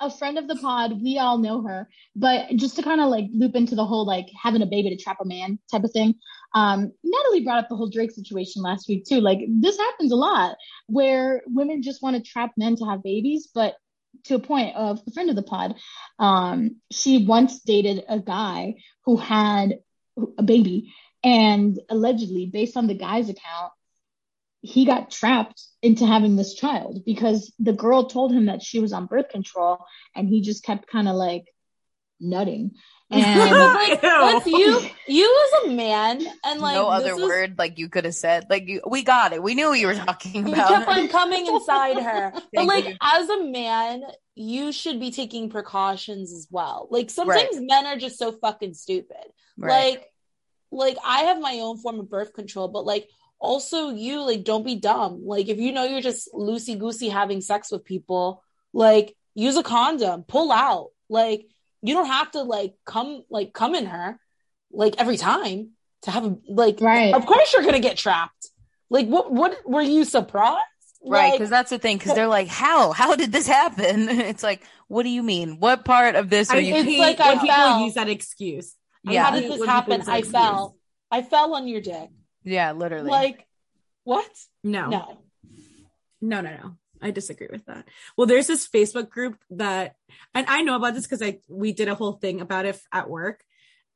a 0.00 0.10
friend 0.10 0.38
of 0.38 0.48
the 0.48 0.56
pod, 0.56 1.00
we 1.02 1.18
all 1.18 1.38
know 1.38 1.62
her, 1.62 1.88
but 2.14 2.50
just 2.56 2.76
to 2.76 2.82
kind 2.82 3.00
of 3.00 3.08
like 3.08 3.26
loop 3.32 3.54
into 3.54 3.74
the 3.74 3.84
whole 3.84 4.06
like 4.06 4.26
having 4.40 4.62
a 4.62 4.66
baby 4.66 4.90
to 4.90 5.02
trap 5.02 5.18
a 5.20 5.24
man 5.24 5.58
type 5.70 5.84
of 5.84 5.92
thing. 5.92 6.14
Um, 6.54 6.92
Natalie 7.02 7.44
brought 7.44 7.58
up 7.58 7.68
the 7.68 7.76
whole 7.76 7.88
Drake 7.88 8.10
situation 8.10 8.62
last 8.62 8.88
week 8.88 9.04
too. 9.04 9.20
Like 9.20 9.40
this 9.48 9.78
happens 9.78 10.12
a 10.12 10.16
lot 10.16 10.56
where 10.86 11.42
women 11.46 11.82
just 11.82 12.02
want 12.02 12.16
to 12.16 12.30
trap 12.30 12.52
men 12.56 12.76
to 12.76 12.84
have 12.84 13.02
babies, 13.02 13.48
but 13.54 13.76
to 14.24 14.34
a 14.34 14.40
point 14.40 14.74
of 14.76 15.00
a 15.06 15.10
friend 15.12 15.30
of 15.30 15.36
the 15.36 15.42
pod, 15.42 15.76
um, 16.18 16.76
she 16.90 17.24
once 17.26 17.60
dated 17.60 18.04
a 18.08 18.18
guy 18.18 18.76
who 19.04 19.16
had 19.16 19.78
a 20.38 20.42
baby 20.42 20.92
and 21.22 21.78
allegedly 21.90 22.46
based 22.46 22.76
on 22.76 22.86
the 22.86 22.94
guy's 22.94 23.28
account, 23.28 23.72
he 24.60 24.84
got 24.84 25.10
trapped 25.10 25.62
into 25.82 26.06
having 26.06 26.36
this 26.36 26.54
child 26.54 27.02
because 27.04 27.52
the 27.58 27.72
girl 27.72 28.04
told 28.06 28.32
him 28.32 28.46
that 28.46 28.62
she 28.62 28.80
was 28.80 28.92
on 28.92 29.06
birth 29.06 29.28
control 29.28 29.84
and 30.14 30.28
he 30.28 30.40
just 30.40 30.64
kept 30.64 30.88
kind 30.90 31.08
of 31.08 31.14
like 31.14 31.44
nutting. 32.20 32.72
And 33.08 33.50
like, 33.50 34.00
that's 34.00 34.46
you, 34.46 34.80
you 35.06 35.46
as 35.46 35.64
a 35.70 35.72
man, 35.72 36.20
and 36.44 36.60
like 36.60 36.74
no 36.74 36.88
other 36.88 37.10
this 37.10 37.18
is- 37.18 37.22
word 37.22 37.54
like 37.56 37.78
you 37.78 37.88
could 37.88 38.04
have 38.04 38.14
said. 38.16 38.46
Like 38.50 38.66
you, 38.66 38.80
we 38.84 39.04
got 39.04 39.32
it. 39.32 39.40
We 39.40 39.54
knew 39.54 39.68
what 39.68 39.78
you 39.78 39.86
were 39.86 39.94
talking 39.94 40.48
You 40.48 40.52
about. 40.54 40.68
kept 40.68 40.88
on 40.88 41.08
coming 41.10 41.46
inside 41.46 41.98
her. 42.02 42.32
but 42.52 42.66
like 42.66 42.86
you. 42.88 42.96
as 43.00 43.28
a 43.28 43.44
man, 43.44 44.02
you 44.34 44.72
should 44.72 44.98
be 44.98 45.12
taking 45.12 45.50
precautions 45.50 46.32
as 46.32 46.48
well. 46.50 46.88
Like 46.90 47.10
sometimes 47.10 47.60
men 47.60 47.86
are 47.86 47.96
just 47.96 48.18
so 48.18 48.32
fucking 48.32 48.74
stupid. 48.74 49.16
Right. 49.56 49.70
Like 49.90 50.06
like 50.72 50.96
I 51.04 51.18
have 51.24 51.40
my 51.40 51.60
own 51.60 51.78
form 51.78 52.00
of 52.00 52.10
birth 52.10 52.32
control, 52.32 52.66
but 52.66 52.84
like 52.84 53.08
also 53.38 53.90
you 53.90 54.22
like 54.22 54.44
don't 54.44 54.64
be 54.64 54.76
dumb. 54.76 55.22
Like 55.24 55.48
if 55.48 55.58
you 55.58 55.72
know 55.72 55.84
you're 55.84 56.00
just 56.00 56.28
loosey 56.32 56.78
goosey 56.78 57.08
having 57.08 57.40
sex 57.40 57.70
with 57.70 57.84
people, 57.84 58.42
like 58.72 59.14
use 59.34 59.56
a 59.56 59.62
condom, 59.62 60.22
pull 60.24 60.50
out. 60.52 60.88
Like 61.08 61.46
you 61.82 61.94
don't 61.94 62.06
have 62.06 62.30
to 62.32 62.42
like 62.42 62.74
come 62.84 63.22
like 63.30 63.52
come 63.52 63.74
in 63.74 63.86
her 63.86 64.18
like 64.72 64.94
every 64.98 65.16
time 65.16 65.70
to 66.02 66.10
have 66.10 66.24
a 66.24 66.36
like 66.48 66.80
Right. 66.80 67.14
of 67.14 67.26
course 67.26 67.52
you're 67.52 67.62
gonna 67.64 67.80
get 67.80 67.96
trapped. 67.96 68.48
Like 68.90 69.06
what 69.06 69.30
what 69.32 69.56
were 69.66 69.82
you 69.82 70.04
surprised? 70.04 70.62
Right, 71.08 71.28
Like, 71.30 71.32
because 71.34 71.50
that's 71.50 71.70
the 71.70 71.78
thing. 71.78 71.98
Because 71.98 72.14
they're 72.14 72.26
like, 72.26 72.48
"How? 72.48 72.90
How 72.90 73.14
did 73.14 73.30
this 73.30 73.46
happen?" 73.46 74.08
It's 74.32 74.42
like, 74.42 74.64
"What 74.88 75.04
do 75.04 75.08
you 75.08 75.22
mean? 75.22 75.60
What 75.60 75.84
part 75.84 76.16
of 76.16 76.30
this 76.30 76.50
are 76.50 76.56
I 76.56 76.60
you?" 76.60 76.74
It's 76.74 76.84
hate 76.84 76.98
like 76.98 77.18
when 77.20 77.28
I 77.28 77.32
people 77.40 77.46
fell. 77.54 77.80
use 77.84 77.94
that 77.94 78.08
excuse. 78.08 78.74
Yeah. 79.04 79.22
how 79.24 79.32
hate 79.32 79.42
did 79.42 79.52
this 79.52 79.66
happen? 79.66 80.00
I 80.08 80.18
excuse. 80.18 80.32
fell. 80.32 80.76
I 81.12 81.22
fell 81.22 81.54
on 81.54 81.68
your 81.68 81.80
dick. 81.80 82.10
Yeah, 82.46 82.72
literally. 82.72 83.10
Like 83.10 83.46
what? 84.04 84.30
No. 84.62 84.88
No. 84.88 85.18
No, 86.20 86.40
no, 86.40 86.50
no. 86.50 86.76
I 87.02 87.10
disagree 87.10 87.48
with 87.50 87.66
that. 87.66 87.86
Well, 88.16 88.26
there's 88.26 88.46
this 88.46 88.66
Facebook 88.66 89.10
group 89.10 89.36
that, 89.50 89.96
and 90.34 90.46
I 90.48 90.62
know 90.62 90.76
about 90.76 90.94
this 90.94 91.04
because 91.04 91.22
I 91.22 91.40
we 91.48 91.72
did 91.72 91.88
a 91.88 91.94
whole 91.94 92.12
thing 92.12 92.40
about 92.40 92.64
it 92.64 92.80
at 92.92 93.10
work. 93.10 93.44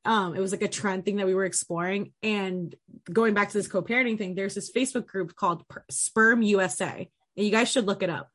Um, 0.04 0.34
it 0.34 0.40
was 0.40 0.52
like 0.52 0.62
a 0.62 0.68
trend 0.68 1.04
thing 1.04 1.16
that 1.16 1.26
we 1.26 1.34
were 1.34 1.44
exploring, 1.44 2.12
and 2.22 2.74
going 3.10 3.34
back 3.34 3.50
to 3.50 3.58
this 3.58 3.68
co-parenting 3.68 4.18
thing, 4.18 4.34
there's 4.34 4.54
this 4.54 4.70
Facebook 4.70 5.06
group 5.06 5.34
called 5.36 5.66
Per- 5.68 5.84
Sperm 5.90 6.42
USA, 6.42 7.08
and 7.36 7.46
you 7.46 7.52
guys 7.52 7.70
should 7.70 7.86
look 7.86 8.02
it 8.02 8.10
up. 8.10 8.30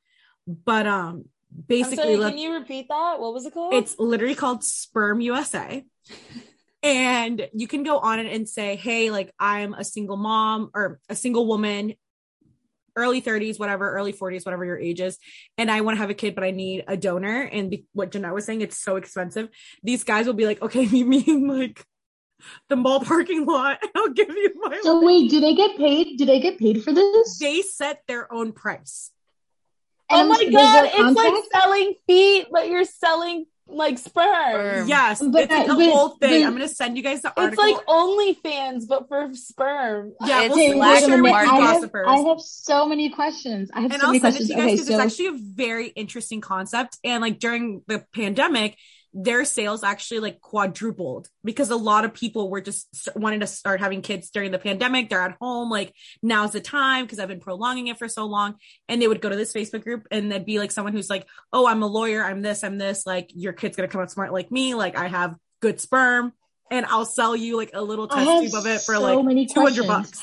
But 0.48 0.88
um, 0.88 1.26
basically, 1.68 1.98
sorry, 1.98 2.18
look, 2.18 2.30
can 2.30 2.38
you 2.38 2.54
repeat 2.54 2.88
that? 2.88 3.20
What 3.20 3.34
was 3.34 3.46
it 3.46 3.54
called? 3.54 3.74
it's 3.74 3.98
literally 4.00 4.36
called 4.36 4.64
Sperm 4.64 5.22
USA. 5.22 5.84
and 6.86 7.50
you 7.56 7.68
can 7.68 7.82
go 7.82 7.98
on 7.98 8.20
it 8.20 8.32
and 8.32 8.48
say, 8.48 8.76
hey, 8.76 9.10
like 9.10 9.34
I'm 9.40 9.74
a 9.74 9.84
single 9.84 10.18
mom 10.18 10.70
or 10.76 11.00
a 11.10 11.16
single 11.16 11.48
woman, 11.48 11.96
early 12.96 13.24
30s, 13.24 13.58
whatever, 13.60 13.92
early 13.92 14.14
40s, 14.14 14.46
whatever 14.46 14.64
your 14.64 14.78
age 14.78 15.02
is. 15.02 15.18
And 15.58 15.72
I 15.72 15.82
want 15.82 15.96
to 15.98 16.02
have 16.02 16.12
a 16.12 16.14
kid, 16.14 16.36
but 16.36 16.44
I 16.44 16.52
need 16.52 16.84
a 16.88 16.96
donor. 16.96 17.42
And 17.42 17.72
be- 17.72 17.88
what 17.94 18.12
Jeanette 18.12 18.36
was 18.36 18.46
saying, 18.46 18.62
it's 18.62 18.78
so 18.78 18.98
expensive. 18.98 19.50
These 19.82 20.04
guys 20.04 20.28
will 20.28 20.36
be 20.36 20.46
like, 20.46 20.62
okay, 20.62 20.86
meet 20.92 21.08
me 21.08 21.24
in 21.26 21.48
like 21.48 21.84
the 22.70 22.76
mall 22.76 23.00
parking 23.00 23.48
lot 23.48 23.80
and 23.82 23.92
I'll 23.96 24.10
give 24.10 24.30
you 24.30 24.52
my. 24.58 24.80
so 24.84 25.04
wait, 25.04 25.32
do 25.32 25.40
they 25.40 25.56
get 25.56 25.78
paid? 25.78 26.18
Do 26.18 26.26
they 26.26 26.40
get 26.40 26.60
paid 26.60 26.84
for 26.84 26.94
this? 26.94 27.40
they 27.40 27.64
set 27.64 28.04
their 28.08 28.32
own 28.32 28.52
price. 28.52 29.10
oh 30.12 30.28
my 30.28 30.46
god, 30.52 30.92
it's 30.94 31.18
like 31.18 31.34
selling 31.52 31.96
feet, 32.06 32.46
but 32.52 32.70
you're 32.70 32.86
selling 32.86 33.48
like 33.68 33.98
sperm. 33.98 34.26
Sperm. 34.26 34.88
Yes, 34.88 35.22
But 35.24 35.44
it's 35.44 35.52
like 35.52 35.66
a 35.68 35.76
but- 35.76 35.92
whole 35.92 36.10
thing. 36.10 36.42
but- 36.44 36.48
I'm 36.48 36.56
going 36.56 36.68
to 36.68 36.74
send 36.74 36.98
you 36.98 37.04
guys 37.04 37.22
the 37.22 37.34
article. 37.36 37.64
It's 37.66 37.76
article. 37.88 38.36
like 38.38 38.44
OnlyFans, 38.44 38.88
but 38.88 39.08
for 39.08 39.34
sperm. 39.34 40.14
yeah, 40.26 40.44
It's 40.44 40.56
we'll, 40.56 40.66
Okay, 40.70 40.76
we'll 40.80 41.00
share 41.00 41.10
with 41.10 41.20
minute. 41.22 41.32
market 41.32 41.52
I 41.52 41.56
have, 41.56 41.74
gossipers. 41.76 42.06
I 42.08 42.16
have 42.18 42.42
so 42.42 42.86
many 42.86 43.10
questions. 43.10 43.70
I 43.74 43.82
have 43.82 43.92
and 43.92 44.02
so 44.02 44.08
I'll 44.08 44.14
many 44.14 44.20
send 44.22 44.36
it 44.36 44.38
questions. 44.38 44.50
to 44.50 44.54
you 44.56 44.62
guys 44.62 44.80
Okay, 44.80 44.84
so 44.84 44.94
it's 44.94 45.04
actually 45.04 45.28
a 45.28 45.40
very 45.56 45.88
interesting 45.88 46.42
concept. 46.42 46.98
And 47.04 47.22
like 47.22 47.40
during 47.40 47.82
the 47.88 48.06
pandemic, 48.14 48.78
their 49.18 49.46
sales 49.46 49.82
actually 49.82 50.20
like 50.20 50.42
quadrupled 50.42 51.30
because 51.46 51.70
a 51.70 51.76
lot 51.78 52.04
of 52.04 52.14
people 52.14 52.50
were 52.50 52.60
just 52.60 53.08
wanting 53.16 53.40
to 53.40 53.48
start 53.48 53.80
having 53.80 54.02
kids 54.02 54.30
during 54.30 54.52
the 54.52 54.60
pandemic. 54.60 55.10
They're 55.10 55.22
at 55.22 55.38
home, 55.40 55.70
like 55.70 55.94
now's 56.22 56.52
the 56.52 56.60
time 56.60 57.06
because 57.06 57.18
I've 57.18 57.30
been 57.30 57.40
prolonging 57.40 57.88
it 57.88 57.98
for 57.98 58.10
so 58.10 58.26
long. 58.26 58.56
And 58.90 59.02
they 59.02 59.08
would 59.08 59.22
go 59.22 59.30
to 59.30 59.36
this 59.38 59.54
Facebook 59.54 59.84
group 59.84 60.06
and 60.12 60.30
there'd 60.30 60.46
be 60.46 60.60
like 60.60 60.72
someone 60.72 60.92
who's 60.92 61.10
like, 61.10 61.26
"Oh, 61.54 61.66
I'm 61.66 61.82
a 61.82 61.88
lawyer. 61.88 62.26
I'm 62.26 62.42
this. 62.42 62.62
I'm 62.62 62.78
this. 62.78 63.06
Like 63.06 63.32
your 63.34 63.54
kid's 63.54 63.78
gonna 63.78 63.88
come 63.88 64.02
out 64.02 64.12
smart 64.12 64.34
like 64.34 64.52
me. 64.52 64.76
Like 64.76 64.98
I 64.98 65.08
have 65.08 65.38
good 65.62 65.80
sperm." 65.80 66.34
And 66.70 66.86
I'll 66.88 67.06
sell 67.06 67.38
you 67.38 67.56
like 67.56 67.72
a 67.74 67.82
little 67.82 68.08
test 68.10 68.26
tube 68.26 68.56
of 68.56 68.66
it 68.66 68.82
for 68.82 68.96
so 68.96 69.02
like 69.02 69.26
many 69.26 69.46
200 69.46 69.88
bucks. 69.88 70.22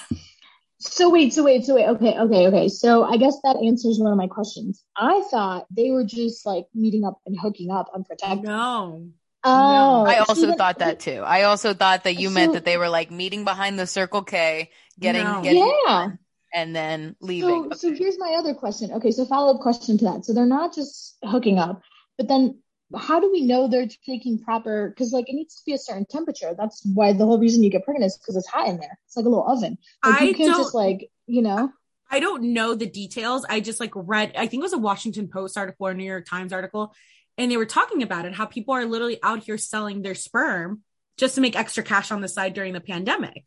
So 0.85 1.11
wait, 1.11 1.33
so 1.33 1.45
wait, 1.45 1.65
so 1.65 1.77
wait. 1.77 1.87
Okay, 1.87 2.19
okay, 2.19 2.47
okay. 2.49 2.69
So 2.69 3.05
I 3.05 3.17
guess 3.17 3.37
that 3.45 3.57
answers 3.57 4.01
one 4.01 4.11
of 4.11 4.19
my 4.19 4.27
questions. 4.27 4.83
I 4.97 5.23
thought 5.31 5.67
they 5.71 5.91
were 5.93 6.05
just 6.05 6.45
like 6.45 6.67
meeting 6.75 7.05
up 7.05 7.21
and 7.25 7.39
hooking 7.39 7.71
up 7.71 7.89
unprotected. 7.95 8.43
No. 8.43 9.09
Oh, 9.45 10.05
I 10.05 10.19
also 10.19 10.47
then- 10.49 10.59
thought 10.59 10.81
that 10.81 10.99
too. 11.01 11.23
I 11.25 11.45
also 11.45 11.73
thought 11.73 12.05
that 12.05 12.15
you 12.15 12.31
meant 12.31 12.55
that 12.55 12.65
they 12.65 12.77
were 12.77 12.89
like 12.89 13.11
meeting 13.11 13.45
behind 13.45 13.79
the 13.79 13.87
Circle 13.87 14.23
K, 14.23 14.71
getting, 14.99 15.25
No. 15.25 15.41
getting, 15.43 15.73
Yeah. 15.87 16.09
and 16.53 16.75
then 16.75 17.17
leaving. 17.21 17.73
So, 17.73 17.91
so 17.91 17.95
here's 17.95 18.19
my 18.19 18.35
other 18.39 18.55
question. 18.55 18.93
Okay, 18.93 19.11
so 19.13 19.25
follow 19.25 19.55
up 19.55 19.61
question 19.61 19.99
to 19.99 20.05
that. 20.07 20.25
So 20.25 20.33
they're 20.33 20.47
not 20.47 20.75
just 20.75 21.17
hooking 21.25 21.59
up, 21.59 21.81
but 22.19 22.27
then 22.29 22.59
how 22.97 23.21
do 23.21 23.31
we 23.31 23.43
know 23.43 23.69
they're 23.69 23.89
taking 24.07 24.39
proper? 24.39 24.91
Because 24.91 25.13
like 25.13 25.29
it 25.29 25.35
needs 25.35 25.57
to 25.57 25.63
be 25.65 25.73
a 25.73 25.79
certain 25.79 26.07
temperature. 26.07 26.55
That's 26.57 26.83
why 26.95 27.13
the 27.13 27.25
whole 27.25 27.39
reason 27.39 27.63
you 27.63 27.71
get 27.71 27.85
pregnant 27.85 28.07
is 28.07 28.17
because 28.19 28.37
it's 28.37 28.47
hot 28.47 28.69
in 28.69 28.79
there. 28.79 28.99
It's 29.07 29.17
like 29.17 29.27
a 29.27 29.29
little 29.29 29.49
oven. 29.49 29.79
Like 30.05 30.21
I 30.21 30.25
you 30.25 30.35
can't 30.35 30.51
don't- 30.53 30.63
just 30.63 30.75
like 30.75 31.11
you 31.27 31.43
know. 31.43 31.73
I 32.11 32.21
don't 32.21 32.53
know 32.53 32.75
the 32.75 32.85
details. 32.85 33.47
I 33.49 33.61
just 33.61 33.81
like 33.81 33.93
read, 33.95 34.33
I 34.37 34.47
think 34.47 34.61
it 34.61 34.65
was 34.65 34.75
a 34.75 34.79
Washington 34.79 35.29
Post 35.29 35.57
article 35.57 35.87
or 35.87 35.95
New 35.95 36.05
York 36.05 36.27
Times 36.27 36.53
article, 36.53 36.95
and 37.39 37.51
they 37.51 37.57
were 37.57 37.65
talking 37.65 38.03
about 38.03 38.27
it 38.27 38.35
how 38.35 38.45
people 38.45 38.75
are 38.75 38.85
literally 38.85 39.19
out 39.23 39.43
here 39.43 39.57
selling 39.57 40.03
their 40.03 40.15
sperm 40.15 40.83
just 41.17 41.37
to 41.37 41.41
make 41.41 41.57
extra 41.57 41.83
cash 41.83 42.13
on 42.13 42.21
the 42.21 42.29
side 42.29 42.53
during 42.53 42.75
the 42.75 42.83
pandemic. 42.83 43.45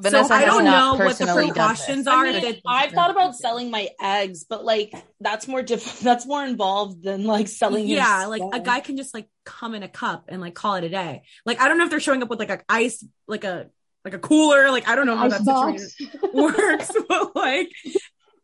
Vanessa 0.00 0.28
so 0.28 0.34
I 0.34 0.44
don't 0.44 0.64
know 0.64 0.94
what 0.96 1.16
the 1.18 1.26
precautions 1.26 2.08
are. 2.08 2.26
I 2.26 2.32
mean, 2.32 2.34
if 2.36 2.44
it- 2.56 2.62
I've 2.66 2.90
thought 2.90 3.10
about 3.10 3.36
selling 3.36 3.70
my 3.70 3.88
eggs, 4.02 4.44
but 4.44 4.64
like 4.64 4.92
that's 5.20 5.46
more 5.46 5.62
diff- 5.62 6.00
that's 6.08 6.26
more 6.26 6.44
involved 6.44 7.02
than 7.04 7.24
like 7.24 7.46
selling. 7.48 7.86
your 7.86 7.98
yeah, 7.98 8.26
like 8.26 8.42
a 8.52 8.60
guy 8.60 8.80
can 8.80 8.96
just 8.96 9.14
like 9.14 9.28
come 9.44 9.74
in 9.74 9.82
a 9.82 9.88
cup 9.88 10.24
and 10.28 10.40
like 10.40 10.54
call 10.54 10.74
it 10.74 10.84
a 10.84 10.88
day. 10.88 11.22
Like 11.46 11.60
I 11.60 11.68
don't 11.68 11.78
know 11.78 11.84
if 11.84 11.90
they're 11.90 12.00
showing 12.00 12.22
up 12.22 12.28
with 12.30 12.40
like 12.40 12.50
a 12.50 12.60
ice, 12.68 13.04
like 13.28 13.44
a 13.44 13.68
like 14.04 14.14
a 14.14 14.18
cooler. 14.18 14.70
Like 14.70 14.88
I 14.88 14.96
don't 14.96 15.06
know 15.06 15.16
how 15.16 15.28
that 15.28 15.44
situation 15.44 16.10
works, 16.32 16.90
but 17.08 17.36
like 17.36 17.70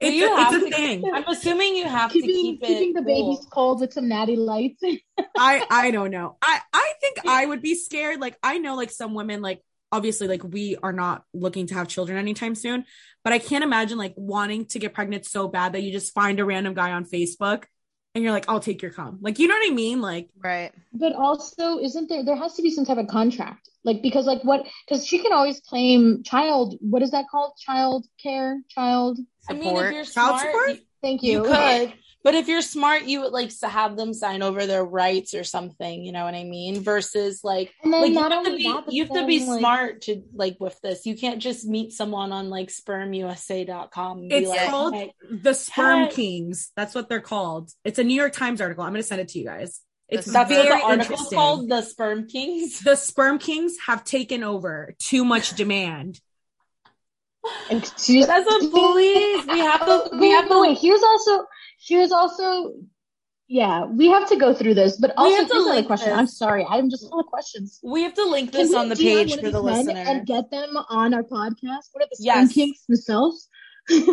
it's, 0.01 0.17
you 0.17 0.33
a, 0.33 0.37
have 0.37 0.55
it's 0.55 0.63
a 0.67 0.71
to- 0.71 0.77
thing. 0.77 1.05
I'm 1.13 1.27
assuming 1.27 1.75
you 1.75 1.87
have 1.89 2.13
keeping 2.13 2.29
to 2.29 2.35
keep 2.35 2.63
it 2.63 2.67
keeping 2.67 2.93
the 2.95 3.03
cool. 3.03 3.33
babies 3.33 3.47
cold 3.51 3.81
with 3.81 3.93
some 3.93 4.09
natty 4.09 4.37
lights. 4.37 4.83
I 5.37 5.67
I 5.69 5.91
don't 5.91 6.13
know. 6.13 6.37
I 6.41 6.61
I 6.73 6.93
think 7.01 7.27
I 7.27 7.45
would 7.45 7.61
be 7.61 7.75
scared. 7.75 8.21
Like 8.21 8.39
I 8.41 8.59
know 8.59 8.77
like 8.77 8.93
some 8.93 9.15
women 9.15 9.43
like 9.43 9.63
obviously 9.93 10.29
like 10.29 10.45
we 10.45 10.77
are 10.83 10.93
not 10.93 11.25
looking 11.35 11.67
to 11.69 11.75
have 11.75 11.89
children 11.89 12.19
anytime 12.19 12.55
soon, 12.55 12.85
but 13.25 13.33
I 13.33 13.39
can't 13.39 13.65
imagine 13.65 13.99
like 13.99 14.15
wanting 14.17 14.67
to 14.67 14.79
get 14.79 14.95
pregnant 14.95 15.27
so 15.27 15.49
bad 15.49 15.73
that 15.73 15.83
you 15.83 15.93
just 15.93 16.15
find 16.15 16.39
a 16.41 16.45
random 16.45 16.75
guy 16.75 16.93
on 16.93 17.05
Facebook 17.05 17.65
and 18.15 18.25
you're 18.25 18.33
like 18.33 18.49
I'll 18.49 18.61
take 18.61 18.83
your 18.83 18.91
cum. 18.91 19.19
Like 19.21 19.39
you 19.39 19.49
know 19.49 19.55
what 19.55 19.71
I 19.71 19.75
mean? 19.75 20.01
Like 20.01 20.29
Right. 20.43 20.73
But 20.93 21.15
also, 21.15 21.79
isn't 21.79 22.09
there? 22.09 22.25
There 22.25 22.37
has 22.37 22.55
to 22.55 22.63
be 22.63 22.71
some 22.71 22.85
type 22.85 22.99
of 22.99 23.07
contract, 23.07 23.69
like 23.85 24.03
because, 24.03 24.27
like, 24.27 24.43
what? 24.43 24.67
Because 24.87 25.07
she 25.07 25.19
can 25.19 25.33
always 25.33 25.61
claim 25.61 26.23
child. 26.25 26.77
What 26.81 27.03
is 27.03 27.13
that 27.13 27.27
called? 27.31 27.53
Child 27.59 28.07
care, 28.23 28.61
child. 28.69 29.19
I 29.49 29.55
mean, 29.55 29.77
if 29.77 29.93
you're 29.93 30.05
Child 30.05 30.41
smart, 30.41 30.41
support? 30.41 30.79
Thank 31.03 31.23
you 31.23 31.33
you. 31.33 31.43
could. 31.45 31.93
But 32.23 32.35
if 32.35 32.49
you're 32.49 32.61
smart, 32.61 33.05
you 33.05 33.23
would 33.23 33.33
like 33.33 33.49
to 33.61 33.69
have 33.69 33.97
them 33.97 34.13
sign 34.13 34.43
over 34.43 34.67
their 34.67 34.85
rights 34.85 35.33
or 35.33 35.43
something. 35.43 36.05
You 36.05 36.13
know 36.13 36.25
what 36.25 36.35
I 36.35 36.45
mean? 36.45 36.83
Versus 36.83 37.41
like, 37.43 37.73
And 37.83 37.93
then 37.93 38.03
like 38.03 38.09
you 38.11 38.15
not 38.15 38.31
have 38.33 38.45
to 38.45 38.57
be 38.57 38.65
that, 38.65 38.93
you 38.93 39.05
have 39.05 39.13
to 39.15 39.27
be 39.27 39.39
then, 39.39 39.49
like- 39.49 39.59
smart 39.61 40.01
to 40.03 40.23
like 40.35 40.57
with 40.61 40.79
this. 40.83 41.07
You 41.07 41.17
can't 41.17 41.41
just 41.41 41.65
meet 41.67 41.93
someone 41.93 42.31
on 42.31 42.51
like 42.51 42.69
spermusa.com 42.69 44.19
and 44.19 44.29
be 44.29 44.35
It's 44.37 44.49
like, 44.51 44.69
called 44.69 44.95
hey, 44.95 45.15
the 45.31 45.55
sperm 45.55 46.05
Hey. 46.05 46.11
kings. 46.15 46.73
That's 46.77 46.95
what 46.95 47.09
they're 47.09 47.21
called. 47.21 47.71
It's 47.85 47.99
a 47.99 48.05
New 48.05 48.15
York 48.15 48.35
Times 48.35 48.61
article. 48.61 48.85
I'm 48.85 48.93
gonna 48.93 49.03
send 49.03 49.23
it 49.23 49.29
to 49.29 49.39
you 49.39 49.47
guys. 49.47 49.81
It's 50.09 50.27
That's 50.27 50.49
that's 50.49 50.51
what 50.51 50.67
very 50.67 50.79
the 50.81 50.85
article's 50.85 51.11
interesting. 51.11 51.39
called, 51.39 51.69
the 51.71 51.83
sperm 51.83 52.27
kings. 52.29 52.81
The 52.81 52.97
sperm 52.97 53.39
kings 53.39 53.77
have 53.87 54.05
taken 54.05 54.43
over 54.45 54.95
too 54.99 55.25
much 55.25 55.55
demand. 55.55 56.21
Excuse 57.71 58.27
That's 58.27 58.47
a 58.47 58.69
police. 58.69 59.47
We 59.47 59.59
have 59.61 59.87
to. 59.87 60.11
We 60.21 60.31
have 60.31 60.49
to. 60.49 60.61
wait, 60.61 60.79
Here's 60.79 61.03
also. 61.03 61.47
Here's 61.81 62.13
also. 62.13 62.73
Yeah, 63.53 63.87
we 63.87 64.09
have 64.11 64.29
to 64.29 64.37
go 64.37 64.55
through 64.55 64.75
this, 64.75 64.97
but 64.97 65.11
We 65.11 65.25
also 65.25 65.37
have 65.39 65.49
to 65.49 65.55
here's 65.55 65.67
another 65.67 65.83
question. 65.83 66.11
this. 66.11 66.19
I'm 66.19 66.27
sorry, 66.29 66.65
I'm 66.69 66.89
just 66.89 67.09
full 67.11 67.19
of 67.19 67.27
questions. 67.27 67.81
We 67.83 68.05
have 68.05 68.15
to 68.15 68.25
link 68.27 68.53
Can 68.53 68.61
this 68.61 68.73
on 68.75 68.89
the 68.89 68.95
page 68.95 69.35
for 69.41 69.51
the 69.51 69.61
listener. 69.61 69.99
and 70.07 70.25
get 70.25 70.53
them 70.53 70.77
on 70.89 71.15
our 71.15 71.25
podcast? 71.25 71.89
What 71.91 72.05
are 72.05 72.09
the 72.09 72.17
Yes. 72.21 72.37
sperm 72.37 72.49
kings 72.55 72.85
themselves? 72.89 73.49
Good. 73.89 74.05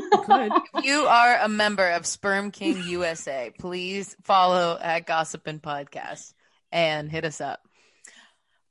If 0.75 0.83
you 0.85 1.01
are 1.05 1.37
a 1.39 1.47
member 1.47 1.87
of 1.87 2.07
Sperm 2.07 2.49
King 2.49 2.81
USA, 2.87 3.51
please 3.59 4.15
follow 4.23 4.79
at 4.81 5.05
Gossipin 5.05 5.61
Podcast 5.61 6.33
and 6.71 7.11
hit 7.11 7.23
us 7.25 7.39
up. 7.39 7.59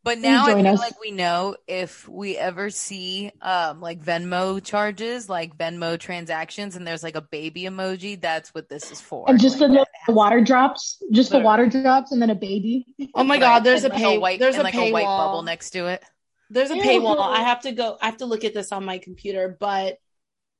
But 0.07 0.19
now 0.21 0.47
I 0.47 0.55
feel 0.55 0.73
us. 0.73 0.79
like 0.79 1.01
we 1.01 1.11
know 1.11 1.57
if 1.67 2.09
we 2.09 2.37
ever 2.37 2.71
see 2.71 3.33
um 3.43 3.81
like 3.81 4.01
Venmo 4.01 4.63
charges, 4.63 5.29
like 5.29 5.59
Venmo 5.59 5.99
transactions, 5.99 6.77
and 6.77 6.87
there's 6.87 7.03
like 7.03 7.17
a 7.17 7.21
baby 7.21 7.63
emoji, 7.65 8.21
that's 8.21 8.55
what 8.55 8.69
this 8.69 8.93
is 8.93 9.01
for. 9.01 9.27
And 9.29 9.41
just 9.41 9.59
Like, 9.59 9.69
the, 9.73 9.87
the 10.07 10.13
water 10.13 10.41
drops, 10.41 11.03
just 11.11 11.33
the 11.33 11.41
water 11.41 11.67
drops, 11.67 12.13
and 12.13 12.23
then 12.23 12.31
a 12.31 12.37
baby. 12.37 12.87
Oh 13.15 13.25
my 13.25 13.39
Right. 13.39 13.41
god, 13.41 13.65
there's 13.65 13.83
a 13.83 13.91
And, 13.91 13.95
like, 13.95 14.01
pay 14.01 14.19
white, 14.19 14.39
there's 14.39 14.55
and 14.55 14.63
a 14.63 14.65
like 14.65 14.75
paywall. 14.75 14.89
a 14.89 14.93
white 14.93 15.17
bubble 15.17 15.43
next 15.43 15.71
to 15.71 15.87
it. 15.87 16.05
There's 16.51 16.71
a 16.71 16.77
Ew. 16.77 16.83
paywall. 16.85 17.19
I 17.19 17.43
have 17.43 17.63
to 17.63 17.73
go. 17.73 17.99
I 18.01 18.07
have 18.07 18.19
to 18.19 18.27
look 18.27 18.45
at 18.45 18.55
this 18.55 18.71
on 18.71 18.85
my 18.85 18.99
computer, 18.99 19.57
but 19.59 19.99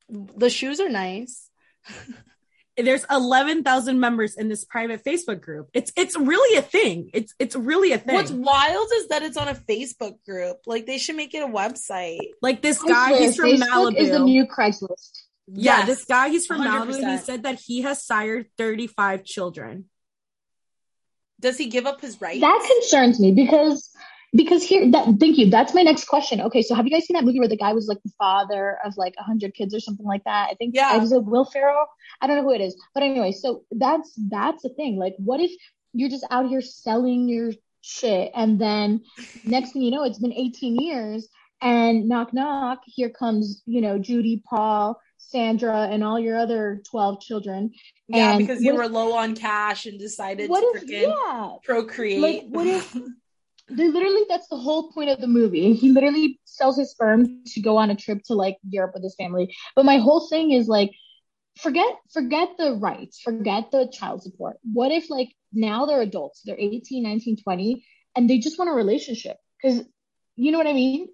the 0.09 0.49
shoes 0.49 0.79
are 0.81 0.89
nice. 0.89 1.49
There's 2.77 3.05
11,000 3.09 3.99
members 3.99 4.35
in 4.35 4.49
this 4.49 4.63
private 4.63 5.03
Facebook 5.03 5.41
group. 5.41 5.69
It's 5.73 5.91
it's 5.97 6.15
really 6.15 6.57
a 6.57 6.61
thing. 6.61 7.09
It's 7.13 7.33
it's 7.39 7.55
really 7.55 7.91
a 7.91 7.97
thing. 7.97 8.15
What's 8.15 8.31
wild 8.31 8.89
is 8.93 9.07
that 9.07 9.23
it's 9.23 9.35
on 9.37 9.47
a 9.47 9.55
Facebook 9.55 10.23
group. 10.25 10.57
Like 10.67 10.85
they 10.85 10.99
should 10.99 11.15
make 11.15 11.33
it 11.33 11.43
a 11.43 11.47
website. 11.47 12.19
like 12.41 12.61
this 12.61 12.81
guy, 12.81 13.09
swear, 13.09 13.19
he's 13.19 13.35
from 13.35 13.49
Facebook 13.49 13.67
Malibu. 13.69 13.97
is 13.97 14.09
the 14.11 14.19
new 14.19 14.45
Craigslist. 14.45 15.19
yeah, 15.47 15.79
Yes, 15.79 15.87
this 15.87 16.05
guy, 16.05 16.29
he's 16.29 16.45
from 16.45 16.61
Malibu, 16.61 17.11
he 17.11 17.17
said 17.17 17.43
that 17.43 17.59
he 17.59 17.81
has 17.81 18.03
sired 18.03 18.45
35 18.57 19.23
children. 19.23 19.85
Does 21.39 21.57
he 21.57 21.67
give 21.67 21.85
up 21.85 22.01
his 22.01 22.19
rights? 22.19 22.41
That 22.41 22.67
concerns 22.79 23.19
me 23.19 23.31
because 23.31 23.91
because 24.33 24.63
here 24.63 24.89
that 24.91 25.05
thank 25.19 25.37
you. 25.37 25.49
That's 25.49 25.73
my 25.73 25.83
next 25.83 26.05
question. 26.05 26.41
Okay, 26.41 26.61
so 26.61 26.75
have 26.75 26.85
you 26.85 26.91
guys 26.91 27.05
seen 27.05 27.15
that 27.15 27.23
movie 27.23 27.39
where 27.39 27.47
the 27.47 27.57
guy 27.57 27.73
was 27.73 27.87
like 27.87 28.01
the 28.03 28.11
father 28.17 28.77
of 28.85 28.95
like 28.97 29.15
a 29.17 29.23
hundred 29.23 29.53
kids 29.53 29.73
or 29.73 29.79
something 29.79 30.05
like 30.05 30.23
that? 30.25 30.49
I 30.51 30.55
think 30.55 30.75
Yeah. 30.75 30.95
it 30.95 30.99
was 30.99 31.11
a 31.11 31.19
Will 31.19 31.45
Ferrell? 31.45 31.85
I 32.21 32.27
don't 32.27 32.37
know 32.37 32.43
who 32.43 32.53
it 32.53 32.61
is, 32.61 32.75
but 32.93 33.03
anyway, 33.03 33.31
so 33.31 33.63
that's 33.71 34.11
that's 34.29 34.63
the 34.63 34.69
thing. 34.69 34.97
Like, 34.97 35.15
what 35.17 35.39
if 35.39 35.51
you're 35.93 36.09
just 36.09 36.25
out 36.29 36.47
here 36.49 36.61
selling 36.61 37.27
your 37.29 37.51
shit, 37.81 38.31
and 38.35 38.59
then 38.59 39.01
next 39.45 39.71
thing 39.71 39.81
you 39.81 39.91
know, 39.91 40.03
it's 40.03 40.19
been 40.19 40.33
18 40.33 40.75
years, 40.75 41.27
and 41.61 42.07
knock 42.09 42.33
knock, 42.33 42.79
here 42.85 43.09
comes 43.09 43.63
you 43.65 43.81
know 43.81 43.97
Judy, 43.97 44.43
Paul, 44.49 44.99
Sandra, 45.17 45.87
and 45.89 46.03
all 46.03 46.19
your 46.19 46.37
other 46.37 46.81
12 46.91 47.21
children. 47.21 47.71
yeah, 48.07 48.31
and 48.31 48.39
because 48.39 48.61
you 48.61 48.73
were 48.75 48.83
if- 48.83 48.91
low 48.91 49.13
on 49.13 49.35
cash 49.35 49.85
and 49.85 49.97
decided 49.99 50.49
to 50.49 50.71
if 50.75 50.89
yeah? 50.89 51.51
procreate. 51.63 52.21
Like, 52.21 52.43
what 52.49 52.67
if 52.67 52.93
they 53.69 53.87
literally 53.89 54.23
that's 54.29 54.47
the 54.47 54.57
whole 54.57 54.91
point 54.91 55.09
of 55.09 55.19
the 55.19 55.27
movie. 55.27 55.73
He 55.73 55.91
literally 55.91 56.39
sells 56.45 56.77
his 56.77 56.91
sperm 56.91 57.43
to 57.45 57.61
go 57.61 57.77
on 57.77 57.89
a 57.89 57.95
trip 57.95 58.23
to 58.25 58.33
like 58.33 58.57
Europe 58.67 58.91
with 58.93 59.03
his 59.03 59.15
family. 59.15 59.55
But 59.75 59.85
my 59.85 59.97
whole 59.97 60.27
thing 60.27 60.51
is 60.51 60.67
like 60.67 60.91
forget 61.57 61.95
forget 62.11 62.49
the 62.57 62.73
rights, 62.73 63.19
forget 63.19 63.71
the 63.71 63.89
child 63.91 64.23
support. 64.23 64.57
What 64.63 64.91
if 64.91 65.09
like 65.09 65.29
now 65.51 65.85
they're 65.85 66.01
adults, 66.01 66.41
they're 66.45 66.59
18, 66.59 67.03
19, 67.03 67.37
20 67.43 67.85
and 68.15 68.29
they 68.29 68.39
just 68.39 68.57
want 68.57 68.69
a 68.69 68.73
relationship 68.73 69.37
cuz 69.61 69.83
you 70.35 70.51
know 70.51 70.59
what 70.59 70.67
I 70.67 70.73
mean? 70.73 71.07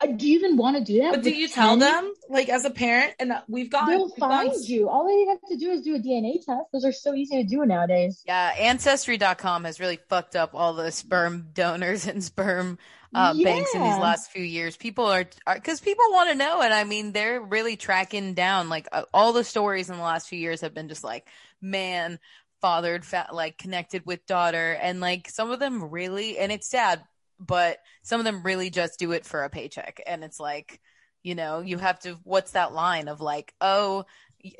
Uh, 0.00 0.08
do 0.08 0.28
you 0.28 0.38
even 0.38 0.56
want 0.56 0.76
to 0.76 0.84
do 0.84 1.00
that? 1.00 1.14
but 1.14 1.22
do 1.22 1.30
with 1.30 1.38
you 1.38 1.48
tell 1.48 1.70
10? 1.70 1.78
them 1.78 2.12
like 2.28 2.48
as 2.48 2.64
a 2.64 2.70
parent? 2.70 3.14
And 3.18 3.32
we've 3.48 3.70
got 3.70 3.86
They'll 3.86 4.06
we've 4.06 4.16
gone- 4.16 4.50
find 4.50 4.68
you. 4.68 4.88
All 4.88 5.06
they 5.06 5.24
have 5.30 5.40
to 5.48 5.56
do 5.56 5.70
is 5.70 5.82
do 5.82 5.94
a 5.94 5.98
DNA 5.98 6.44
test. 6.44 6.64
Those 6.72 6.84
are 6.84 6.92
so 6.92 7.14
easy 7.14 7.42
to 7.42 7.48
do 7.48 7.64
nowadays. 7.64 8.22
Yeah, 8.26 8.54
Ancestry.com 8.58 9.64
has 9.64 9.80
really 9.80 9.98
fucked 10.08 10.36
up 10.36 10.50
all 10.54 10.74
the 10.74 10.92
sperm 10.92 11.48
donors 11.54 12.06
and 12.06 12.22
sperm 12.22 12.78
uh, 13.14 13.32
banks 13.42 13.74
in 13.74 13.82
these 13.82 13.98
last 13.98 14.30
few 14.30 14.42
years. 14.42 14.76
People 14.76 15.06
are 15.06 15.24
because 15.54 15.80
people 15.80 16.04
want 16.10 16.28
to 16.30 16.34
know, 16.34 16.60
and 16.60 16.74
I 16.74 16.84
mean, 16.84 17.12
they're 17.12 17.40
really 17.40 17.76
tracking 17.76 18.34
down 18.34 18.68
like 18.68 18.88
uh, 18.92 19.04
all 19.14 19.32
the 19.32 19.44
stories 19.44 19.88
in 19.88 19.96
the 19.96 20.02
last 20.02 20.28
few 20.28 20.38
years 20.38 20.60
have 20.60 20.74
been 20.74 20.88
just 20.88 21.04
like 21.04 21.26
man 21.62 22.18
fathered, 22.60 23.04
fat, 23.04 23.34
like 23.34 23.56
connected 23.56 24.04
with 24.04 24.26
daughter, 24.26 24.72
and 24.80 25.00
like 25.00 25.30
some 25.30 25.50
of 25.50 25.58
them 25.60 25.84
really, 25.90 26.36
and 26.36 26.52
it's 26.52 26.68
sad, 26.68 27.00
but 27.38 27.78
some 28.02 28.20
of 28.20 28.24
them 28.24 28.42
really 28.42 28.70
just 28.70 28.98
do 28.98 29.12
it 29.12 29.24
for 29.24 29.42
a 29.44 29.50
paycheck, 29.50 30.00
and 30.06 30.24
it's 30.24 30.40
like. 30.40 30.80
You 31.22 31.34
know, 31.34 31.58
you 31.58 31.76
have 31.78 31.98
to. 32.00 32.16
What's 32.22 32.52
that 32.52 32.72
line 32.72 33.08
of 33.08 33.20
like, 33.20 33.52
oh, 33.60 34.04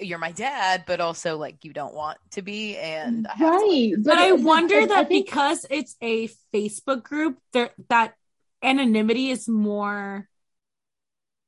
you're 0.00 0.18
my 0.18 0.32
dad, 0.32 0.82
but 0.84 1.00
also 1.00 1.36
like 1.36 1.64
you 1.64 1.72
don't 1.72 1.94
want 1.94 2.18
to 2.32 2.42
be, 2.42 2.76
and 2.76 3.24
I 3.28 3.34
have 3.34 3.60
to, 3.60 3.66
like, 3.66 3.70
Right. 3.70 3.94
But 4.04 4.18
I 4.18 4.26
it's- 4.32 4.42
wonder 4.42 4.74
I- 4.74 4.82
I 4.82 4.86
that 4.86 5.08
think- 5.08 5.26
because 5.26 5.64
it's 5.70 5.94
a 6.02 6.28
Facebook 6.52 7.04
group, 7.04 7.38
there 7.52 7.70
that 7.88 8.14
anonymity 8.64 9.30
is 9.30 9.46
more 9.48 10.28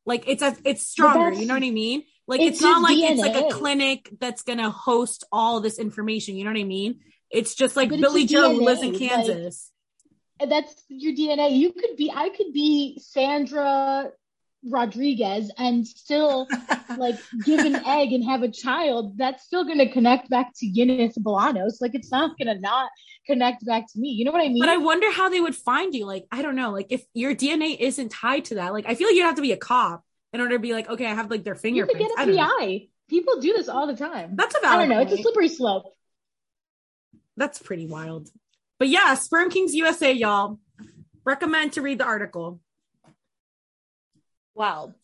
like 0.06 0.22
it's 0.28 0.42
a 0.42 0.56
it's 0.64 0.86
stronger. 0.86 1.32
You 1.36 1.46
know 1.46 1.54
what 1.54 1.64
I 1.64 1.70
mean? 1.72 2.04
Like 2.28 2.40
it's 2.40 2.58
it's, 2.58 2.60
not 2.62 2.88
just 2.88 3.00
like 3.02 3.10
it's 3.10 3.20
like 3.20 3.44
a 3.44 3.54
clinic 3.54 4.10
that's 4.20 4.42
gonna 4.42 4.70
host 4.70 5.24
all 5.32 5.60
this 5.60 5.80
information. 5.80 6.36
You 6.36 6.44
know 6.44 6.52
what 6.52 6.60
I 6.60 6.64
mean? 6.64 7.00
It's 7.28 7.56
just 7.56 7.74
like 7.74 7.88
But 7.90 8.00
Billy 8.00 8.24
Joe 8.24 8.54
who 8.54 8.64
lives 8.64 8.82
in 8.82 8.92
DNA, 8.92 9.00
like- 9.00 9.10
Kansas. 9.26 9.72
That's 10.46 10.84
your 10.88 11.12
DNA. 11.12 11.56
You 11.56 11.72
could 11.72 11.96
be, 11.96 12.12
I 12.14 12.28
could 12.30 12.52
be 12.52 13.00
Sandra 13.02 14.10
Rodriguez 14.64 15.50
and 15.56 15.86
still 15.86 16.48
like 16.96 17.16
give 17.44 17.60
an 17.60 17.76
egg 17.76 18.12
and 18.12 18.24
have 18.24 18.42
a 18.42 18.50
child. 18.50 19.16
That's 19.18 19.44
still 19.44 19.64
going 19.64 19.78
to 19.78 19.90
connect 19.90 20.30
back 20.30 20.52
to 20.58 20.66
Guinness 20.66 21.16
Bolanos. 21.18 21.80
Like 21.80 21.94
it's 21.94 22.10
not 22.10 22.36
going 22.38 22.54
to 22.54 22.60
not 22.60 22.90
connect 23.26 23.64
back 23.64 23.84
to 23.92 23.98
me. 23.98 24.10
You 24.10 24.24
know 24.24 24.32
what 24.32 24.40
I 24.42 24.48
mean? 24.48 24.60
But 24.60 24.68
I 24.70 24.78
wonder 24.78 25.10
how 25.12 25.28
they 25.28 25.40
would 25.40 25.54
find 25.54 25.94
you. 25.94 26.06
Like, 26.06 26.26
I 26.32 26.42
don't 26.42 26.56
know. 26.56 26.70
Like, 26.70 26.86
if 26.90 27.04
your 27.14 27.34
DNA 27.34 27.76
isn't 27.78 28.08
tied 28.10 28.46
to 28.46 28.56
that, 28.56 28.72
like, 28.72 28.86
I 28.88 28.94
feel 28.94 29.06
like 29.06 29.16
you'd 29.16 29.24
have 29.24 29.36
to 29.36 29.42
be 29.42 29.52
a 29.52 29.56
cop 29.56 30.02
in 30.32 30.40
order 30.40 30.56
to 30.56 30.58
be 30.58 30.72
like, 30.72 30.88
okay, 30.88 31.06
I 31.06 31.14
have 31.14 31.30
like 31.30 31.44
their 31.44 31.54
you 31.54 31.84
could 31.86 31.96
fingerprints. 31.96 32.14
get 32.16 32.28
I 32.28 32.32
a. 32.32 32.36
PI. 32.36 32.88
People 33.08 33.40
do 33.40 33.54
this 33.54 33.68
all 33.68 33.86
the 33.86 33.96
time. 33.96 34.32
That's 34.34 34.54
a 34.54 34.60
valid 34.60 34.76
I 34.76 34.78
don't 34.80 34.88
know. 34.88 35.00
It's 35.00 35.12
a 35.12 35.22
slippery 35.22 35.48
slope. 35.48 35.84
That's 37.36 37.58
pretty 37.58 37.86
wild. 37.86 38.28
But 38.78 38.88
yeah, 38.88 39.14
Sperm 39.14 39.50
Kings 39.50 39.74
USA, 39.74 40.12
y'all. 40.12 40.58
Recommend 41.24 41.72
to 41.72 41.82
read 41.82 41.98
the 41.98 42.04
article. 42.04 42.60
Wow, 44.54 44.94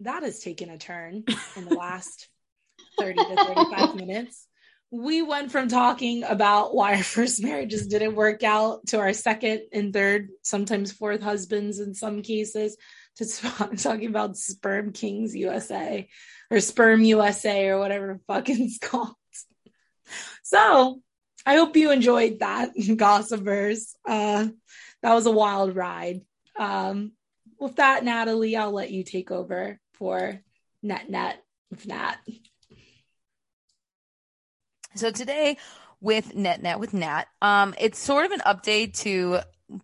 that 0.00 0.22
has 0.22 0.40
taken 0.40 0.70
a 0.70 0.78
turn 0.78 1.24
in 1.56 1.64
the 1.64 1.74
last 1.74 2.28
30 2.98 3.14
to 3.14 3.36
35 3.36 3.94
minutes. 3.94 4.46
We 4.90 5.20
went 5.20 5.52
from 5.52 5.68
talking 5.68 6.24
about 6.24 6.74
why 6.74 6.96
our 6.96 7.02
first 7.02 7.42
marriages 7.42 7.86
didn't 7.86 8.14
work 8.14 8.42
out 8.42 8.86
to 8.88 8.98
our 8.98 9.12
second 9.12 9.62
and 9.72 9.92
third, 9.92 10.28
sometimes 10.42 10.92
fourth 10.92 11.22
husbands 11.22 11.78
in 11.78 11.94
some 11.94 12.22
cases, 12.22 12.76
to 13.16 13.26
talking 13.76 14.08
about 14.08 14.36
Sperm 14.36 14.92
Kings 14.92 15.36
USA 15.36 16.08
or 16.50 16.60
Sperm 16.60 17.02
USA 17.02 17.68
or 17.68 17.78
whatever 17.78 18.14
the 18.14 18.32
fuck 18.32 18.48
it's 18.48 18.78
called. 18.82 19.14
So 20.42 21.02
I 21.48 21.54
hope 21.56 21.76
you 21.76 21.92
enjoyed 21.92 22.40
that, 22.40 22.72
gossipers. 22.98 23.96
Uh, 24.06 24.48
that 25.00 25.14
was 25.14 25.24
a 25.24 25.30
wild 25.30 25.74
ride. 25.74 26.20
Um, 26.58 27.12
with 27.58 27.76
that, 27.76 28.04
Natalie, 28.04 28.54
I'll 28.54 28.70
let 28.70 28.90
you 28.90 29.02
take 29.02 29.30
over 29.30 29.80
for 29.94 30.42
Net 30.82 31.08
Net 31.08 31.42
with 31.70 31.86
Nat. 31.86 32.16
So 34.94 35.10
today 35.10 35.56
with 36.02 36.34
Net 36.34 36.62
Net 36.62 36.78
with 36.80 36.92
Nat, 36.92 37.24
um, 37.40 37.74
it's 37.78 37.98
sort 37.98 38.26
of 38.26 38.32
an 38.32 38.40
update 38.40 38.98
to 38.98 39.38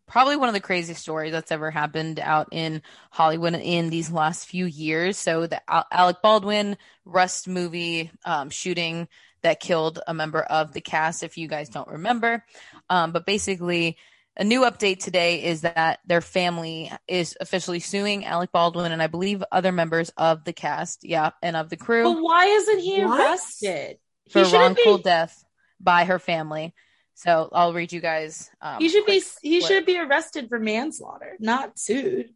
probably 0.07 0.37
one 0.37 0.49
of 0.49 0.55
the 0.55 0.61
craziest 0.61 1.01
stories 1.01 1.33
that's 1.33 1.51
ever 1.51 1.71
happened 1.71 2.21
out 2.21 2.49
in 2.53 2.83
Hollywood 3.11 3.55
in 3.55 3.89
these 3.89 4.11
last 4.11 4.47
few 4.47 4.67
years. 4.67 5.17
So 5.17 5.47
the 5.47 5.63
Alec 5.67 6.19
Baldwin 6.23 6.77
Rust 7.07 7.49
movie 7.49 8.11
um, 8.27 8.51
shooting 8.51 9.09
that 9.45 9.61
killed 9.61 10.01
a 10.07 10.13
member 10.13 10.43
of 10.43 10.73
the 10.73 10.81
cast, 10.81 11.23
if 11.23 11.39
you 11.39 11.47
guys 11.49 11.69
don't 11.69 11.89
remember. 11.89 12.45
Um, 12.91 13.13
but 13.13 13.25
basically, 13.25 13.97
a 14.37 14.43
new 14.43 14.63
update 14.63 14.99
today 14.99 15.45
is 15.45 15.61
that 15.61 16.01
their 16.07 16.21
family 16.21 16.91
is 17.07 17.37
officially 17.41 17.79
suing 17.79 18.25
Alec 18.25 18.51
Baldwin 18.51 18.91
and 18.91 19.01
I 19.01 19.07
believe 19.07 19.45
other 19.53 19.71
members 19.71 20.11
of 20.17 20.43
the 20.45 20.53
cast, 20.53 21.05
yeah, 21.05 21.31
and 21.43 21.57
of 21.57 21.71
the 21.71 21.77
crew 21.77 22.03
But 22.03 22.21
why 22.23 22.47
isn't 22.47 22.79
he 22.81 23.05
What? 23.05 23.21
arrested? 23.21 23.99
for 24.31 24.41
he 24.41 24.45
shouldn't 24.47 24.63
wrongful 24.79 24.97
be. 24.99 25.03
death 25.05 25.45
by 25.81 26.05
her 26.07 26.19
family. 26.19 26.75
So 27.15 27.49
I'll 27.53 27.73
read 27.75 27.93
you 27.93 28.01
guys. 28.01 28.51
Um, 28.61 28.79
He 28.81 28.89
should 28.89 29.07
be. 29.07 29.23
He 29.43 29.61
clip. 29.61 29.69
should 29.71 29.87
be 29.87 29.99
arrested 29.99 30.49
for 30.49 30.59
manslaughter, 30.59 31.37
not 31.39 31.79
sued. 31.79 32.31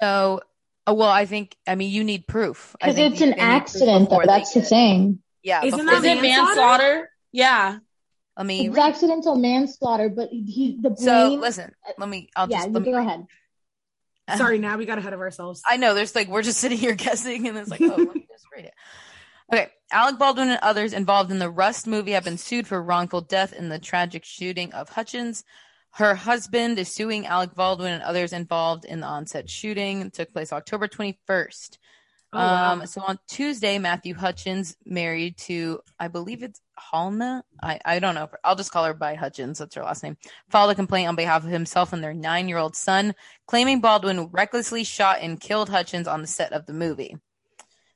So, 0.00 0.40
uh, 0.86 0.94
well, 0.94 1.08
I 1.08 1.26
think. 1.26 1.56
I 1.66 1.74
mean, 1.74 1.90
you 1.90 2.04
need 2.04 2.28
proof 2.28 2.76
Because 2.78 2.96
it's 2.98 3.20
an 3.22 3.34
accident, 3.34 4.10
though. 4.10 4.20
That's 4.24 4.52
the 4.52 4.60
get- 4.60 4.68
thing. 4.68 5.18
Yeah, 5.48 5.64
Isn't 5.64 5.86
before 5.86 6.00
that 6.02 6.06
Is 6.06 6.18
it 6.18 6.22
manslaughter? 6.22 6.54
manslaughter? 6.54 7.10
Yeah. 7.32 7.78
Let 8.36 8.46
me. 8.46 8.66
It's 8.66 8.76
read- 8.76 8.90
accidental 8.90 9.34
manslaughter, 9.36 10.10
but 10.10 10.28
he 10.30 10.78
the 10.80 10.90
blame. 10.90 10.96
So 10.96 11.34
listen. 11.34 11.72
Let 11.96 12.08
me. 12.08 12.28
I'll 12.36 12.50
yeah, 12.50 12.58
just. 12.58 12.68
you 12.68 12.74
Let 12.74 12.82
me, 12.82 12.92
go 12.92 12.98
ahead. 12.98 13.26
Sorry, 14.36 14.58
now 14.58 14.76
we 14.76 14.84
got 14.84 14.98
ahead 14.98 15.14
of 15.14 15.20
ourselves. 15.20 15.62
I 15.66 15.78
know. 15.78 15.94
There's 15.94 16.14
like 16.14 16.28
we're 16.28 16.42
just 16.42 16.58
sitting 16.60 16.76
here 16.76 16.94
guessing, 17.06 17.48
and 17.48 17.56
it's 17.56 17.70
like, 17.70 17.80
oh, 17.80 17.86
let 17.86 18.14
me 18.14 18.26
just 18.30 18.44
read 18.54 18.66
it. 18.66 18.74
Okay, 19.50 19.68
Alec 19.90 20.18
Baldwin 20.18 20.50
and 20.50 20.58
others 20.60 20.92
involved 20.92 21.30
in 21.30 21.38
the 21.38 21.48
Rust 21.48 21.86
movie 21.86 22.12
have 22.12 22.24
been 22.24 22.36
sued 22.36 22.66
for 22.66 22.82
wrongful 22.82 23.22
death 23.22 23.54
in 23.54 23.70
the 23.70 23.78
tragic 23.78 24.26
shooting 24.26 24.74
of 24.74 24.90
Hutchins. 24.90 25.44
Her 25.92 26.14
husband 26.14 26.78
is 26.78 26.92
suing 26.92 27.26
Alec 27.26 27.54
Baldwin 27.54 27.94
and 27.94 28.02
others 28.02 28.34
involved 28.34 28.84
in 28.84 29.00
the 29.00 29.06
onset 29.06 29.48
shooting. 29.48 30.02
It 30.02 30.12
took 30.12 30.30
place 30.34 30.52
October 30.52 30.86
21st. 30.86 31.78
Oh, 32.32 32.38
wow. 32.38 32.72
um, 32.72 32.86
so 32.86 33.02
on 33.06 33.18
Tuesday, 33.26 33.78
Matthew 33.78 34.14
Hutchins 34.14 34.76
married 34.84 35.38
to, 35.38 35.80
I 35.98 36.08
believe 36.08 36.42
it's 36.42 36.60
Halna. 36.78 37.42
I, 37.62 37.80
I 37.84 37.98
don't 38.00 38.14
know. 38.14 38.28
I'll 38.44 38.56
just 38.56 38.70
call 38.70 38.84
her 38.84 38.92
by 38.92 39.14
Hutchins. 39.14 39.58
That's 39.58 39.74
her 39.76 39.82
last 39.82 40.02
name. 40.02 40.18
Filed 40.50 40.70
a 40.70 40.74
complaint 40.74 41.08
on 41.08 41.16
behalf 41.16 41.44
of 41.44 41.50
himself 41.50 41.92
and 41.92 42.04
their 42.04 42.12
nine 42.12 42.48
year 42.48 42.58
old 42.58 42.76
son, 42.76 43.14
claiming 43.46 43.80
Baldwin 43.80 44.26
recklessly 44.26 44.84
shot 44.84 45.18
and 45.22 45.40
killed 45.40 45.70
Hutchins 45.70 46.06
on 46.06 46.20
the 46.20 46.26
set 46.26 46.52
of 46.52 46.66
the 46.66 46.74
movie. 46.74 47.16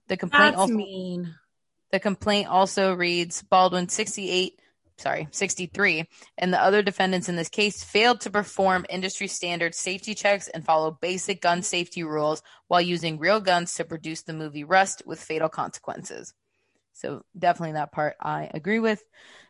The 0.08 0.16
complaint 0.16 0.52
That's 0.52 0.60
also 0.60 0.74
mean. 0.74 1.34
the 1.90 2.00
complaint 2.00 2.48
also 2.48 2.94
reads 2.94 3.42
Baldwin 3.42 3.88
68, 3.88 4.58
sorry, 4.98 5.28
63, 5.30 6.08
and 6.38 6.52
the 6.52 6.62
other 6.62 6.82
defendants 6.82 7.28
in 7.28 7.36
this 7.36 7.48
case 7.48 7.82
failed 7.82 8.20
to 8.22 8.30
perform 8.30 8.86
industry 8.88 9.26
standard 9.26 9.74
safety 9.74 10.14
checks 10.14 10.48
and 10.48 10.64
follow 10.64 10.96
basic 11.00 11.40
gun 11.40 11.62
safety 11.62 12.02
rules 12.02 12.42
while 12.68 12.80
using 12.80 13.18
real 13.18 13.40
guns 13.40 13.74
to 13.74 13.84
produce 13.84 14.22
the 14.22 14.32
movie 14.32 14.64
Rust 14.64 15.02
with 15.06 15.22
fatal 15.22 15.48
consequences. 15.48 16.34
So, 16.92 17.24
definitely 17.38 17.72
that 17.72 17.92
part 17.92 18.16
I 18.20 18.50
agree 18.52 18.78
with. 18.78 19.02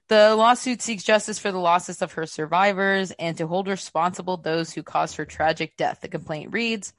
The 0.08 0.34
lawsuit 0.36 0.82
seeks 0.82 1.04
justice 1.04 1.38
for 1.38 1.52
the 1.52 1.58
losses 1.58 2.02
of 2.02 2.12
her 2.12 2.26
survivors 2.26 3.12
and 3.12 3.36
to 3.38 3.46
hold 3.46 3.68
responsible 3.68 4.36
those 4.36 4.72
who 4.72 4.82
caused 4.82 5.16
her 5.16 5.24
tragic 5.24 5.76
death. 5.76 6.00
The 6.00 6.08
complaint 6.08 6.52
reads 6.52 6.92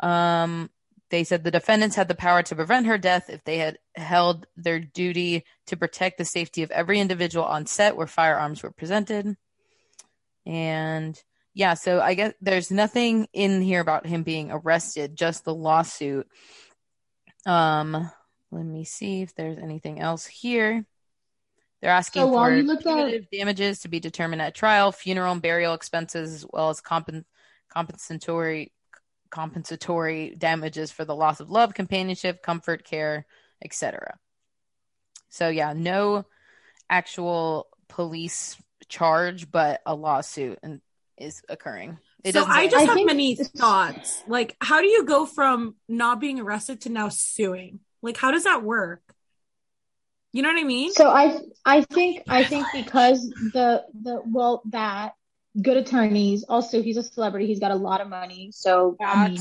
um, 0.00 0.70
they 1.10 1.22
said 1.24 1.44
the 1.44 1.50
defendants 1.50 1.94
had 1.96 2.08
the 2.08 2.14
power 2.14 2.42
to 2.42 2.56
prevent 2.56 2.86
her 2.86 2.98
death 2.98 3.30
if 3.30 3.44
they 3.44 3.58
had 3.58 3.78
held 3.94 4.46
their 4.56 4.80
duty 4.80 5.44
to 5.66 5.76
protect 5.76 6.18
the 6.18 6.24
safety 6.24 6.62
of 6.62 6.70
every 6.70 6.98
individual 7.00 7.44
on 7.44 7.66
set 7.66 7.96
where 7.96 8.06
firearms 8.06 8.62
were 8.62 8.72
presented. 8.72 9.36
And 10.44 11.20
yeah, 11.54 11.74
so 11.74 12.00
I 12.00 12.14
guess 12.14 12.34
there's 12.40 12.70
nothing 12.70 13.28
in 13.32 13.62
here 13.62 13.80
about 13.80 14.06
him 14.06 14.22
being 14.22 14.50
arrested, 14.50 15.16
just 15.16 15.44
the 15.44 15.54
lawsuit. 15.54 16.26
Um, 17.46 18.10
let 18.50 18.64
me 18.64 18.84
see 18.84 19.22
if 19.22 19.34
there's 19.34 19.58
anything 19.58 20.00
else 20.00 20.26
here. 20.26 20.84
They're 21.80 21.90
asking 21.90 22.22
So 22.22 22.32
for 22.32 22.56
look 22.62 22.86
up- 22.86 23.30
damages 23.30 23.80
to 23.80 23.88
be 23.88 24.00
determined 24.00 24.42
at 24.42 24.54
trial, 24.54 24.92
funeral 24.92 25.32
and 25.32 25.42
burial 25.42 25.74
expenses, 25.74 26.32
as 26.34 26.46
well 26.50 26.70
as 26.70 26.80
compen- 26.80 27.24
compensatory 27.72 28.72
compensatory 29.36 30.34
damages 30.38 30.90
for 30.90 31.04
the 31.04 31.14
loss 31.14 31.40
of 31.40 31.50
love, 31.50 31.74
companionship, 31.74 32.42
comfort, 32.42 32.84
care, 32.84 33.26
etc. 33.62 34.16
So 35.28 35.50
yeah, 35.50 35.74
no 35.76 36.24
actual 36.88 37.66
police 37.86 38.56
charge, 38.88 39.50
but 39.50 39.82
a 39.84 39.94
lawsuit 39.94 40.58
and 40.62 40.80
is 41.18 41.42
occurring. 41.50 41.98
It 42.24 42.32
so 42.32 42.44
I 42.46 42.64
just 42.64 42.76
I 42.76 42.82
have 42.84 42.94
think- 42.94 43.08
many 43.08 43.34
thoughts. 43.36 44.22
Like, 44.26 44.56
how 44.62 44.80
do 44.80 44.86
you 44.86 45.04
go 45.04 45.26
from 45.26 45.74
not 45.86 46.18
being 46.18 46.40
arrested 46.40 46.80
to 46.82 46.88
now 46.88 47.10
suing? 47.10 47.80
Like, 48.00 48.16
how 48.16 48.30
does 48.30 48.44
that 48.44 48.62
work? 48.62 49.02
You 50.32 50.40
know 50.40 50.48
what 50.48 50.58
I 50.60 50.64
mean? 50.64 50.92
So 50.92 51.10
I 51.10 51.38
I 51.62 51.82
think 51.82 52.22
I 52.26 52.42
think 52.42 52.66
because 52.72 53.20
the 53.52 53.84
the 54.02 54.22
well 54.24 54.62
that 54.70 55.12
good 55.60 55.76
attorneys. 55.76 56.44
Also 56.48 56.82
he's 56.82 56.96
a 56.96 57.02
celebrity. 57.02 57.46
He's 57.46 57.60
got 57.60 57.70
a 57.70 57.76
lot 57.76 58.00
of 58.00 58.08
money. 58.08 58.50
So 58.52 58.96
I 59.00 59.28
mean 59.28 59.38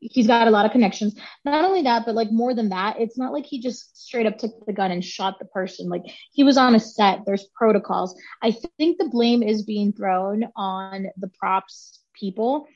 he's 0.00 0.26
got 0.26 0.46
a 0.46 0.50
lot 0.50 0.66
of 0.66 0.72
connections. 0.72 1.14
Not 1.44 1.64
only 1.64 1.82
that 1.82 2.04
but 2.04 2.14
like 2.14 2.30
more 2.30 2.54
than 2.54 2.68
that 2.70 3.00
it's 3.00 3.16
not 3.16 3.32
like 3.32 3.46
he 3.46 3.60
just 3.60 3.96
straight 3.96 4.26
up 4.26 4.38
took 4.38 4.66
the 4.66 4.72
gun 4.72 4.90
and 4.90 5.04
shot 5.04 5.38
the 5.38 5.46
person. 5.46 5.88
Like 5.88 6.02
he 6.32 6.44
was 6.44 6.56
on 6.58 6.74
a 6.74 6.80
set. 6.80 7.20
There's 7.24 7.46
protocols. 7.54 8.14
I 8.42 8.52
think 8.78 8.98
the 8.98 9.08
blame 9.08 9.42
is 9.42 9.62
being 9.62 9.92
thrown 9.92 10.44
on 10.56 11.06
the 11.16 11.28
props 11.28 12.00
people. 12.12 12.66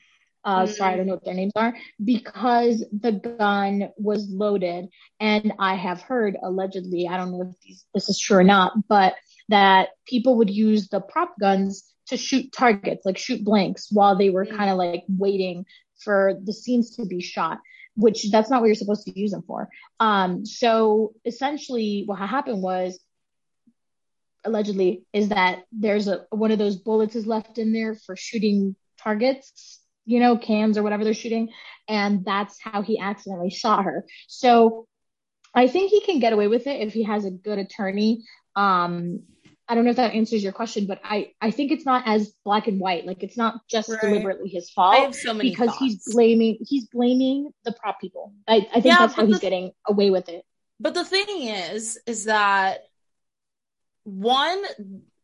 Uh 0.43 0.65
sorry 0.65 0.93
I 0.93 0.97
don't 0.97 1.05
know 1.05 1.13
what 1.13 1.25
their 1.25 1.33
names 1.33 1.53
are. 1.55 1.75
Because 2.03 2.83
the 2.91 3.11
gun 3.11 3.89
was 3.97 4.27
loaded. 4.29 4.87
And 5.19 5.53
I 5.59 5.75
have 5.75 6.01
heard 6.01 6.37
allegedly, 6.41 7.07
I 7.07 7.17
don't 7.17 7.31
know 7.31 7.41
if 7.41 7.59
these, 7.61 7.85
this 7.93 8.09
is 8.09 8.17
true 8.17 8.37
or 8.37 8.43
not, 8.43 8.73
but 8.87 9.15
that 9.49 9.89
people 10.07 10.37
would 10.37 10.49
use 10.49 10.87
the 10.87 11.01
prop 11.01 11.33
guns 11.39 11.88
to 12.09 12.17
shoot 12.17 12.51
targets, 12.51 13.05
like 13.05 13.17
shoot 13.17 13.43
blanks 13.43 13.87
while 13.91 14.15
they 14.15 14.29
were 14.29 14.45
kind 14.45 14.69
of 14.69 14.77
like 14.77 15.03
waiting 15.07 15.65
for 15.99 16.33
the 16.43 16.53
scenes 16.53 16.95
to 16.95 17.05
be 17.05 17.21
shot, 17.21 17.59
which 17.95 18.29
that's 18.31 18.49
not 18.49 18.61
what 18.61 18.67
you're 18.67 18.75
supposed 18.75 19.05
to 19.05 19.19
use 19.19 19.31
them 19.31 19.43
for. 19.45 19.69
Um, 19.99 20.45
so 20.45 21.13
essentially 21.25 22.03
what 22.05 22.19
happened 22.19 22.61
was 22.61 22.99
allegedly 24.45 25.03
is 25.13 25.29
that 25.29 25.63
there's 25.71 26.07
a 26.07 26.25
one 26.29 26.51
of 26.51 26.59
those 26.59 26.77
bullets 26.77 27.15
is 27.15 27.27
left 27.27 27.57
in 27.57 27.73
there 27.73 27.95
for 27.95 28.15
shooting 28.15 28.75
targets, 29.01 29.79
you 30.05 30.19
know, 30.19 30.37
cans 30.37 30.77
or 30.77 30.83
whatever 30.83 31.03
they're 31.03 31.13
shooting, 31.13 31.49
and 31.87 32.23
that's 32.25 32.57
how 32.61 32.81
he 32.81 32.99
accidentally 32.99 33.49
shot 33.49 33.83
her. 33.83 34.05
So 34.27 34.87
I 35.53 35.67
think 35.67 35.91
he 35.91 36.01
can 36.01 36.19
get 36.19 36.33
away 36.33 36.47
with 36.47 36.67
it 36.67 36.81
if 36.81 36.93
he 36.93 37.03
has 37.03 37.25
a 37.25 37.31
good 37.31 37.59
attorney. 37.59 38.23
Um, 38.55 39.23
I 39.69 39.75
don't 39.75 39.83
know 39.85 39.91
if 39.91 39.97
that 39.97 40.13
answers 40.15 40.43
your 40.43 40.51
question, 40.51 40.87
but 40.87 40.99
I, 41.03 41.31
I 41.39 41.51
think 41.51 41.71
it's 41.71 41.85
not 41.85 42.07
as 42.07 42.33
black 42.43 42.67
and 42.67 42.79
white. 42.79 43.05
Like 43.05 43.21
it's 43.21 43.37
not 43.37 43.61
just 43.69 43.89
Right. 43.89 44.01
deliberately 44.01 44.49
his 44.49 44.67
I 44.67 44.73
fault 44.75 45.05
have 45.05 45.15
so 45.15 45.33
many 45.33 45.51
because 45.51 45.75
he's 45.77 46.03
blaming 46.11 46.57
he's 46.67 46.87
blaming 46.87 47.51
the 47.63 47.71
prop 47.71 48.01
people. 48.01 48.33
I, 48.47 48.67
I 48.73 48.81
think 48.81 48.85
Yeah, 48.85 48.97
that's 48.97 49.13
how 49.13 49.21
but 49.21 49.29
he's 49.29 49.39
getting 49.39 49.71
away 49.87 50.09
with 50.09 50.27
it. 50.27 50.43
But 50.79 50.95
the 50.95 51.05
thing 51.05 51.43
is, 51.43 51.99
is 52.07 52.25
that 52.25 52.79
one, 54.03 54.63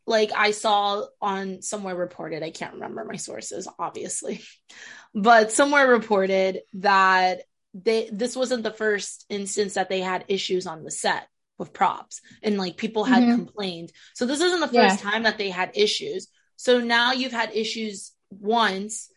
like 0.06 0.32
I 0.36 0.52
saw 0.52 1.06
on 1.22 1.62
somewhere 1.62 1.96
reported, 1.96 2.44
I 2.44 2.52
can't 2.52 2.76
remember 2.76 3.04
my 3.06 3.16
sources, 3.16 3.68
obviously, 3.80 4.42
but 5.16 5.52
somewhere 5.52 5.88
reported 5.88 6.62
that 6.76 7.42
they 7.74 8.10
this 8.12 8.36
wasn't 8.36 8.64
the 8.64 8.72
first 8.72 9.26
instance 9.30 9.74
that 9.74 9.90
they 9.90 10.00
had 10.02 10.26
issues 10.28 10.68
on 10.68 10.84
the 10.84 10.92
set 10.92 11.28
with 11.58 11.74
props 11.74 12.22
and 12.44 12.58
like 12.58 12.78
people 12.78 13.04
had 13.06 13.24
Mhm. 13.24 13.36
complained. 13.36 13.92
So 14.14 14.26
this 14.26 14.42
isn't 14.42 14.60
the 14.60 14.70
Yeah. 14.74 14.90
first 14.90 15.02
time 15.04 15.24
that 15.24 15.38
they 15.38 15.50
had 15.50 15.72
issues. 15.76 16.28
So 16.58 16.80
now 16.80 17.14
you've 17.14 17.32
had 17.32 17.56
issues 17.56 18.12
once 18.30 19.10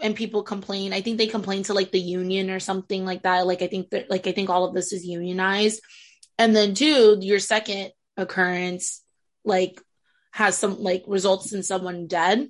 and 0.00 0.16
people 0.16 0.42
complain. 0.42 0.92
I 0.92 1.02
think 1.02 1.18
they 1.18 1.26
complain 1.26 1.64
to 1.64 1.74
like 1.74 1.92
the 1.92 2.00
union 2.00 2.50
or 2.50 2.60
something 2.60 3.04
like 3.04 3.22
that. 3.24 3.46
Like 3.46 3.62
I 3.62 3.66
think 3.66 3.90
that 3.90 4.10
like 4.10 4.26
I 4.26 4.32
think 4.32 4.48
all 4.50 4.64
of 4.64 4.74
this 4.74 4.92
is 4.92 5.04
unionized. 5.04 5.80
And 6.38 6.56
then 6.56 6.74
two, 6.74 7.18
your 7.20 7.38
second 7.40 7.92
occurrence 8.16 9.02
like 9.44 9.80
has 10.30 10.56
some 10.56 10.82
like 10.82 11.04
results 11.06 11.52
in 11.52 11.62
someone 11.62 12.06
dead. 12.06 12.48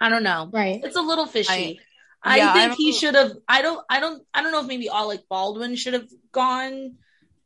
I 0.00 0.08
don't 0.08 0.22
know. 0.22 0.48
Right. 0.52 0.80
It's 0.84 0.96
a 0.96 1.02
little 1.02 1.26
fishy. 1.26 1.80
I, 2.22 2.36
yeah, 2.38 2.52
think 2.52 2.62
I'm- 2.70 2.76
he 2.76 2.92
should 2.92 3.14
have 3.16 3.32
I 3.48 3.62
don't 3.62 3.84
I 3.90 3.98
don't 4.00 4.22
I 4.32 4.42
don't 4.42 4.52
know 4.52 4.60
if 4.60 4.66
maybe 4.66 4.88
Alec 4.88 5.22
Baldwin 5.28 5.74
should 5.76 5.94
have 5.94 6.08
gone 6.32 6.96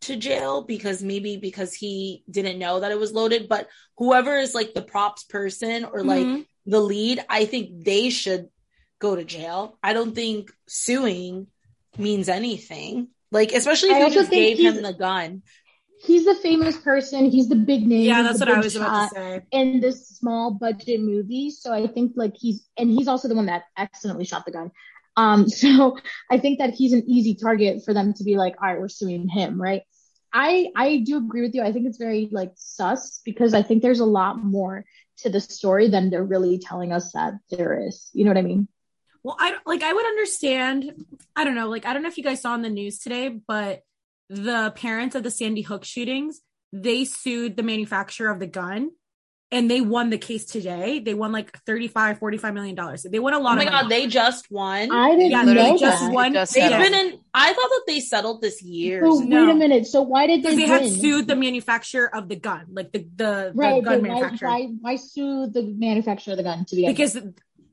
to 0.02 0.16
jail 0.16 0.62
because 0.62 1.02
maybe 1.02 1.36
because 1.36 1.74
he 1.74 2.24
didn't 2.30 2.58
know 2.58 2.80
that 2.80 2.90
it 2.90 2.98
was 2.98 3.12
loaded, 3.12 3.48
but 3.48 3.68
whoever 3.98 4.36
is 4.36 4.54
like 4.54 4.74
the 4.74 4.82
props 4.82 5.24
person 5.24 5.84
or 5.84 6.02
like 6.02 6.26
Mhm. 6.26 6.46
the 6.66 6.80
lead, 6.80 7.24
I 7.28 7.44
think 7.44 7.84
they 7.84 8.10
should 8.10 8.48
go 8.98 9.14
to 9.16 9.24
jail. 9.24 9.78
I 9.82 9.92
don't 9.92 10.14
think 10.14 10.50
suing 10.68 11.46
means 11.98 12.28
anything. 12.28 13.08
Like, 13.32 13.52
especially 13.52 13.90
if 13.90 13.96
I 13.96 14.06
you 14.06 14.14
just 14.14 14.30
gave 14.30 14.58
him 14.58 14.82
the 14.82 14.92
gun. 14.92 15.42
He's 16.02 16.24
the 16.24 16.34
famous 16.34 16.78
person. 16.78 17.30
He's 17.30 17.48
the 17.50 17.56
big 17.56 17.86
name. 17.86 18.02
yeah, 18.02 18.22
that's 18.22 18.40
what 18.40 18.48
I 18.48 18.58
was 18.58 18.74
about 18.74 19.10
to 19.10 19.14
say. 19.14 19.42
in 19.52 19.80
this 19.80 20.08
small 20.08 20.50
budget 20.52 21.00
movie. 21.00 21.50
So 21.50 21.72
I 21.74 21.86
think 21.86 22.12
like 22.16 22.34
he's 22.36 22.66
and 22.78 22.90
he's 22.90 23.06
also 23.06 23.28
the 23.28 23.34
one 23.34 23.46
that 23.46 23.64
accidentally 23.76 24.24
shot 24.24 24.46
the 24.46 24.50
gun. 24.52 24.70
Um, 25.16 25.48
so 25.48 25.98
I 26.30 26.38
think 26.38 26.58
that 26.58 26.74
he's 26.74 26.92
an 26.92 27.04
easy 27.06 27.34
target 27.34 27.84
for 27.84 27.94
them 27.94 28.14
to 28.14 28.24
be 28.24 28.36
like, 28.36 28.56
all 28.60 28.68
right, 28.68 28.80
we're 28.80 28.88
suing 28.88 29.28
him, 29.28 29.60
right? 29.60 29.82
I 30.32 30.68
I 30.76 30.98
do 30.98 31.16
agree 31.16 31.42
with 31.42 31.54
you. 31.54 31.62
I 31.62 31.72
think 31.72 31.86
it's 31.86 31.98
very 31.98 32.28
like 32.30 32.52
sus 32.54 33.20
because 33.24 33.52
I 33.52 33.62
think 33.62 33.82
there's 33.82 34.00
a 34.00 34.04
lot 34.04 34.42
more 34.42 34.84
to 35.18 35.28
the 35.28 35.40
story 35.40 35.88
than 35.88 36.10
they're 36.10 36.22
really 36.22 36.58
telling 36.58 36.92
us 36.92 37.12
that 37.12 37.34
there 37.50 37.86
is. 37.86 38.10
You 38.12 38.24
know 38.24 38.30
what 38.30 38.38
I 38.38 38.42
mean? 38.42 38.68
Well, 39.24 39.36
I 39.38 39.56
like 39.66 39.82
I 39.82 39.92
would 39.92 40.06
understand. 40.06 41.04
I 41.34 41.42
don't 41.42 41.56
know. 41.56 41.68
Like 41.68 41.84
I 41.84 41.92
don't 41.92 42.02
know 42.02 42.08
if 42.08 42.16
you 42.16 42.22
guys 42.22 42.40
saw 42.40 42.54
in 42.54 42.62
the 42.62 42.70
news 42.70 43.00
today, 43.00 43.28
but 43.28 43.82
the 44.28 44.72
parents 44.76 45.16
of 45.16 45.24
the 45.24 45.32
Sandy 45.32 45.62
Hook 45.62 45.84
shootings 45.84 46.40
they 46.72 47.04
sued 47.04 47.56
the 47.56 47.62
manufacturer 47.62 48.30
of 48.30 48.38
the 48.38 48.46
gun, 48.46 48.90
and 49.52 49.70
they 49.70 49.80
won 49.80 50.10
the 50.10 50.18
case 50.18 50.44
today. 50.44 51.00
They 51.00 51.12
won 51.14 51.32
like 51.32 51.56
35 51.66 52.18
45 52.18 52.54
million 52.54 52.74
dollars. 52.76 53.02
They 53.02 53.18
won 53.18 53.34
a 53.34 53.38
lot 53.38 53.42
Oh 53.42 53.44
lot 53.50 53.56
my 53.58 53.64
of 53.64 53.70
god, 53.70 53.82
money. 53.84 53.94
they 54.02 54.06
just 54.06 54.50
won. 54.50 54.90
I 54.92 55.10
didn't 55.16 55.30
Yeah, 55.30 55.42
know 55.42 55.52
literally 55.52 55.70
that. 55.72 55.78
just 55.80 56.12
one- 56.12 56.32
Just 56.34 56.54
They've 56.54 56.62
settled. 56.70 56.82
been 56.82 56.94
in. 56.94 57.18
I 57.34 57.52
thought 57.52 57.56
that 57.68 57.82
they 57.86 58.00
settled 58.00 58.40
this 58.42 58.62
year. 58.62 59.02
So 59.04 59.18
No. 59.20 59.46
wait 59.46 59.52
a 59.52 59.54
minute. 59.56 59.86
So 59.86 60.02
why 60.02 60.26
did 60.26 60.42
they 60.42 60.54
because 60.54 60.56
they 60.56 60.66
had 60.66 61.00
sued 61.00 61.26
the 61.26 61.36
manufacturer 61.36 62.14
of 62.14 62.28
the 62.28 62.36
gun, 62.36 62.66
like 62.72 62.92
the 62.92 63.06
the, 63.16 63.52
right? 63.54 63.82
the 63.82 63.90
gun 63.90 64.00
but 64.00 64.08
why, 64.08 64.14
manufacturer. 64.14 64.48
why 64.48 64.62
why 64.80 64.96
sue 64.96 65.46
the 65.48 65.62
manufacturer 65.62 66.32
of 66.32 66.36
the 66.38 66.44
gun 66.44 66.64
to 66.66 66.76
begin 66.76 66.90
with? 66.90 66.96
because 66.96 67.22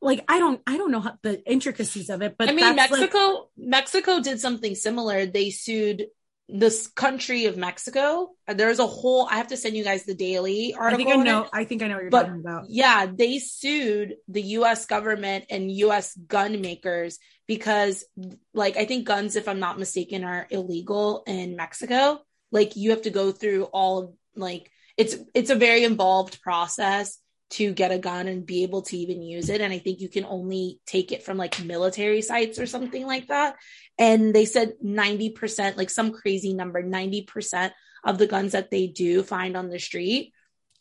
like 0.01 0.23
I 0.27 0.39
don't 0.39 0.61
I 0.67 0.77
don't 0.77 0.91
know 0.91 0.99
how, 1.01 1.17
the 1.21 1.43
intricacies 1.49 2.09
of 2.09 2.21
it, 2.21 2.35
but 2.37 2.49
I 2.49 2.53
mean, 2.53 2.75
that's, 2.75 2.91
like- 2.91 3.01
Mexico 3.01 3.49
Mexico 3.57 4.19
did 4.21 4.39
something 4.39 4.75
similar. 4.75 5.25
They 5.25 5.49
sued 5.49 6.07
this 6.49 6.87
country 6.87 7.45
of 7.45 7.57
Mexico, 7.57 8.29
there's 8.47 8.79
a 8.79 8.87
whole. 8.87 9.27
I 9.29 9.35
have 9.37 9.47
to 9.47 9.57
send 9.57 9.75
you 9.75 9.83
guys 9.83 10.05
the 10.05 10.15
daily 10.15 10.73
article. 10.73 11.05
I 11.05 11.13
think 11.13 11.19
I 11.19 11.23
know. 11.23 11.49
I 11.51 11.63
think 11.65 11.81
I 11.81 11.87
know 11.87 11.95
what 11.95 12.03
you're 12.03 12.11
talking 12.11 12.39
about. 12.39 12.65
yeah, 12.69 13.05
they 13.05 13.39
sued 13.39 14.15
the 14.27 14.41
U.S. 14.41 14.85
government 14.85 15.45
and 15.49 15.71
U.S. 15.71 16.15
gun 16.15 16.61
makers 16.61 17.19
because, 17.47 18.05
like, 18.53 18.77
I 18.77 18.85
think 18.85 19.05
guns, 19.05 19.35
if 19.35 19.47
I'm 19.47 19.59
not 19.59 19.79
mistaken, 19.79 20.23
are 20.23 20.47
illegal 20.49 21.23
in 21.27 21.55
Mexico. 21.55 22.21
Like, 22.51 22.77
you 22.77 22.91
have 22.91 23.01
to 23.03 23.09
go 23.09 23.31
through 23.31 23.65
all 23.65 24.15
like 24.35 24.71
it's 24.95 25.15
it's 25.33 25.49
a 25.49 25.55
very 25.55 25.83
involved 25.83 26.41
process 26.41 27.19
to 27.49 27.73
get 27.73 27.91
a 27.91 27.97
gun 27.97 28.27
and 28.27 28.45
be 28.45 28.63
able 28.63 28.81
to 28.83 28.97
even 28.97 29.21
use 29.21 29.49
it. 29.49 29.61
And 29.61 29.71
I 29.73 29.79
think 29.79 30.01
you 30.01 30.09
can 30.09 30.25
only 30.25 30.79
take 30.85 31.11
it 31.11 31.23
from 31.23 31.37
like 31.37 31.63
military 31.63 32.21
sites 32.21 32.59
or 32.59 32.65
something 32.65 33.05
like 33.05 33.27
that. 33.27 33.55
And 33.97 34.33
they 34.33 34.45
said 34.45 34.73
90%, 34.83 35.77
like 35.77 35.89
some 35.89 36.11
crazy 36.11 36.53
number, 36.53 36.83
90% 36.83 37.71
of 38.03 38.17
the 38.17 38.27
guns 38.27 38.51
that 38.51 38.69
they 38.69 38.87
do 38.87 39.23
find 39.23 39.55
on 39.55 39.69
the 39.69 39.79
street 39.79 40.33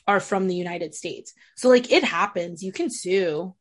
are 0.07 0.21
from 0.21 0.49
the 0.49 0.55
United 0.55 0.95
States. 0.95 1.33
So 1.57 1.69
like 1.69 1.91
it 1.93 2.05
happens. 2.05 2.63
You 2.63 2.73
can 2.73 2.91
sue 2.91 3.55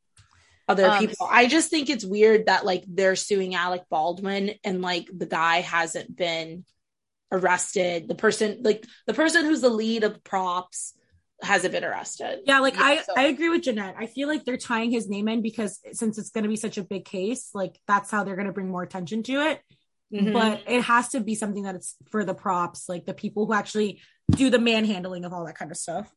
other 0.67 0.87
Um, 0.87 0.99
people. 0.99 1.27
I 1.29 1.47
just 1.47 1.69
think 1.69 1.89
it's 1.89 2.05
weird 2.05 2.47
that 2.47 2.65
like 2.65 2.83
they're 2.87 3.15
suing 3.15 3.55
Alec 3.55 3.83
Baldwin 3.89 4.51
and 4.63 4.81
like 4.81 5.07
the 5.15 5.25
guy 5.25 5.61
hasn't 5.61 6.15
been 6.15 6.65
arrested. 7.31 8.07
The 8.07 8.15
person 8.15 8.59
like 8.63 8.85
the 9.07 9.13
person 9.13 9.45
who's 9.45 9.61
the 9.61 9.69
lead 9.69 10.03
of 10.03 10.23
props 10.23 10.93
hasn't 11.41 11.73
been 11.73 11.83
arrested. 11.83 12.39
Yeah, 12.45 12.59
like 12.59 12.75
Yeah, 12.75 12.83
I, 12.83 13.01
so- 13.01 13.13
I 13.17 13.23
agree 13.23 13.49
with 13.49 13.63
Jeanette. 13.63 13.95
I 13.97 14.05
feel 14.07 14.27
like 14.27 14.45
they're 14.45 14.57
tying 14.57 14.91
his 14.91 15.09
name 15.09 15.27
in 15.27 15.41
because 15.41 15.79
since 15.93 16.17
it's 16.17 16.31
going 16.31 16.43
to 16.43 16.49
be 16.49 16.55
such 16.55 16.77
a 16.77 16.83
big 16.83 17.05
case, 17.05 17.49
like 17.53 17.77
that's 17.87 18.09
how 18.11 18.23
they're 18.23 18.35
going 18.35 18.47
to 18.47 18.53
bring 18.53 18.69
more 18.69 18.83
attention 18.83 19.23
to 19.23 19.33
it. 19.41 19.61
Mhm. 20.13 20.33
But 20.33 20.63
it 20.67 20.81
has 20.83 21.09
to 21.09 21.19
be 21.19 21.35
something 21.35 21.63
that 21.63 21.75
it's 21.75 21.95
for 22.09 22.23
the 22.23 22.33
props, 22.35 22.87
like 22.87 23.05
the 23.05 23.13
people 23.13 23.45
who 23.45 23.53
actually 23.53 24.01
do 24.31 24.49
the 24.49 24.59
manhandling 24.59 25.25
of 25.25 25.33
all 25.33 25.45
that 25.45 25.57
kind 25.57 25.71
of 25.71 25.77
stuff. 25.77 26.09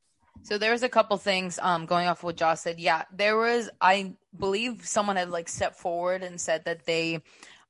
So 0.45 0.57
there 0.57 0.71
was 0.73 0.85
a 0.85 0.89
couple 0.89 1.17
things 1.17 1.59
um 1.61 1.87
going 1.87 2.07
off 2.07 2.23
what 2.23 2.37
Josh 2.37 2.61
said. 2.61 2.79
Yeah, 2.79 3.03
there 3.13 3.37
was 3.37 3.71
I 3.81 4.15
believe 4.39 4.87
someone 4.87 5.17
had 5.17 5.31
like 5.31 5.49
stepped 5.49 5.79
forward 5.79 6.23
and 6.23 6.41
said 6.41 6.65
that 6.67 6.85
they 6.87 7.23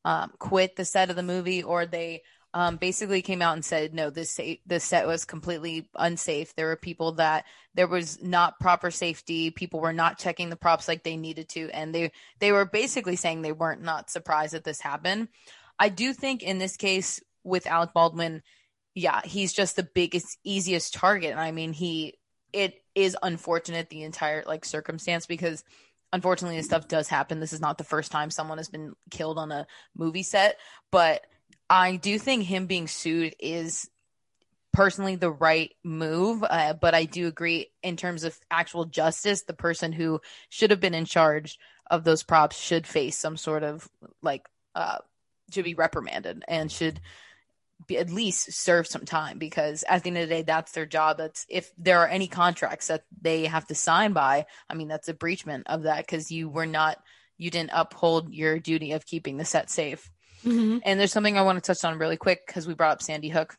um 0.05 0.33
quit 0.39 0.77
the 0.77 0.85
set 0.85 1.09
of 1.09 1.17
the 1.17 1.23
movie 1.23 1.63
or 1.63 1.87
they 1.87 2.23
um 2.55 2.77
basically 2.77 3.21
came 3.21 3.43
out 3.43 3.55
and 3.55 3.65
said 3.65 3.93
no 3.93 4.09
this 4.09 4.41
this 4.67 4.85
set 4.85 5.07
was 5.07 5.25
completely 5.25 5.89
unsafe. 5.95 6.55
There 6.55 6.67
were 6.67 6.77
people 6.77 7.13
that 7.13 7.45
there 7.75 7.87
was 7.87 8.23
not 8.23 8.59
proper 8.59 8.91
safety. 8.91 9.51
People 9.51 9.81
were 9.81 9.93
not 9.93 10.19
checking 10.19 10.51
the 10.51 10.57
props 10.57 10.89
like 10.89 11.03
they 11.03 11.17
needed 11.17 11.49
to 11.51 11.71
and 11.71 11.95
they 11.95 12.13
they 12.39 12.53
were 12.53 12.65
basically 12.65 13.17
saying 13.17 13.43
they 13.43 13.53
weren't 13.53 13.83
not 13.83 14.11
surprised 14.11 14.55
that 14.55 14.65
this 14.65 14.81
happened. 14.81 15.29
I 15.79 15.91
do 15.91 16.13
think 16.13 16.43
in 16.43 16.59
this 16.59 16.77
case 16.77 17.21
with 17.45 17.67
Alec 17.67 17.93
Baldwin 17.95 18.43
yeah, 18.99 19.21
he's 19.25 19.53
just 19.53 19.77
the 19.77 19.85
biggest, 19.85 20.39
easiest 20.43 20.93
target. 20.93 21.31
And 21.31 21.41
I 21.41 21.53
mean, 21.53 21.73
he 21.73 22.19
it 22.53 22.83
is 22.95 23.17
unfortunate 23.23 23.89
the 23.91 24.03
entire 24.03 24.43
like 24.47 24.65
circumstance 24.65 25.27
because 25.27 25.63
unfortunately 26.13 26.57
this 26.57 26.67
stuff 26.67 26.89
does 26.89 27.07
happen 27.07 27.41
this 27.41 27.53
is 27.53 27.61
not 27.61 27.77
the 27.77 27.85
first 27.85 28.11
time 28.11 28.31
someone 28.31 28.57
has 28.57 28.71
been 28.71 28.95
killed 29.11 29.39
on 29.39 29.53
a 29.53 29.67
movie 29.95 30.23
set 30.23 30.57
but 30.91 31.21
i 31.71 31.97
do 31.97 32.19
think 32.19 32.45
him 32.45 32.67
being 32.67 32.89
sued 32.89 33.35
is 33.39 33.89
personally 34.73 35.17
the 35.17 35.31
right 35.31 35.75
move 35.83 36.45
uh, 36.49 36.73
but 36.75 36.95
i 36.95 37.05
do 37.05 37.27
agree 37.27 37.71
in 37.83 37.97
terms 37.97 38.25
of 38.25 38.39
actual 38.51 38.85
justice 38.85 39.43
the 39.43 39.53
person 39.53 39.93
who 39.93 40.21
should 40.49 40.71
have 40.71 40.81
been 40.81 40.95
in 40.95 41.05
charge 41.05 41.59
of 41.91 42.05
those 42.05 42.23
props 42.23 42.59
should 42.59 42.87
face 42.87 43.17
some 43.17 43.37
sort 43.37 43.63
of 43.63 43.89
like 44.23 44.47
uh 44.75 44.99
should 45.53 45.65
be 45.65 45.75
reprimanded 45.75 46.45
and 46.47 46.71
should 46.71 47.01
be, 47.87 47.97
at 47.97 48.11
least 48.11 48.53
serve 48.53 48.87
some 48.87 49.05
time 49.05 49.39
because 49.39 49.85
at 49.89 50.03
the 50.03 50.11
end 50.11 50.19
of 50.19 50.29
the 50.29 50.35
day 50.35 50.43
that's 50.43 50.73
their 50.73 50.87
job. 50.87 51.19
That's 51.19 51.47
if 51.49 51.71
there 51.79 52.01
are 52.01 52.09
any 52.09 52.27
contracts 52.27 52.89
that 52.89 53.05
they 53.21 53.47
have 53.47 53.67
to 53.69 53.75
sign 53.75 54.13
by 54.13 54.47
i 54.69 54.75
mean 54.75 54.89
that's 54.89 55.09
a 55.09 55.15
breachment 55.15 55.67
of 55.69 55.83
that 55.85 56.07
because 56.07 56.31
you 56.31 56.49
were 56.49 56.67
not 56.67 56.99
you 57.37 57.51
didn't 57.51 57.71
uphold 57.73 58.33
your 58.33 58.59
duty 58.59 58.93
of 58.93 59.07
keeping 59.07 59.37
the 59.37 59.45
set 59.45 59.71
safe 59.71 60.11
Mm-hmm. 60.45 60.79
and 60.85 61.01
there's 61.01 61.13
something 61.13 61.37
i 61.37 61.43
want 61.43 61.63
to 61.63 61.67
touch 61.75 61.85
on 61.85 61.99
really 61.99 62.17
quick 62.17 62.41
because 62.47 62.67
we 62.67 62.75
brought 62.75 62.93
up 62.93 63.03
sandy 63.03 63.29
hook 63.29 63.57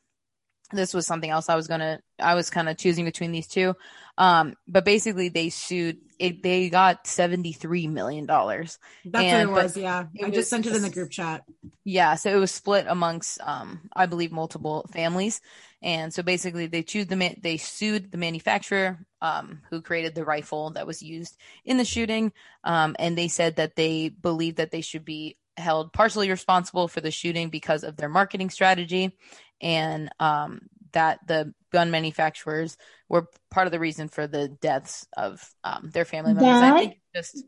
this 0.72 0.94
was 0.94 1.06
something 1.08 1.30
else 1.30 1.50
i 1.50 1.56
was 1.56 1.68
gonna 1.68 2.00
i 2.20 2.36
was 2.36 2.50
kind 2.50 2.70
of 2.70 2.78
choosing 2.78 3.04
between 3.06 3.32
these 3.32 3.48
two 3.48 3.76
um 4.18 4.54
but 4.68 4.86
basically 4.86 5.28
they 5.30 5.50
sued 5.50 5.98
it, 6.20 6.44
they 6.44 6.70
got 6.70 7.08
73 7.08 7.88
million 7.88 8.26
dollars 8.26 8.78
That's 9.06 9.24
And- 9.24 9.52
what 9.52 9.60
it 9.60 9.64
was. 9.64 9.78
Yeah, 9.78 10.06
it 10.14 10.24
I 10.26 10.28
was 10.28 10.36
just 10.36 10.50
sent 10.50 10.66
it 10.66 10.76
in 10.76 10.82
the 10.82 10.90
group 10.90 11.10
chat. 11.12 11.44
yeah, 11.86 12.16
so 12.16 12.30
it 12.30 12.38
was 12.40 12.52
split 12.52 12.88
amongst, 12.90 13.40
um, 13.42 13.90
I 13.96 14.06
believe, 14.06 14.30
multiple 14.34 14.86
families, 14.92 15.40
and 15.82 16.14
so 16.14 16.24
basically 16.24 16.68
they 16.68 16.84
sued 16.86 17.08
the 17.08 17.16
ma- 17.16 17.40
they 17.42 17.56
sued 17.56 18.12
the 18.12 18.18
manufacturer, 18.18 19.00
um, 19.22 19.62
who 19.70 19.82
created 19.82 20.14
the 20.14 20.26
rifle 20.26 20.72
that 20.72 20.86
was 20.86 21.02
used 21.02 21.38
in 21.64 21.78
the 21.78 21.86
shooting, 21.86 22.34
um, 22.66 22.98
and 23.00 23.18
they 23.18 23.30
said 23.30 23.56
that 23.56 23.78
they 23.78 24.10
believe 24.10 24.58
that 24.58 24.72
they 24.72 24.82
should 24.82 25.06
be 25.06 25.38
held 25.60 25.94
partially 25.94 26.30
responsible 26.30 26.88
for 26.88 27.02
the 27.02 27.12
shooting 27.12 27.50
because 27.50 27.84
of 27.84 27.96
their 27.98 28.10
marketing 28.10 28.50
strategy, 28.50 29.16
and 29.62 30.10
um, 30.20 30.62
that 30.94 31.20
the 31.28 31.54
gun 31.72 31.92
manufacturers 31.92 32.78
were 33.08 33.28
part 33.52 33.68
of 33.68 33.72
the 33.72 33.80
reason 33.80 34.08
for 34.08 34.28
the 34.28 34.48
deaths 34.48 35.08
of 35.16 35.48
um, 35.64 35.90
their 35.94 36.06
family 36.06 36.34
members. 36.34 36.62
I 36.62 36.80
think 36.80 36.98
it's 37.14 37.34
just 37.34 37.46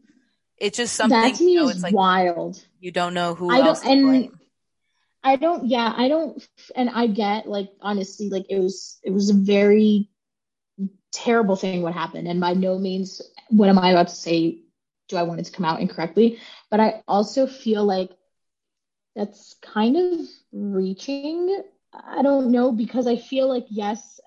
it's 0.57 0.77
just 0.77 0.95
something 0.95 1.19
that 1.19 1.35
to 1.35 1.43
me 1.43 1.53
you 1.53 1.59
know, 1.61 1.69
is 1.69 1.75
it's 1.75 1.83
like 1.83 1.93
wild. 1.93 2.63
you 2.79 2.91
don't 2.91 3.13
know 3.13 3.33
who 3.33 3.49
I 3.49 3.61
don't- 3.61 3.85
and- 3.85 4.01
blame. 4.03 4.37
I 5.23 5.35
don't 5.35 5.67
yeah, 5.67 5.93
I 5.95 6.07
don't 6.07 6.47
and 6.75 6.89
I 6.89 7.05
get 7.05 7.47
like 7.47 7.69
honestly 7.79 8.29
like 8.29 8.47
it 8.49 8.59
was 8.59 8.99
it 9.03 9.11
was 9.11 9.29
a 9.29 9.35
very 9.35 10.09
terrible 11.11 11.55
thing 11.55 11.83
what 11.83 11.93
happened 11.93 12.27
and 12.27 12.39
by 12.39 12.53
no 12.53 12.79
means 12.79 13.21
what 13.49 13.69
am 13.69 13.77
I 13.77 13.91
about 13.91 14.07
to 14.07 14.15
say 14.15 14.61
do 15.09 15.17
I 15.17 15.23
want 15.23 15.39
it 15.39 15.45
to 15.45 15.51
come 15.51 15.65
out 15.65 15.79
incorrectly 15.81 16.39
but 16.71 16.79
I 16.79 17.03
also 17.07 17.47
feel 17.47 17.85
like 17.85 18.11
that's 19.15 19.55
kind 19.61 19.97
of 19.97 20.19
reaching 20.53 21.63
I 21.93 22.21
don't 22.23 22.51
know 22.51 22.71
because 22.71 23.07
I 23.07 23.17
feel 23.17 23.49
like 23.49 23.65
yes 23.69 24.19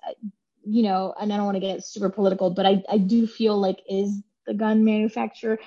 you 0.65 0.83
know 0.83 1.13
and 1.19 1.33
I 1.33 1.37
don't 1.37 1.45
want 1.45 1.55
to 1.55 1.61
get 1.61 1.83
super 1.85 2.09
political 2.09 2.51
but 2.51 2.65
I 2.65 2.83
I 2.89 2.97
do 2.99 3.27
feel 3.27 3.57
like 3.59 3.79
is 3.89 4.21
the 4.47 4.53
gun 4.53 4.85
manufacturer 4.85 5.59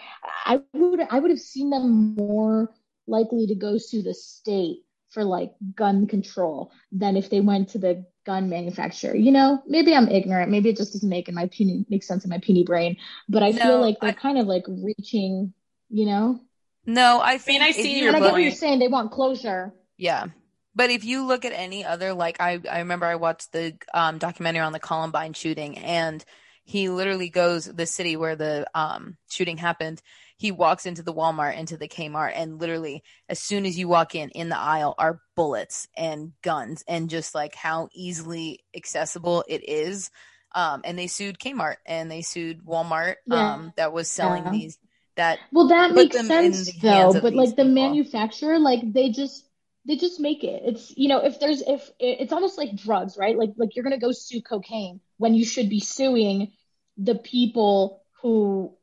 I 0.46 0.62
would 0.74 1.00
I 1.10 1.18
would 1.18 1.30
have 1.30 1.40
seen 1.40 1.70
them 1.70 2.14
more 2.16 2.70
likely 3.06 3.46
to 3.48 3.54
go 3.54 3.78
sue 3.78 4.02
the 4.02 4.14
state 4.14 4.78
for 5.10 5.24
like 5.24 5.52
gun 5.74 6.06
control 6.06 6.70
than 6.92 7.16
if 7.16 7.30
they 7.30 7.40
went 7.40 7.70
to 7.70 7.78
the 7.78 8.04
gun 8.26 8.50
manufacturer. 8.50 9.16
You 9.16 9.32
know, 9.32 9.62
maybe 9.66 9.94
I'm 9.94 10.08
ignorant. 10.08 10.50
Maybe 10.50 10.68
it 10.68 10.76
just 10.76 10.92
doesn't 10.92 11.08
make 11.08 11.28
in 11.28 11.34
my 11.34 11.46
puny 11.46 11.86
make 11.88 12.02
sense 12.04 12.24
in 12.24 12.30
my 12.30 12.38
puny 12.38 12.64
brain. 12.64 12.96
But 13.28 13.42
I 13.42 13.52
No, 13.52 13.60
feel 13.62 13.80
like 13.80 14.00
they're 14.00 14.10
I- 14.10 14.12
kind 14.12 14.38
of 14.38 14.46
like 14.46 14.64
reaching. 14.68 15.54
You 15.90 16.06
know, 16.06 16.40
No, 16.88 17.20
I 17.20 17.38
think 17.38 17.62
I 17.62 17.68
if 17.68 17.76
see 17.76 17.92
you- 17.96 18.04
your 18.06 18.08
and 18.08 18.16
I 18.16 18.20
get 18.20 18.24
what 18.24 18.32
point. 18.32 18.42
you're 18.44 18.52
saying. 18.52 18.78
They 18.80 18.88
want 18.88 19.12
closure. 19.12 19.72
Yeah. 19.96 20.26
But 20.74 20.90
if 20.90 21.04
you 21.04 21.24
look 21.26 21.44
at 21.44 21.52
any 21.52 21.84
other 21.84 22.14
like 22.14 22.40
I 22.40 22.60
I 22.70 22.78
remember 22.80 23.04
I 23.06 23.16
watched 23.16 23.52
the 23.52 23.76
um 23.94 24.18
documentary 24.18 24.62
on 24.62 24.72
the 24.72 24.80
Columbine 24.80 25.34
shooting 25.34 25.76
and 25.78 26.24
he 26.64 26.88
literally 26.88 27.28
goes 27.30 27.64
the 27.64 27.86
city 27.86 28.16
where 28.16 28.36
the 28.36 28.66
um 28.74 29.16
shooting 29.28 29.58
happened. 29.58 30.00
He 30.38 30.52
walks 30.52 30.86
into 30.86 31.02
the 31.02 31.12
Walmart, 31.12 31.56
into 31.58 31.76
the 31.76 31.88
Kmart 31.88 32.32
and 32.34 32.58
literally 32.60 33.02
as 33.28 33.40
soon 33.40 33.66
as 33.66 33.76
you 33.78 33.86
walk 33.88 34.14
in 34.14 34.30
in 34.30 34.48
the 34.48 34.58
aisle 34.58 34.94
are 34.98 35.20
bullets 35.36 35.88
and 35.96 36.32
guns 36.42 36.84
and 36.88 37.10
just 37.10 37.34
like 37.34 37.54
how 37.54 37.88
easily 37.92 38.60
accessible 38.74 39.44
it 39.48 39.68
is. 39.68 40.10
Um 40.54 40.80
and 40.84 40.98
they 40.98 41.08
sued 41.08 41.38
Kmart 41.38 41.76
and 41.86 42.10
they 42.10 42.22
sued 42.22 42.64
Walmart 42.64 43.16
Yeah. 43.26 43.54
um 43.54 43.72
that 43.76 43.92
was 43.92 44.08
selling 44.08 44.44
Yeah. 44.44 44.52
these 44.52 44.78
that 45.18 45.38
Well, 45.52 45.68
that 45.68 45.94
makes 45.94 46.16
sense 46.16 46.72
though. 46.80 47.12
But 47.12 47.34
like 47.34 47.50
the 47.50 47.62
people. 47.68 47.74
manufacturer, 47.82 48.58
like 48.58 48.80
they 48.92 49.10
just 49.10 49.44
they 49.86 49.96
just 49.96 50.18
make 50.20 50.42
it. 50.44 50.62
It's 50.64 50.92
you 50.96 51.08
know 51.08 51.20
if 51.24 51.38
there's 51.40 51.60
if 51.62 51.90
it's 52.00 52.32
almost 52.32 52.56
like 52.58 52.74
drugs, 52.74 53.16
right? 53.16 53.36
Like 53.38 53.52
like 53.56 53.76
you're 53.76 53.84
gonna 53.84 53.98
go 53.98 54.12
sue 54.12 54.42
cocaine 54.42 55.00
when 55.18 55.34
you 55.34 55.44
should 55.44 55.68
be 55.68 55.80
suing 55.80 56.52
the 56.96 57.14
people 57.14 58.02
who 58.22 58.74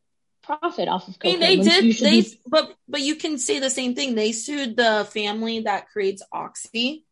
profit 0.43 0.87
off 0.87 1.07
of 1.07 1.15
I 1.23 1.27
mean, 1.27 1.35
cocaine. 1.35 1.39
they 1.39 1.57
When 1.57 1.67
did. 1.67 1.97
They, 1.97 2.21
be- 2.21 2.39
but 2.45 2.75
but 2.87 3.01
you 3.01 3.15
can 3.15 3.37
say 3.37 3.59
the 3.59 3.69
same 3.69 3.95
thing. 3.95 4.15
They 4.15 4.31
sued 4.31 4.77
the 4.77 5.07
family 5.11 5.61
that 5.61 5.89
creates 5.89 6.21
Oxy. 6.31 7.05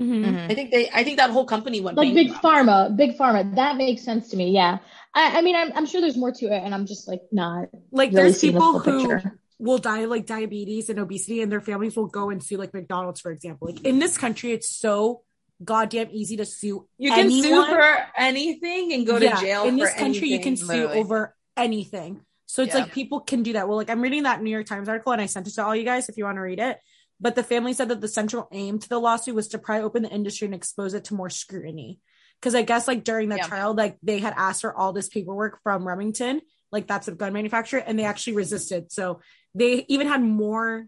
Mhm. 0.00 0.24
Mhm. 0.24 0.50
I 0.50 0.54
think 0.54 0.70
they. 0.70 0.88
I 0.90 1.02
think 1.04 1.16
that 1.18 1.30
whole 1.30 1.44
company 1.44 1.80
went 1.80 1.96
like 1.96 2.14
big 2.14 2.30
pharma, 2.32 2.94
big 2.96 3.18
pharma. 3.18 3.54
That 3.56 3.76
makes 3.76 4.02
sense 4.02 4.30
to 4.30 4.36
me. 4.36 4.50
Yeah. 4.50 4.78
I, 5.14 5.38
I 5.38 5.42
mean, 5.42 5.56
I'm, 5.56 5.72
I'm 5.74 5.86
sure 5.86 6.00
there's 6.00 6.16
more 6.16 6.32
to 6.32 6.46
it, 6.46 6.62
and 6.62 6.74
I'm 6.74 6.86
just 6.86 7.08
like 7.08 7.22
not 7.32 7.68
Like 7.90 8.10
really 8.10 8.22
there's 8.24 8.40
seeing 8.40 8.54
the 8.54 8.60
people 8.60 8.78
who 8.80 9.08
picture. 9.08 9.40
will 9.58 9.78
die 9.78 10.04
like 10.04 10.26
diabetes 10.26 10.88
and 10.88 10.98
obesity, 10.98 11.42
and 11.42 11.50
their 11.50 11.60
families 11.60 11.96
will 11.96 12.06
go 12.06 12.30
and 12.30 12.42
sue 12.42 12.56
like 12.56 12.74
McDonald's, 12.74 13.20
for 13.20 13.30
example. 13.32 13.68
Like 13.68 13.84
in 13.84 13.98
this 13.98 14.18
country, 14.18 14.52
it's 14.52 14.74
so 14.76 15.22
goddamn 15.64 16.08
easy 16.12 16.36
to 16.36 16.44
sue. 16.44 16.86
You 16.98 17.10
can 17.12 17.30
sue 17.30 17.46
anyone. 17.46 17.68
for 17.70 17.96
anything 18.16 18.92
and 18.92 19.06
go 19.06 19.18
to 19.18 19.24
Yeah, 19.24 19.40
jail 19.40 19.64
in 19.64 19.78
for 19.78 19.84
this 19.86 19.94
country. 19.94 20.28
You 20.28 20.40
can 20.40 20.56
sue 20.56 20.66
Literally. 20.66 20.98
over 21.00 21.34
anything. 21.56 22.20
So 22.46 22.62
it's 22.62 22.74
Yeah. 22.74 22.82
like 22.82 22.92
people 22.92 23.20
can 23.20 23.42
do 23.42 23.54
that. 23.54 23.66
Well, 23.68 23.76
like 23.76 23.90
I'm 23.90 24.00
reading 24.00 24.22
that 24.22 24.40
New 24.42 24.50
York 24.50 24.66
Times 24.66 24.88
article, 24.88 25.12
and 25.12 25.20
I 25.20 25.26
sent 25.26 25.48
it 25.48 25.54
to 25.54 25.64
all 25.64 25.74
you 25.74 25.84
guys 25.84 26.08
if 26.08 26.16
you 26.16 26.24
want 26.24 26.36
to 26.36 26.42
read 26.42 26.60
it. 26.60 26.78
but 27.20 27.34
the 27.34 27.42
family 27.42 27.72
said 27.72 27.88
that 27.88 28.00
the 28.00 28.06
central 28.06 28.46
aim 28.52 28.78
to 28.78 28.88
the 28.88 29.00
lawsuit 29.00 29.34
was 29.34 29.48
to 29.48 29.58
pry 29.58 29.82
open 29.82 30.04
the 30.04 30.08
industry 30.08 30.44
and 30.46 30.54
expose 30.54 30.94
it 30.94 31.02
to 31.06 31.14
more 31.14 31.28
scrutiny. 31.28 31.98
Because 32.40 32.54
I 32.54 32.62
guess 32.62 32.86
like 32.86 33.04
during 33.04 33.28
the 33.28 33.36
Yeah. 33.36 33.46
trial, 33.46 33.74
like 33.74 33.98
they 34.02 34.18
had 34.18 34.34
asked 34.36 34.60
for 34.60 34.76
all 34.76 34.92
this 34.92 35.08
paperwork 35.08 35.62
from 35.62 35.86
Remington, 35.86 36.40
like 36.70 36.86
that's 36.86 37.08
a 37.08 37.12
gun 37.12 37.32
manufacturer, 37.32 37.80
and 37.80 37.98
they 37.98 38.04
actually 38.04 38.34
resisted. 38.34 38.92
So 38.92 39.20
they 39.54 39.84
even 39.88 40.06
had 40.06 40.22
more, 40.22 40.86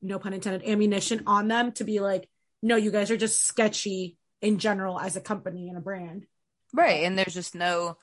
no 0.00 0.18
pun 0.18 0.32
intended, 0.32 0.66
ammunition 0.68 1.24
on 1.26 1.48
them 1.48 1.72
to 1.72 1.84
be 1.84 2.00
like, 2.00 2.28
no, 2.62 2.76
you 2.76 2.90
guys 2.90 3.10
are 3.10 3.16
just 3.16 3.44
sketchy 3.44 4.16
in 4.40 4.58
general 4.58 4.98
as 4.98 5.16
a 5.16 5.20
company 5.20 5.68
and 5.68 5.76
a 5.76 5.80
brand. 5.80 6.26
Right. 6.72 7.04
And 7.04 7.18
there's 7.18 7.34
just 7.34 7.54
no 7.54 7.96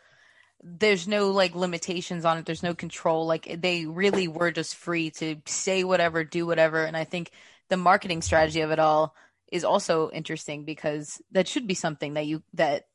there's 0.63 1.07
no 1.07 1.29
like 1.29 1.53
limitations 1.53 2.25
on 2.25 2.37
it. 2.37 2.45
There's 2.45 2.63
no 2.63 2.73
control. 2.73 3.27
Like 3.27 3.61
they 3.61 3.85
really 3.85 4.27
were 4.27 4.51
just 4.51 4.75
free 4.75 5.11
to 5.11 5.37
say 5.45 5.83
whatever, 5.83 6.23
do 6.23 6.45
whatever. 6.45 6.83
And 6.83 6.97
I 6.97 7.03
think 7.03 7.31
the 7.69 7.77
marketing 7.77 8.21
strategy 8.21 8.61
of 8.61 8.71
it 8.71 8.79
all 8.79 9.15
is 9.51 9.63
also 9.63 10.09
interesting 10.11 10.65
because 10.65 11.21
that 11.31 11.47
should 11.47 11.67
be 11.67 11.73
something 11.73 12.15
that 12.15 12.25
you 12.25 12.43
that 12.53 12.85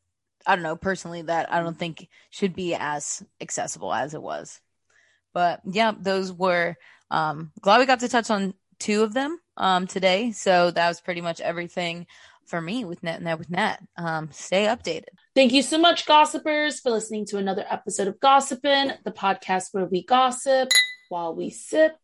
I 0.47 0.55
don't 0.55 0.63
know, 0.63 0.77
personally 0.77 1.23
that 1.23 1.53
I 1.53 1.63
don't 1.63 1.79
think 1.79 2.09
should 2.31 2.55
be 2.55 2.75
as 2.75 3.23
accessible 3.41 3.93
as 3.93 4.15
it 4.15 4.23
was. 4.23 4.61
But 5.33 5.61
yeah, 5.65 5.93
those 5.99 6.33
were 6.33 6.77
um 7.11 7.53
glad 7.61 7.79
we 7.79 7.87
got 7.87 8.01
to 8.01 8.09
touch 8.09 8.31
on 8.31 8.55
two 8.79 9.03
of 9.03 9.15
them 9.15 9.39
um 9.57 9.87
today. 9.87 10.33
So 10.33 10.71
that 10.71 10.89
was 10.89 11.01
pretty 11.01 11.21
much 11.21 11.41
everything 11.41 12.07
for 12.47 12.61
me 12.61 12.85
with 12.85 13.03
net 13.03 13.23
net 13.23 13.39
with 13.39 13.51
net. 13.51 13.81
Um 13.97 14.31
stay 14.33 14.67
updated. 14.67 15.15
Thank 15.35 15.53
you 15.53 15.63
so 15.63 15.79
much, 15.79 16.07
gossipers, 16.07 16.81
for 16.81 16.91
listening 16.91 17.27
to 17.27 17.39
another 17.39 17.65
episode 17.71 18.09
of 18.09 18.19
Gossipin', 18.19 18.97
the 19.05 19.13
podcast 19.13 19.69
where 19.73 19.87
we 19.87 20.05
gossip 20.05 20.69
while 21.09 21.35
we 21.35 21.51
sip. 21.51 21.97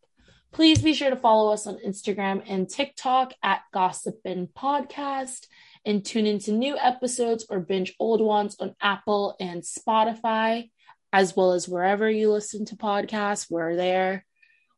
Please 0.57 0.81
be 0.81 0.95
sure 0.95 1.11
to 1.11 1.17
follow 1.17 1.53
us 1.53 1.67
on 1.67 1.77
Instagram 1.87 2.43
and 2.49 2.67
TikTok 2.67 3.35
at 3.43 3.61
Gossipin' 3.75 4.49
Podcast 4.55 5.49
and 5.85 6.03
tune 6.03 6.25
into 6.25 6.51
new 6.51 6.79
episodes 6.79 7.45
or 7.51 7.61
binge 7.61 7.95
old 8.01 8.23
ones 8.23 8.57
on 8.59 8.75
Apple 8.81 9.37
and 9.39 9.61
Spotify, 9.61 10.71
as 11.13 11.37
well 11.37 11.53
as 11.53 11.69
wherever 11.69 12.11
you 12.11 12.33
listen 12.33 12.65
to 12.65 12.77
podcasts. 12.77 13.51
We're 13.51 13.77
there. 13.77 14.25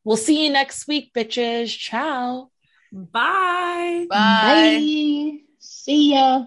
We'll 0.02 0.16
see 0.16 0.44
you 0.44 0.52
next 0.52 0.88
week, 0.88 1.12
bitches. 1.14 1.68
Ciao. 1.78 2.50
Bye. 2.90 4.06
Bye. 4.10 4.80
Bye. 4.80 5.38
See 5.60 6.14
ya. 6.14 6.46